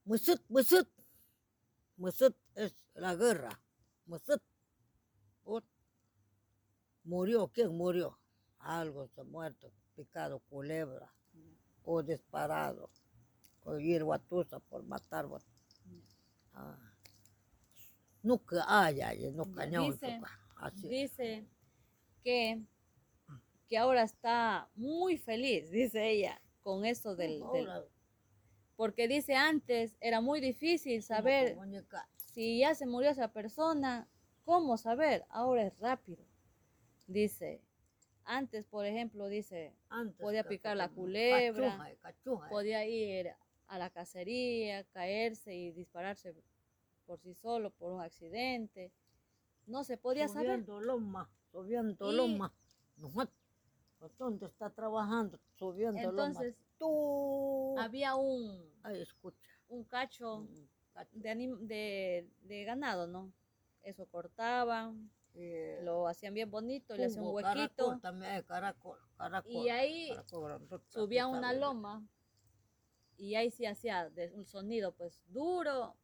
Musut, 0.04 0.40
musut. 0.48 0.88
Musut 1.96 2.36
es 2.54 2.76
la 2.94 3.16
guerra. 3.16 3.60
Musut. 4.06 4.40
Ut. 5.44 5.64
Murió, 7.06 7.48
¿quién 7.48 7.74
murió? 7.76 8.18
Algo 8.58 9.06
se 9.06 9.20
ha 9.20 9.24
muerto, 9.24 9.70
picado 9.94 10.40
culebra 10.40 11.12
o 11.84 12.02
disparado 12.02 12.90
o 13.62 13.78
ir 13.78 14.02
guatusa 14.02 14.58
por 14.58 14.82
matar. 14.82 15.26
Ah. 16.52 16.76
Nunca 18.22 18.64
hay, 18.66 19.00
hay, 19.02 19.30
no, 19.30 19.44
dice- 19.44 20.16
chuca. 20.16 20.40
Así. 20.56 20.88
Dice 20.88 21.46
que, 22.24 22.60
que 23.68 23.78
ahora 23.78 24.02
está 24.02 24.68
muy 24.74 25.16
feliz, 25.16 25.70
dice 25.70 26.10
ella, 26.10 26.42
con 26.60 26.84
eso 26.84 27.14
del, 27.14 27.40
del- 27.52 27.68
Porque 28.74 29.06
dice 29.06 29.36
antes 29.36 29.96
era 30.00 30.20
muy 30.20 30.40
difícil 30.40 31.02
saber 31.04 31.56
si 32.32 32.58
ya 32.58 32.74
se 32.74 32.86
murió 32.86 33.10
esa 33.10 33.32
persona, 33.32 34.08
¿cómo 34.44 34.76
saber? 34.76 35.24
Ahora 35.28 35.62
es 35.66 35.78
rápido. 35.78 36.24
Dice, 37.06 37.60
antes, 38.24 38.64
por 38.64 38.84
ejemplo, 38.86 39.28
dice, 39.28 39.72
Antes 39.88 40.20
podía 40.20 40.44
picar 40.44 40.76
la 40.76 40.88
culebra, 40.88 41.76
cachuja, 41.76 41.96
cachuja. 42.02 42.48
podía 42.48 42.84
ir 42.86 43.30
a 43.68 43.78
la 43.78 43.90
cacería, 43.90 44.84
caerse 44.84 45.54
y 45.54 45.70
dispararse 45.72 46.34
por 47.06 47.20
sí 47.20 47.34
solo 47.34 47.70
por 47.70 47.92
un 47.92 48.00
accidente. 48.00 48.90
no 49.66 49.82
se 49.82 49.96
podía 49.96 50.28
saber. 50.28 50.46
subiendo 50.46 50.80
loma, 50.80 51.28
subiendo 51.50 52.12
Y- 52.12 52.16
loma. 52.16 52.52
¿Dónde 54.18 54.46
está 54.46 54.70
trabajando? 54.70 55.40
Subiendo 55.56 55.98
Entonces, 56.00 56.54
loma. 56.54 56.66
Tú. 56.78 57.74
Había 57.78 58.14
un, 58.14 58.70
Ay, 58.82 59.00
escucha. 59.02 59.48
un 59.68 59.82
cacho 59.84 60.40
Mm, 60.40 60.68
cacho. 60.92 61.18
de, 61.18 61.30
anim- 61.30 61.58
de, 61.60 62.28
de 62.42 62.64
ganado, 62.64 63.06
¿no? 63.06 63.32
Eso 63.82 64.06
cortaban, 64.06 65.10
Eh, 65.38 65.80
lo 65.82 66.08
hacían 66.08 66.32
bien 66.32 66.50
bonito, 66.50 66.96
le 66.96 67.04
hacían 67.04 67.24
un 67.24 67.34
huequito 67.34 67.52
Caracol 67.52 68.00
también 68.00 68.42
caracol, 68.44 68.98
caracol. 69.18 69.52
y 69.52 69.68
ahí 69.68 70.08
subía 70.88 71.26
una 71.26 71.52
loma 71.52 72.02
y 73.18 73.34
ahí 73.34 73.50
sí 73.50 73.66
hacía 73.66 74.08
de- 74.08 74.32
un 74.32 74.46
sonido 74.46 74.92
pues 74.92 75.20
duro 75.28 75.94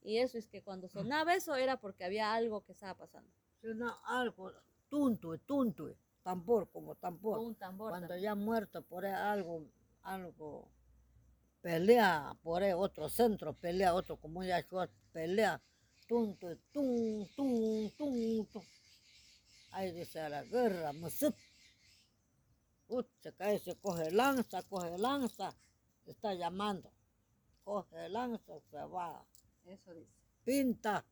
y 0.00 0.18
eso 0.18 0.38
es 0.38 0.46
que 0.48 0.62
cuando 0.62 0.88
sonaba 0.88 1.34
eso 1.34 1.54
era 1.54 1.78
porque 1.78 2.04
había 2.04 2.32
algo 2.32 2.64
que 2.64 2.72
estaba 2.72 2.94
pasando. 2.94 3.30
Suena 3.60 3.98
algo, 4.04 4.50
tuntue, 4.88 5.38
tuntue, 5.38 5.96
tambor 6.22 6.68
como 6.70 6.94
tambor. 6.96 7.38
Un 7.38 7.54
tambor. 7.54 7.90
Cuando 7.90 8.08
también. 8.08 8.24
ya 8.24 8.34
muerto 8.34 8.82
por 8.82 9.04
ahí 9.04 9.12
algo, 9.12 9.66
algo, 10.02 10.68
pelea 11.60 12.36
por 12.42 12.62
ahí 12.62 12.72
otro 12.72 13.08
centro, 13.08 13.52
pelea 13.54 13.94
otro 13.94 14.16
como 14.16 14.42
ya 14.42 14.66
pelea, 15.12 15.62
tuntue, 16.12 16.56
tum, 16.74 17.26
tum, 17.34 17.88
tum, 17.96 18.44
tum. 18.52 18.62
Ahí 19.70 19.92
dice 19.92 20.28
la 20.28 20.42
guerra, 20.44 20.92
musit. 20.92 21.34
Ut, 22.88 23.08
se 23.22 23.32
cae, 23.32 23.58
se 23.58 23.74
coge 23.76 24.10
lanza, 24.10 24.62
coge 24.64 24.98
lanza, 24.98 25.54
está 26.04 26.34
llamando. 26.34 26.92
Coge 27.64 28.10
lanza, 28.10 28.60
se 28.70 28.76
va, 28.84 29.24
Eso 29.64 29.94
dice. 29.94 30.12
pinta, 30.44 31.02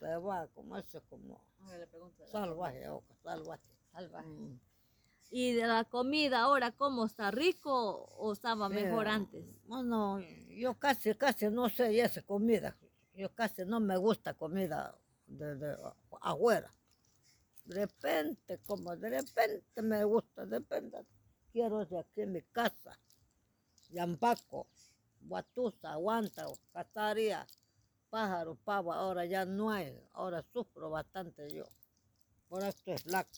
se 0.00 0.16
va, 0.16 0.48
como 0.48 0.76
ese, 0.76 1.00
como 1.02 1.40
Ahora 1.60 1.78
le 1.78 1.86
pregunto 1.86 2.26
salvaje, 2.26 2.88
oca, 2.88 3.14
salvaje. 3.22 3.70
Salvaje. 3.92 4.28
Mm. 4.28 4.60
Y 5.30 5.52
de 5.52 5.66
la 5.66 5.84
comida 5.84 6.40
ahora, 6.40 6.72
¿cómo 6.72 7.06
está? 7.06 7.30
¿Rico 7.30 8.04
o 8.16 8.32
estaba 8.32 8.68
mejor 8.68 9.06
antes? 9.06 9.44
Bueno, 9.66 10.20
yo 10.48 10.74
casi, 10.74 11.14
casi 11.14 11.48
no 11.48 11.68
sé 11.68 12.00
esa 12.00 12.20
comida. 12.22 12.76
Yo 13.14 13.32
casi 13.32 13.64
no 13.64 13.78
me 13.78 13.96
gusta 13.96 14.34
comida 14.34 14.98
de, 15.28 15.54
de 15.56 15.76
afuera. 16.20 16.74
De 17.64 17.74
repente, 17.76 18.58
como 18.66 18.96
de 18.96 19.10
repente 19.10 19.82
me 19.82 20.02
gusta, 20.02 20.44
de 20.44 20.58
repente 20.58 20.98
quiero 21.52 21.84
de 21.84 22.00
aquí 22.00 22.22
en 22.22 22.32
mi 22.32 22.42
casa. 22.42 22.98
Yampaco, 23.90 24.66
Guatusa, 25.20 25.94
Guántaro, 25.94 26.54
Cataria, 26.72 27.46
Pájaro, 28.08 28.56
Pava, 28.56 28.96
ahora 28.96 29.24
ya 29.26 29.44
no 29.44 29.70
hay. 29.70 29.96
Ahora 30.12 30.42
sufro 30.52 30.90
bastante 30.90 31.48
yo. 31.54 31.64
Por 32.48 32.64
esto 32.64 32.92
es 32.92 33.02
flaca. 33.02 33.30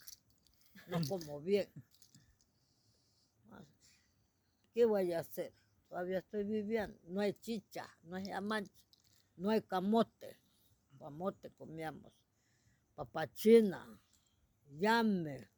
No 0.88 1.00
como 1.08 1.40
bien. 1.40 1.68
¿Qué 4.72 4.84
voy 4.84 5.12
a 5.12 5.20
hacer? 5.20 5.52
Todavía 5.88 6.18
estoy 6.18 6.44
viviendo. 6.44 6.98
No 7.04 7.20
hay 7.20 7.34
chicha, 7.34 7.88
no 8.04 8.16
hay 8.16 8.30
amancha, 8.30 8.82
no 9.36 9.50
hay 9.50 9.62
camote. 9.62 10.38
Camote 10.98 11.50
comíamos. 11.50 12.12
Papachina, 12.94 14.00
llame, 14.78 15.50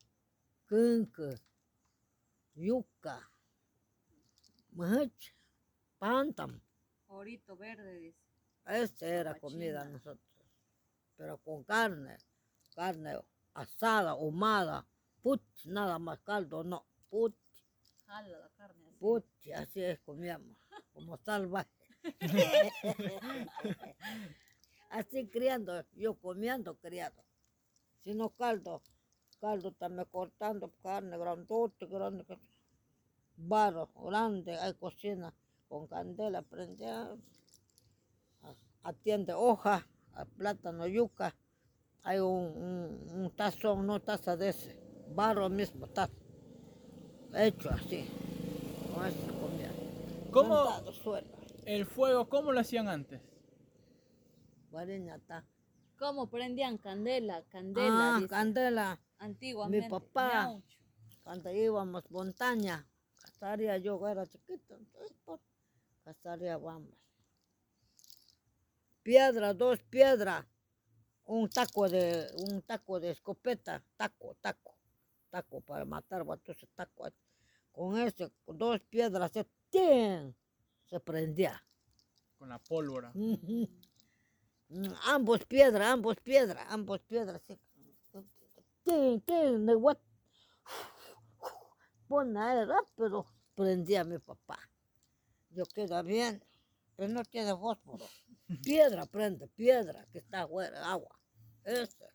quinque, 0.69 1.41
yuca, 2.55 3.31
mahacha, 4.73 5.33
pantam. 5.99 6.61
Orito 7.09 7.57
verde, 7.57 7.99
dice. 7.99 8.19
Esta 8.67 9.07
era 9.07 9.39
comida 9.39 9.85
nosotros. 9.85 10.27
Pero 11.17 11.39
con 11.39 11.63
carne, 11.65 12.17
carne 12.75 13.19
asada, 13.53 14.11
ahumada, 14.13 14.87
put, 15.25 15.43
nada 15.65 15.99
más 15.99 16.21
caldo, 16.21 16.63
no, 16.63 16.85
put. 17.09 17.35
Jala 18.07 18.39
la 18.39 18.51
carne 18.59 18.87
así. 18.89 18.99
Puchi, 18.99 19.53
así 19.53 19.83
es, 19.83 19.99
comíamos, 20.01 20.55
como 20.93 21.17
salvaje. 21.17 21.71
así 24.91 25.27
criando, 25.29 25.83
yo 25.95 26.15
comiendo, 26.15 26.77
criado. 26.77 27.25
Si 28.03 28.13
no 28.15 28.29
caldo, 28.29 28.83
caldo 29.41 29.73
también 29.73 30.07
cortando 30.11 30.71
carne 30.83 31.17
grandote, 31.17 31.87
grande, 31.87 32.25
barro 33.37 33.91
grande, 33.95 34.59
hay 34.59 34.75
cocina 34.75 35.33
con 35.69 35.87
candela, 35.87 36.43
prende, 36.43 36.87
atiende 38.83 39.33
hoja, 39.33 39.89
a 40.13 40.27
plátano, 40.27 40.87
yuca, 40.87 41.35
hay 42.03 42.19
un, 42.19 42.45
un, 42.69 43.23
un 43.23 43.31
tazón, 43.35 43.87
no 43.87 44.03
taza 44.03 44.37
de 44.37 44.51
ese, 44.51 44.84
barro 45.15 45.49
mismo, 45.49 45.87
taza, 45.89 46.13
hecho 47.35 47.71
así. 47.71 48.09
Con 48.95 49.13
comía. 49.41 49.73
¿Cómo 50.33 50.67
el 51.67 51.87
fuego, 51.87 52.29
cómo 52.29 52.53
lo 52.53 52.61
hacían 52.61 52.89
antes? 52.89 53.21
Está. 55.17 55.45
¿Cómo 55.99 56.29
prendían 56.29 56.79
candela? 56.79 57.43
Candela, 57.49 58.15
Ah, 58.15 58.17
dice. 58.17 58.29
candela. 58.29 59.01
Antiguamente. 59.19 59.89
papá. 59.89 60.45
ñaucho. 60.45 60.79
Cuando 61.23 61.51
íbamos 61.53 62.11
montaña, 62.11 62.87
cazaría 63.17 63.79
yo 63.79 64.07
era 64.09 64.27
chiquito, 64.27 64.77
entonces 64.77 65.17
por 65.25 65.41
cazaría 66.05 66.59
vamos. 66.59 66.93
Piedra, 69.03 69.55
dos 69.55 69.79
piedras, 69.85 70.45
un 71.27 71.49
taco 71.49 71.89
de, 71.89 72.27
un 72.51 72.61
taco 72.63 73.01
de 73.01 73.11
escopeta, 73.13 73.83
taco, 73.97 74.37
taco, 74.41 74.74
taco 75.35 75.61
para 75.61 75.85
matar 75.85 76.21
entonces 76.21 76.69
taco. 76.77 77.09
Con 77.73 77.99
ese, 77.99 78.31
con 78.45 78.57
dos 78.57 78.81
piedras, 78.83 79.33
se, 79.33 79.45
se 80.89 81.01
prendía. 81.01 81.61
Con 82.39 82.49
la 82.51 82.59
pólvora. 82.61 83.13
Ambos 85.07 85.45
piedras, 85.45 85.89
ambos 85.89 86.17
piedras, 86.21 86.65
ambos 86.69 87.01
piedras. 87.01 87.43
sí. 87.47 87.59
Tin, 88.85 89.21
tin, 89.23 89.67
de 89.67 89.75
what? 89.75 89.99
Pon 92.07 92.37
ahí 92.37 92.65
rápido. 92.65 93.27
Prendí 93.57 93.97
a 93.97 94.05
mi 94.05 94.19
papá. 94.19 94.59
Yo 95.51 95.65
queda 95.65 96.03
bien, 96.03 96.45
pero 96.97 97.09
no 97.13 97.25
tiene 97.25 97.57
fósforo. 97.57 98.05
Piedra 98.63 99.07
prende, 99.07 99.49
piedra 99.49 100.07
que 100.13 100.19
está 100.19 100.43
afuera, 100.43 100.91
agua. 100.91 101.19
Ese, 101.65 102.07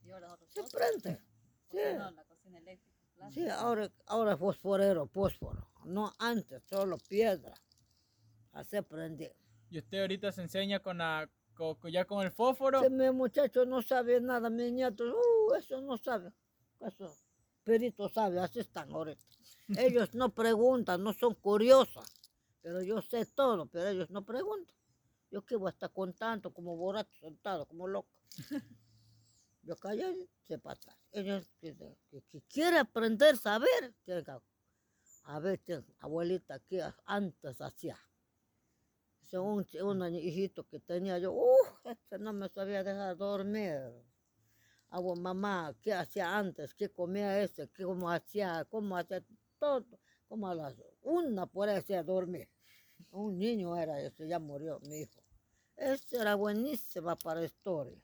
se 0.48 0.64
prende. 0.72 1.16
Sí, 1.16 1.24
porque 1.68 1.94
no, 1.96 2.12
la 2.12 2.24
cocina 2.26 2.60
eléctrica. 2.60 2.90
plástico. 3.00 3.09
Sí, 3.34 3.48
ahora, 3.50 3.92
ahora 4.08 4.38
fosforero, 4.38 5.08
fósforo. 5.08 5.68
No 5.86 6.14
antes, 6.20 6.64
solo 6.64 6.98
piedra. 7.08 7.54
Así 8.52 8.82
prendí. 8.82 9.28
Y 9.70 9.80
usted 9.80 10.02
ahorita 10.02 10.32
se 10.32 10.42
enseña 10.42 10.80
con 10.80 10.98
la, 10.98 11.30
co- 11.54 11.76
co- 11.80 11.88
ya 11.90 12.06
con 12.06 12.26
el 12.26 12.32
fósforo. 12.32 12.80
Ese 12.82 12.90
mi 12.90 13.10
muchacho 13.12 13.66
no 13.66 13.82
sabe 13.82 14.20
nada, 14.20 14.50
mi 14.50 14.72
nieto, 14.72 15.04
uh, 15.06 15.54
eso 15.56 15.80
no 15.82 15.98
sabe. 15.98 16.32
Eso, 16.80 17.16
perito 17.64 18.10
sabe, 18.10 18.40
así 18.40 18.60
están 18.60 18.92
ahorita. 18.92 19.24
Ellos 19.78 20.14
no 20.16 20.34
preguntan, 20.34 21.04
no 21.04 21.14
son 21.14 21.36
curiosos, 21.36 22.06
pero 22.62 22.82
yo 22.82 23.02
sé 23.02 23.26
todo, 23.26 23.68
pero 23.68 23.88
ellos 23.90 24.10
no 24.10 24.26
preguntan. 24.26 24.76
Yo 25.32 25.46
qué 25.46 25.56
voy 25.56 25.68
a 25.68 25.72
estar 25.72 25.92
contando 25.92 26.52
como 26.52 26.76
borracho 26.76 27.14
sentado, 27.20 27.66
como 27.68 27.88
loco. 27.88 28.10
Yo 29.62 29.76
callé, 29.76 30.28
se 30.48 30.58
pasa. 30.58 30.98
Ellos 31.12 31.50
que, 31.60 31.76
que, 32.10 32.22
que 32.24 32.42
quiere 32.44 32.80
aprender, 32.80 33.38
saber, 33.38 33.94
tiene 34.04 34.24
que- 34.24 34.32
a 35.24 35.58
tiene- 35.64 35.86
abuelita, 36.00 36.60
que 36.60 36.82
antes 37.06 37.62
hacía. 37.62 37.98
Ese 39.22 39.38
un, 39.38 39.66
hijito 40.16 40.64
que 40.68 40.80
tenía 40.80 41.20
yo, 41.20 41.32
uh, 41.34 41.56
este 41.84 42.18
no 42.18 42.34
me 42.34 42.50
sabía 42.50 42.84
dejar 42.84 43.16
dormir. 43.16 43.80
Hago 44.90 45.16
mamá, 45.16 45.76
¿qué 45.82 45.94
hacía 45.94 46.36
antes? 46.36 46.74
¿Qué 46.74 46.90
comía 46.90 47.40
ese? 47.44 47.70
¿Qué 47.70 47.84
cómo 47.84 48.10
hacía? 48.10 48.66
¿Cómo 48.66 48.98
hacía? 48.98 49.24
Todo. 49.60 50.00
Como 50.28 50.48
a 50.48 50.56
las 50.56 50.76
una 51.02 51.46
por 51.46 51.70
ahí 51.70 51.78
hacía 51.78 52.02
dormir. 52.02 52.50
Un 53.12 53.38
niño 53.38 53.76
era 53.78 54.02
ese, 54.02 54.28
ya 54.28 54.40
murió 54.40 54.80
mi 54.82 55.02
hijo. 55.02 55.22
Ese 55.76 56.18
era 56.18 56.34
buenísima 56.36 57.16
para 57.16 57.44
historia. 57.44 58.02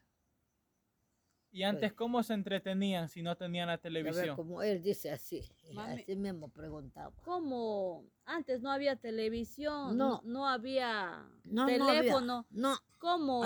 Y 1.55 1.63
antes, 1.63 1.93
¿cómo 1.93 2.21
se 2.21 2.33
entretenían 2.33 3.07
si 3.07 3.21
no 3.21 3.37
tenían 3.37 3.67
la 3.69 3.77
televisión? 3.77 4.35
como 4.35 4.61
él 4.61 4.83
dice 4.83 5.09
así, 5.09 5.41
Mami. 5.73 6.01
así 6.01 6.13
mismo 6.17 6.49
preguntaba. 6.49 7.15
¿Cómo? 7.23 8.03
Antes 8.25 8.61
no 8.61 8.69
había 8.69 8.97
televisión, 8.97 9.95
No. 9.97 10.15
no, 10.15 10.21
no 10.25 10.47
había 10.49 11.25
No, 11.45 11.65
no 11.65 11.87
había. 11.87 12.01
teléfono. 12.01 12.45
No, 12.49 12.77
¿Cómo. 12.97 13.41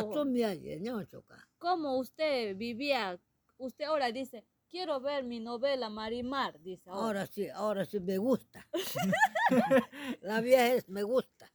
¿Cómo 1.60 1.98
usted 2.00 2.58
vivía? 2.58 3.20
Usted 3.60 3.86
ahora 3.86 4.12
dice, 4.12 4.44
quiero 4.70 5.00
ver 5.00 5.24
mi 5.24 5.40
novela 5.40 5.90
Marimar, 5.92 6.60
dice 6.62 6.90
ahora. 6.90 7.04
Ahora 7.06 7.26
sí, 7.28 7.48
ahora 7.50 7.86
sí 7.86 8.00
me 8.00 8.18
gusta. 8.18 8.66
La 10.22 10.42
vieja 10.42 10.74
es 10.74 10.90
me 10.90 11.04
gusta. 11.04 11.52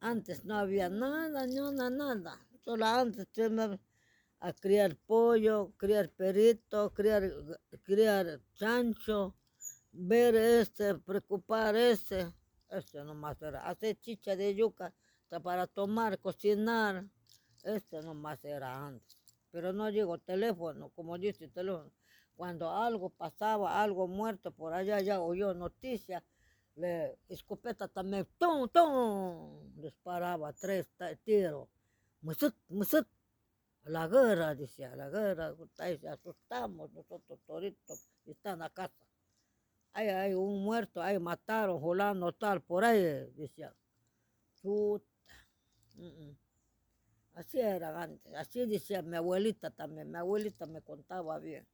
Antes 0.00 0.46
no 0.46 0.56
había 0.56 0.88
nada, 0.88 1.46
ni 1.46 1.58
una 1.58 1.90
nada. 1.90 2.38
Solo 2.64 2.86
antes 2.86 3.28
teníamos 3.28 3.78
a 4.44 4.52
criar 4.52 4.94
pollo, 5.06 5.72
criar 5.78 6.10
perito, 6.10 6.92
criar, 6.92 7.22
criar 7.82 8.40
chancho, 8.52 9.34
ver 9.90 10.34
este, 10.34 10.96
preocupar 10.96 11.74
este. 11.76 12.30
Este 12.68 13.02
nomás 13.02 13.40
era. 13.40 13.66
Hacer 13.66 13.98
chicha 14.00 14.36
de 14.36 14.54
yuca 14.54 14.92
para 15.42 15.66
tomar, 15.66 16.18
cocinar. 16.18 17.06
Este 17.62 18.02
nomás 18.02 18.44
era 18.44 18.86
antes. 18.86 19.16
Pero 19.50 19.72
no 19.72 19.88
llegó 19.88 20.18
teléfono, 20.18 20.90
como 20.90 21.16
dice 21.16 21.44
el 21.46 21.52
teléfono. 21.52 21.90
Cuando 22.36 22.68
algo 22.68 23.08
pasaba, 23.08 23.82
algo 23.82 24.08
muerto 24.08 24.50
por 24.50 24.74
allá, 24.74 25.00
ya 25.00 25.22
oyó 25.22 25.54
noticias, 25.54 26.22
le 26.74 27.18
escopeta 27.28 27.88
también, 27.88 28.26
¡tum, 28.36 28.68
tum! 28.68 29.80
Disparaba 29.80 30.52
tres 30.52 30.86
tiros. 31.24 31.66
Musut, 32.20 32.54
musut. 32.68 33.06
La 33.84 34.08
guerra, 34.08 34.54
decía, 34.54 34.96
la 34.96 35.10
guerra, 35.10 35.54
se 35.76 36.08
asustamos 36.08 36.90
nosotros 36.92 37.38
toditos, 37.46 38.08
y 38.24 38.30
están 38.30 38.62
a 38.62 38.70
casa. 38.70 39.06
Ahí 39.92 40.08
hay 40.08 40.34
un 40.34 40.64
muerto, 40.64 41.02
ahí 41.02 41.18
mataron, 41.18 41.80
fulano 41.80 42.32
tal, 42.32 42.62
por 42.62 42.84
ahí, 42.84 43.02
decía. 43.36 43.74
Chuta. 44.54 45.06
Mm, 45.96 46.06
mm. 46.06 46.36
Así 47.34 47.60
era 47.60 48.00
antes, 48.00 48.32
así 48.34 48.64
decía 48.64 49.02
mi 49.02 49.16
abuelita 49.16 49.70
también, 49.70 50.10
mi 50.10 50.16
abuelita 50.16 50.66
me 50.66 50.80
contaba 50.82 51.38
bien. 51.38 51.66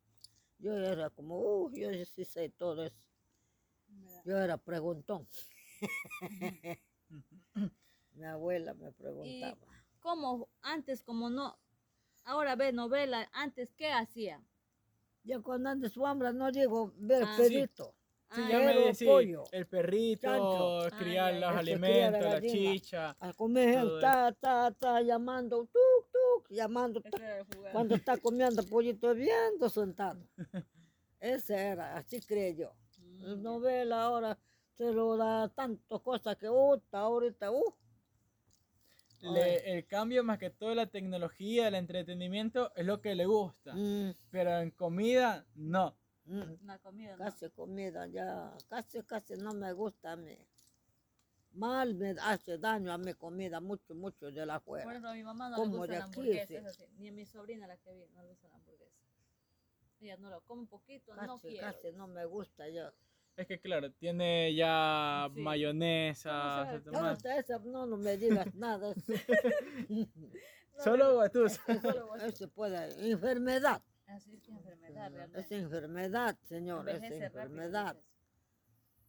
Yo 0.59 0.75
era 0.75 1.11
como, 1.11 1.39
uh, 1.39 1.71
yo 1.73 1.91
sí 2.07 2.25
sé 2.25 2.49
todo 2.49 2.85
eso. 2.85 3.07
Yo 4.25 4.37
era 4.39 4.57
preguntón. 4.57 5.29
mi 8.15 8.25
abuela 8.25 8.75
me 8.75 8.91
preguntaba. 8.93 9.59
¿Cómo 10.01 10.49
antes, 10.63 11.03
como 11.03 11.29
no? 11.29 11.59
Ahora 12.31 12.55
ve 12.55 12.73
novela, 12.73 13.29
antes, 13.33 13.75
¿qué 13.77 13.91
hacía? 13.91 14.41
Yo 15.25 15.43
cuando 15.43 15.69
antes 15.69 15.93
su 15.93 16.07
hambre 16.07 16.33
no 16.33 16.53
digo 16.53 16.93
ver 16.97 17.25
Ah, 17.25 17.35
sí. 17.37 17.43
perrito. 17.43 17.93
Sí, 18.33 18.41
Ah, 18.43 18.49
ya 18.49 18.59
me 18.61 18.67
Pero 18.67 18.81
decía, 18.83 19.07
pollo, 19.11 19.45
el 19.51 19.67
perrito, 19.67 20.21
chancho. 20.21 20.97
criar 20.97 21.35
Ah, 21.35 21.41
ya, 21.41 21.41
los 21.41 21.57
alimentos, 21.59 22.21
la 22.23 22.31
la 22.31 22.41
chicha. 22.41 23.17
A 23.19 23.33
comer, 23.33 23.85
ta, 24.01 24.31
ta, 24.31 24.71
ta, 24.71 25.03
llamando, 25.03 25.67
tuk, 25.67 26.07
tuk, 26.13 26.49
llamando. 26.51 27.03
Cuando 27.73 27.97
está 27.97 28.17
comiendo 28.23 28.65
pollito 28.65 29.13
viendo 29.13 29.69
sentado. 29.69 30.21
Ese 31.19 31.57
era, 31.57 31.97
así 31.97 32.21
creo 32.21 32.55
yo. 32.55 32.73
Mm, 32.99 33.43
novela 33.43 34.05
ahora 34.05 34.39
se 34.77 34.93
lo 34.93 35.17
da 35.17 35.49
tantas 35.49 36.01
cosas 36.01 36.37
que 36.37 36.47
gusta 36.49 37.01
ahorita, 37.01 37.51
uh. 37.51 37.75
Le- 39.21 39.77
el 39.79 39.87
cambio 39.87 40.25
más 40.25 40.39
que 40.39 40.51
todo 40.51 40.75
la 40.75 40.87
tecnología, 40.87 41.69
el 41.69 41.75
entretenimiento 41.75 42.73
es 42.75 42.87
lo 42.87 43.01
que 43.01 43.15
le 43.15 43.27
gusta. 43.27 43.75
Mm, 43.75 44.13
Pero 44.31 44.59
en 44.61 44.71
comida, 44.71 45.47
no. 45.55 45.95
mm, 46.25 46.63
Una 46.63 46.79
comida, 46.79 47.17
¿no? 47.17 47.25
Casi 47.25 47.51
comida 47.51 48.07
ya, 48.07 48.57
casi, 48.69 49.03
casi 49.03 49.37
no 49.37 49.53
me 49.53 49.73
gusta 49.73 50.13
a 50.13 50.17
mí. 50.17 50.39
Mal 51.53 51.95
me 51.95 52.11
hace 52.23 52.59
daño 52.59 52.93
a 52.93 52.99
mi 52.99 53.13
comida, 53.15 53.61
mucho, 53.61 53.95
mucho 53.95 54.31
de 54.31 54.47
la 54.47 54.61
Por 54.61 54.79
afuera. 54.79 54.91
ejemplo, 54.91 55.11
a 55.11 55.15
mi 55.15 55.25
mamá 55.25 55.51
no 55.51 55.57
le 55.57 55.63
Como 55.63 55.79
gusta 55.79 55.93
de 55.93 55.99
la 55.99 56.05
aquí, 56.05 56.15
hamburguesa, 56.21 56.47
sí. 56.47 56.57
así. 56.57 56.85
Ni 56.99 57.09
a 57.09 57.13
mi 57.13 57.27
sobrina 57.27 57.67
la 57.67 57.77
que 57.77 57.93
vi, 57.93 58.07
no 58.15 58.23
le 58.23 58.29
gusta 58.29 58.49
la 58.49 58.55
hamburguesa. 58.55 59.01
Ella 60.01 60.17
no 60.17 60.31
lo 60.31 60.41
come 60.43 60.63
un 60.63 60.69
poquito, 60.69 61.15
no 61.15 61.39
Casi, 61.39 61.49
quiero. 61.49 61.67
casi 61.67 61.93
no 61.93 62.07
me 62.07 62.25
gusta 62.25 62.69
yo. 62.69 62.91
Es 63.41 63.47
que 63.47 63.59
claro, 63.59 63.91
tiene 63.93 64.55
ya 64.55 65.31
Sí. 65.35 65.41
mayonesa, 65.41 66.79
de 66.85 66.91
No, 66.91 66.99
hasta 67.07 67.39
esa, 67.39 67.59
no, 67.61 67.87
no 67.87 67.97
me 67.97 68.17
digas 68.19 68.55
nada. 68.55 68.95
No, 69.89 70.85
Solo 70.85 71.09
no, 71.09 71.15
guatus. 71.15 71.59
Eso 72.23 72.49
puede, 72.51 73.11
enfermedad. 73.11 73.83
Así 74.07 74.35
es 74.35 74.43
que 74.43 74.51
enfermedad 74.53 75.07
Es 75.09 75.13
realmente. 75.13 75.57
enfermedad, 75.57 76.39
señor, 76.43 76.89
es 76.89 76.95
Envejece 76.97 77.25
enfermedad. 77.27 77.97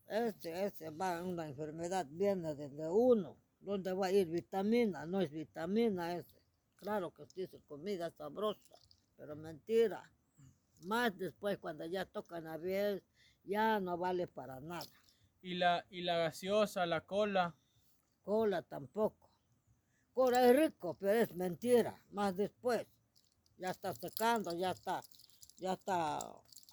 Ese, 0.07 0.65
ese 0.65 0.89
va, 0.89 1.23
una 1.23 1.47
enfermedad 1.47 2.05
viene 2.09 2.55
desde 2.55 2.89
uno. 2.89 3.37
¿Dónde 3.61 3.93
va 3.93 4.07
a 4.07 4.11
ir 4.11 4.27
vitamina? 4.27 5.05
No 5.05 5.21
es 5.21 5.31
vitamina 5.31 6.15
ese. 6.15 6.41
Claro 6.75 7.11
que 7.13 7.25
sí, 7.25 7.43
es 7.43 7.55
comida 7.67 8.11
sabrosa, 8.11 8.75
pero 9.15 9.35
mentira. 9.35 10.03
Más 10.83 11.17
después, 11.17 11.57
cuando 11.59 11.85
ya 11.85 12.05
tocan 12.05 12.47
a 12.47 12.57
ver, 12.57 13.03
ya 13.43 13.79
no 13.79 13.97
vale 13.97 14.27
para 14.27 14.59
nada. 14.59 14.85
Y 15.41 15.55
la, 15.55 15.85
y 15.89 16.01
la 16.01 16.17
gaseosa, 16.17 16.85
la 16.85 17.01
cola. 17.01 17.55
Cola 18.23 18.61
tampoco. 18.61 19.29
Cola 20.13 20.45
es 20.49 20.55
rico, 20.55 20.95
pero 20.99 21.13
es 21.13 21.33
mentira. 21.33 21.99
Más 22.11 22.35
después, 22.35 22.85
ya 23.57 23.71
está 23.71 23.93
secando, 23.93 24.53
ya 24.53 24.71
está, 24.71 25.01
ya 25.57 25.73
está, 25.73 26.19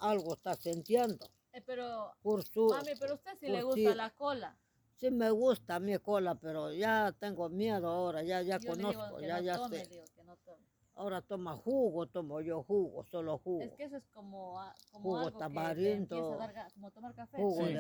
algo 0.01 0.35
está 0.35 0.55
sintiendo. 0.55 1.27
Eh, 1.53 1.63
pero, 1.65 2.13
Por 2.21 2.43
su, 2.45 2.69
mami, 2.69 2.93
pero 2.99 3.15
usted 3.15 3.39
sí 3.41 3.47
le 3.49 3.63
gusta 3.63 3.95
la 3.95 4.11
cola. 4.11 4.59
Sí 4.97 5.11
me 5.11 5.31
gusta 5.31 5.79
mi 5.79 5.97
cola, 5.99 6.35
pero 6.35 6.73
ya 6.73 7.15
tengo 7.19 7.49
miedo 7.49 7.89
ahora, 7.89 8.23
ya, 8.23 8.43
ya 8.43 8.59
Yo 8.59 8.73
le 8.73 8.77
digo 8.79 8.93
conozco, 8.93 9.17
que 9.19 9.27
ya, 9.27 9.37
no 9.39 9.43
ya 9.43 9.57
tome, 9.57 9.85
sé. 9.85 9.91
digo 9.91 10.05
que 10.15 10.25
no 10.25 10.37
tome. 10.39 10.67
Ahora 10.99 11.23
toma 11.23 11.55
jugo, 11.57 12.07
tomo 12.09 12.41
yo 12.41 12.65
jugo, 12.65 13.05
solo 13.05 13.39
jugo. 13.39 13.63
Es 13.63 13.73
que 13.75 13.85
eso 13.85 13.97
es 13.99 14.09
como, 14.09 14.61
Jugo 14.91 15.19
algo 15.19 15.31
que 15.33 15.39
tamarindo, 15.39 16.17
empieza 16.17 16.35
a 16.35 16.37
dar 16.39 16.55
ga- 16.55 16.73
como 16.75 16.91
tomar 16.91 17.15
café. 17.15 17.37
jugo 17.37 17.67
de 17.67 17.75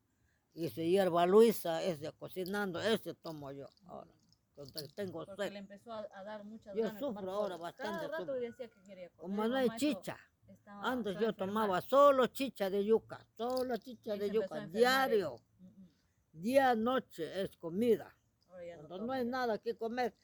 y 0.54 0.70
su 0.70 0.80
hierba 0.80 1.26
luisa, 1.26 1.82
ese 1.82 2.10
cocinando, 2.12 2.80
ese 2.80 3.12
tomo 3.14 3.52
yo 3.52 3.68
ahora. 3.88 4.10
Cuando 4.54 4.72
tengo 4.94 5.26
Porque 5.26 5.42
le 5.42 5.48
sed. 5.48 5.56
empezó 5.56 5.92
a, 5.92 6.06
a 6.14 6.24
dar 6.24 6.44
muchas 6.44 6.74
Yo 6.76 6.88
sufro 6.98 7.30
ahora 7.30 7.56
bastante, 7.58 8.06
Cada 8.06 8.08
rato 8.08 8.18
sufro. 8.24 8.34
decía 8.40 8.68
que 8.68 8.80
quería 8.82 9.08
comer. 9.10 9.36
Como 9.36 9.48
no 9.48 9.56
hay 9.56 9.68
chicha. 9.76 10.16
estaba- 10.48 10.90
Antes 10.90 11.18
yo 11.18 11.32
tomaba 11.34 11.80
solo 11.82 12.28
chicha 12.28 12.70
de 12.70 12.84
yuca, 12.86 13.26
solo 13.36 13.76
chicha 13.76 14.16
Y 14.16 14.18
de 14.20 14.30
yuca, 14.30 14.66
diario. 14.68 15.36
Mm, 15.58 15.66
mm. 15.66 15.88
día, 16.32 16.74
noche 16.76 17.42
es 17.42 17.56
comida. 17.56 18.13
Cuando 18.72 18.98
no 19.06 19.12
hay 19.12 19.24
nada 19.24 19.58
que 19.58 19.76
comer, 19.76 20.14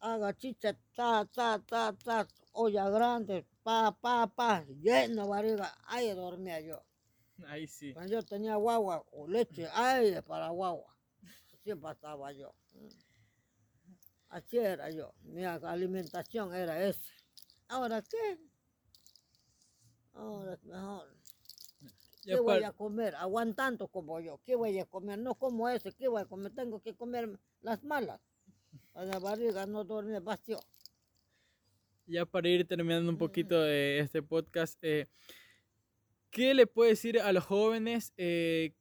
haga 0.00 0.36
chicha, 0.36 0.76
ta, 0.94 1.24
ta, 1.26 1.58
ta, 1.58 1.92
ta, 1.92 2.26
olla 2.52 2.88
grande, 2.90 3.46
pa, 3.62 3.92
pa, 3.92 4.26
pa, 4.26 4.64
lleno 4.82 5.28
barriga, 5.28 5.74
ahí 5.86 6.12
dormía 6.14 6.60
yo. 6.60 6.82
Ahí 7.46 7.66
sí. 7.66 7.92
Cuando 7.92 8.12
yo 8.12 8.22
tenía 8.22 8.56
guagua 8.56 9.04
o 9.12 9.26
leche, 9.26 9.68
aire 9.72 10.22
para 10.22 10.48
guagua, 10.48 10.96
así 11.52 11.74
pasaba 11.74 12.32
yo. 12.32 12.54
Así 14.28 14.58
era 14.58 14.90
yo, 14.90 15.12
mi 15.22 15.44
alimentación 15.44 16.54
era 16.54 16.82
esa. 16.84 17.12
¿Ahora 17.68 18.02
qué? 18.02 18.38
Ahora 20.14 20.54
es 20.54 20.62
mejor. 20.64 21.19
¿Qué 22.22 22.38
voy 22.38 22.62
a 22.62 22.72
comer? 22.72 23.14
Aguantando 23.16 23.88
como 23.88 24.20
yo. 24.20 24.40
¿Qué 24.44 24.54
voy 24.54 24.78
a 24.78 24.84
comer? 24.84 25.18
No 25.18 25.34
como 25.34 25.68
ese. 25.68 25.92
¿Qué 25.92 26.08
voy 26.08 26.22
a 26.22 26.26
comer? 26.26 26.52
Tengo 26.52 26.80
que 26.80 26.94
comer 26.94 27.30
las 27.62 27.82
malas. 27.82 28.20
Para 28.92 29.06
la 29.06 29.18
barriga 29.18 29.66
no 29.66 29.84
dormir 29.84 30.20
vacío. 30.20 30.58
ya 32.06 32.26
para 32.26 32.48
ir 32.48 32.66
terminando 32.66 33.10
un 33.10 33.18
poquito 33.18 33.60
de 33.60 34.00
este 34.00 34.22
podcast, 34.22 34.78
eh, 34.82 35.06
¿qué 36.30 36.54
le 36.54 36.66
puede 36.66 36.90
decir 36.90 37.20
a 37.20 37.32
los 37.32 37.44
jóvenes 37.44 38.12
eh, 38.16 38.72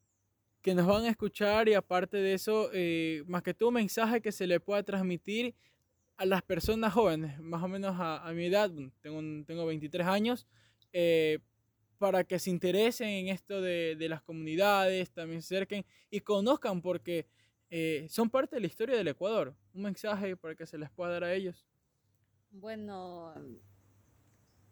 que 0.61 0.73
nos 0.75 0.87
van 0.87 1.05
a 1.05 1.09
escuchar 1.09 1.69
y 1.69 1.73
aparte 1.73 2.17
de 2.17 2.33
eso, 2.33 2.69
eh, 2.73 3.23
más 3.27 3.43
que 3.43 3.53
todo 3.53 3.69
un 3.69 3.75
mensaje 3.75 4.21
que 4.21 4.31
se 4.31 4.47
le 4.47 4.59
pueda 4.59 4.83
transmitir 4.83 5.55
a 6.17 6.25
las 6.25 6.41
personas 6.41 6.93
jóvenes, 6.93 7.39
más 7.39 7.63
o 7.63 7.67
menos 7.67 7.95
a, 7.97 8.27
a 8.27 8.33
mi 8.33 8.45
edad, 8.45 8.71
tengo, 9.01 9.45
tengo 9.45 9.65
23 9.65 10.05
años, 10.07 10.47
eh, 10.91 11.39
para 11.99 12.23
que 12.23 12.39
se 12.39 12.49
interesen 12.49 13.09
en 13.09 13.27
esto 13.27 13.61
de, 13.61 14.07
las 14.09 14.21
comunidades, 14.23 15.11
también 15.11 15.41
se 15.41 15.55
acerquen 15.55 15.85
y 16.09 16.21
conozcan 16.21 16.81
porque 16.81 17.27
eh, 17.69 18.07
son 18.09 18.29
parte 18.29 18.55
de 18.55 18.61
la 18.61 18.67
historia 18.67 18.97
del 18.97 19.09
Ecuador. 19.09 19.53
Un 19.73 19.83
mensaje 19.83 20.35
para 20.35 20.55
que 20.55 20.65
se 20.65 20.77
les 20.77 20.89
pueda 20.89 21.11
dar 21.11 21.25
a 21.25 21.33
ellos. 21.33 21.67
Bueno, 22.51 23.33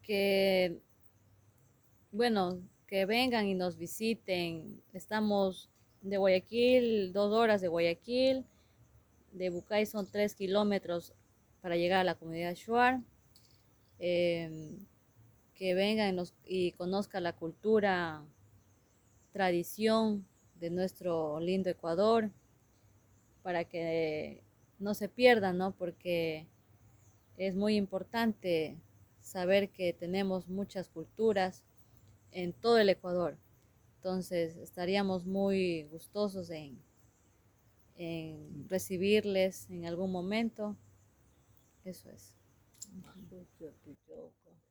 que, 0.01 0.79
bueno, 2.11 2.61
que 2.87 3.05
vengan 3.05 3.45
y 3.45 3.53
nos 3.53 3.77
visiten. 3.77 4.81
Estamos 4.93 5.69
de 6.01 6.17
Guayaquil, 6.17 7.11
dos 7.11 7.33
horas 7.33 7.61
de 7.61 7.67
Guayaquil. 7.67 8.45
De 9.33 9.49
Bucay 9.49 9.85
son 9.85 10.09
tres 10.09 10.33
kilómetros 10.33 11.13
para 11.61 11.75
llegar 11.75 11.99
a 11.99 12.03
la 12.05 12.15
comunidad 12.15 12.55
Shuar. 12.55 13.01
Em, 13.99 14.77
que 15.57 15.73
vengan 15.73 16.17
y, 16.45 16.71
conozcan 16.73 17.23
la 17.23 17.33
cultura, 17.33 18.23
tradición 19.33 20.25
de 20.55 20.69
nuestro 20.69 21.39
lindo 21.39 21.69
Ecuador, 21.69 22.29
para 23.41 23.65
que 23.65 24.43
no 24.79 24.93
se 24.93 25.09
pierdan, 25.09 25.57
¿no? 25.57 25.71
Porque 25.75 26.47
es 27.37 27.55
muy 27.55 27.75
importante 27.75 28.77
saber 29.21 29.69
que 29.69 29.93
tenemos 29.93 30.47
muchas 30.47 30.89
culturas 30.89 31.63
en 32.31 32.53
todo 32.53 32.77
el 32.77 32.89
Ecuador. 32.89 33.37
Entonces 33.95 34.57
estaríamos 34.57 35.25
muy 35.25 35.83
gustosos 35.85 36.51
en, 36.51 36.79
en 37.95 38.69
recibirles 38.69 39.69
en 39.71 39.85
algún 39.85 40.11
momento. 40.11 40.75
Eso 41.83 42.11
es. 42.11 42.33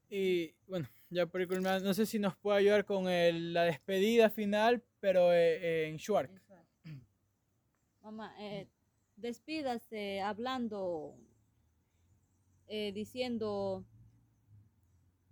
Y 0.09 0.55
bueno, 0.69 0.89
ya 1.11 1.27
por 1.27 1.47
culminar, 1.47 1.83
no 1.83 1.93
sé 1.95 2.07
si 2.07 2.19
nos 2.19 2.37
puede 2.37 2.59
ayudar 2.59 2.85
con 2.85 3.09
el- 3.09 3.53
la 3.53 3.65
despedida 3.65 4.31
final, 4.31 4.83
pero 5.01 5.33
eh, 5.33 5.89
en 5.89 5.97
Shuar. 5.97 6.31
Mamá, 8.03 8.33
eh, 8.39 8.69
despídase 9.17 10.21
hablando, 10.21 11.17
eh, 12.69 12.93
diciendo, 12.93 13.85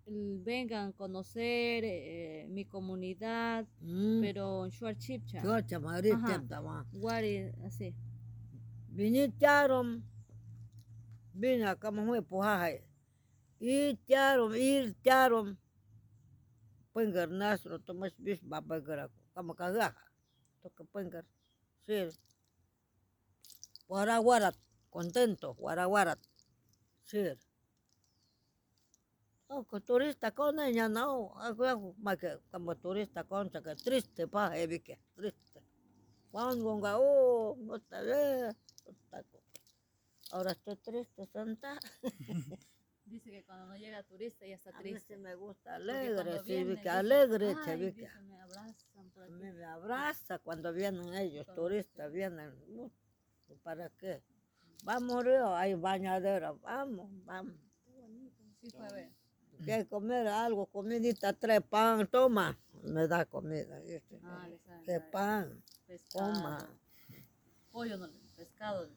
"L- 0.06 0.38
vengan 0.42 0.88
a 0.88 0.92
conocer 0.92 1.84
eh, 1.84 2.46
mi 2.50 2.64
comunidad, 2.64 3.64
Mm. 3.80 4.20
pero 4.20 4.64
en 4.64 4.70
Shuar 4.72 4.96
Chipcha. 4.98 5.40
Madrid. 5.78 6.14
Guari, 6.92 7.52
así. 7.64 7.94
Vinitaron, 8.88 10.02
vine 11.32 11.64
acá, 11.66 11.90
me 11.92 12.04
fue 12.04 12.22
pujaje. 12.22 12.82
Y 13.66 13.94
tiaron, 14.04 14.54
ir 14.54 14.92
tiaron. 15.00 15.58
Pengar 16.92 17.30
nasro, 17.30 17.78
tomas 17.78 18.12
bis 18.18 18.40
baba 18.42 18.78
garaco. 18.78 19.18
Kama 19.32 19.54
kagaja. 19.54 20.04
Toca 20.60 20.84
pengar. 20.84 21.24
Sí. 21.86 22.10
Guaraguarat, 23.88 24.54
contento. 24.90 25.56
Sí. 27.04 27.24
Oh, 29.48 29.64
que 29.64 29.80
turista 29.80 30.30
con 30.32 30.60
ella 30.60 30.86
no, 30.90 31.32
algo 31.40 31.94
más 32.04 32.18
que 32.18 32.38
como 32.50 32.76
turista 32.76 33.24
con 33.24 33.48
que 33.48 33.74
triste 33.76 34.28
pa, 34.28 34.50
heavy 34.50 34.80
que 34.80 34.98
triste. 35.14 35.62
Cuando 36.30 36.68
oh, 36.82 37.56
no 37.60 37.76
está 37.76 38.02
bien, 38.02 38.54
no 38.84 38.90
está 38.92 39.22
co- 39.22 39.42
Ahora 40.32 40.52
estoy 40.52 40.76
triste, 40.76 41.26
Santa. 41.32 41.80
Dice 43.14 43.30
que 43.30 43.44
cuando 43.44 43.66
no 43.66 43.76
llega 43.76 44.02
turista 44.02 44.44
ya 44.44 44.56
está 44.56 44.70
A 44.70 44.78
mí 44.78 44.90
triste. 44.90 45.14
sí 45.14 45.20
me 45.20 45.36
gusta 45.36 45.76
alegre, 45.76 46.40
sí, 46.44 46.64
dicen, 46.64 46.88
alegre, 46.88 47.54
dicen, 47.76 48.28
me 48.28 48.40
abrazan 48.40 49.10
por 49.10 49.22
a 49.22 49.28
mí 49.28 49.52
me 49.52 49.64
abraza 49.64 50.38
cuando 50.40 50.72
vienen 50.72 51.14
ellos, 51.14 51.44
Cuando 51.46 51.62
turistas, 51.62 52.08
sí. 52.10 52.16
vienen. 52.16 52.52
¿Para 53.62 53.88
qué? 53.90 54.20
Vamos, 54.82 55.24
Río, 55.24 55.54
hay 55.54 55.74
bañadera, 55.74 56.50
vamos, 56.52 57.08
vamos. 57.24 57.54
Sí 58.60 58.68
fue 58.70 58.84
a 58.84 58.90
ver. 58.90 59.10
¿Quieres 59.64 59.86
comer 59.86 60.26
algo? 60.26 60.66
Comidita, 60.66 61.32
tres 61.34 61.60
pan, 61.62 62.08
toma. 62.08 62.58
Me 62.82 63.06
da 63.06 63.24
comida. 63.26 63.78
¿viste? 63.78 64.18
Ah, 64.24 64.48
Tres 64.84 65.02
pan, 65.12 65.62
pescado. 65.86 66.32
coma. 66.32 66.68
Pollo 67.70 67.96
no, 67.96 68.08
pescado. 68.36 68.88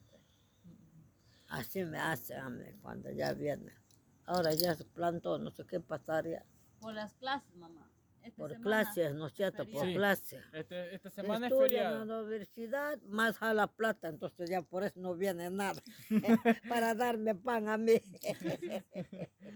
Así 1.49 1.85
me 1.85 1.99
hace 1.99 2.35
a 2.35 2.49
mí 2.49 2.65
cuando 2.81 3.11
ya 3.11 3.31
viene. 3.33 3.71
Ahora 4.27 4.53
ya 4.53 4.75
se 4.75 4.85
plantó, 4.85 5.39
no 5.39 5.49
sé 5.51 5.65
qué 5.65 5.79
pasaría. 5.79 6.45
Por 6.79 6.93
las 6.93 7.13
clases, 7.15 7.55
mamá. 7.55 7.89
Esta 8.21 8.35
Por 8.35 8.59
clases, 8.59 9.15
¿no 9.15 9.27
es 9.27 9.33
cierto? 9.33 9.65
Por 9.71 9.85
Sí. 9.87 9.93
clases. 9.95 10.43
Este- 10.51 10.93
esta 10.93 11.09
semana 11.09 11.47
es 11.47 11.53
Estudian 11.53 11.69
feriado. 11.69 12.01
en 12.01 12.07
la 12.09 12.19
universidad, 12.21 13.01
más 13.03 13.41
a 13.41 13.53
la 13.53 13.67
plata, 13.67 14.09
entonces 14.09 14.49
ya 14.49 14.61
por 14.61 14.83
eso 14.83 14.99
no 14.99 15.15
viene 15.15 15.49
nada. 15.49 15.81
Para 16.69 16.93
darme 16.93 17.35
pan 17.35 17.69
a 17.69 17.77
mí. 17.77 17.93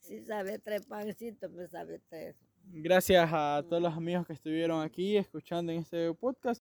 si 0.00 0.20
sabe 0.24 0.58
tres 0.58 0.86
pancitos, 0.86 1.50
me 1.52 1.68
sabe 1.68 2.00
tres. 2.08 2.36
Gracias 2.68 3.28
a 3.32 3.62
todos 3.68 3.82
los 3.82 3.94
amigos 3.94 4.26
que 4.26 4.32
estuvieron 4.32 4.82
aquí 4.82 5.16
escuchando 5.18 5.70
en 5.70 5.78
este 5.80 6.12
podcast. 6.14 6.64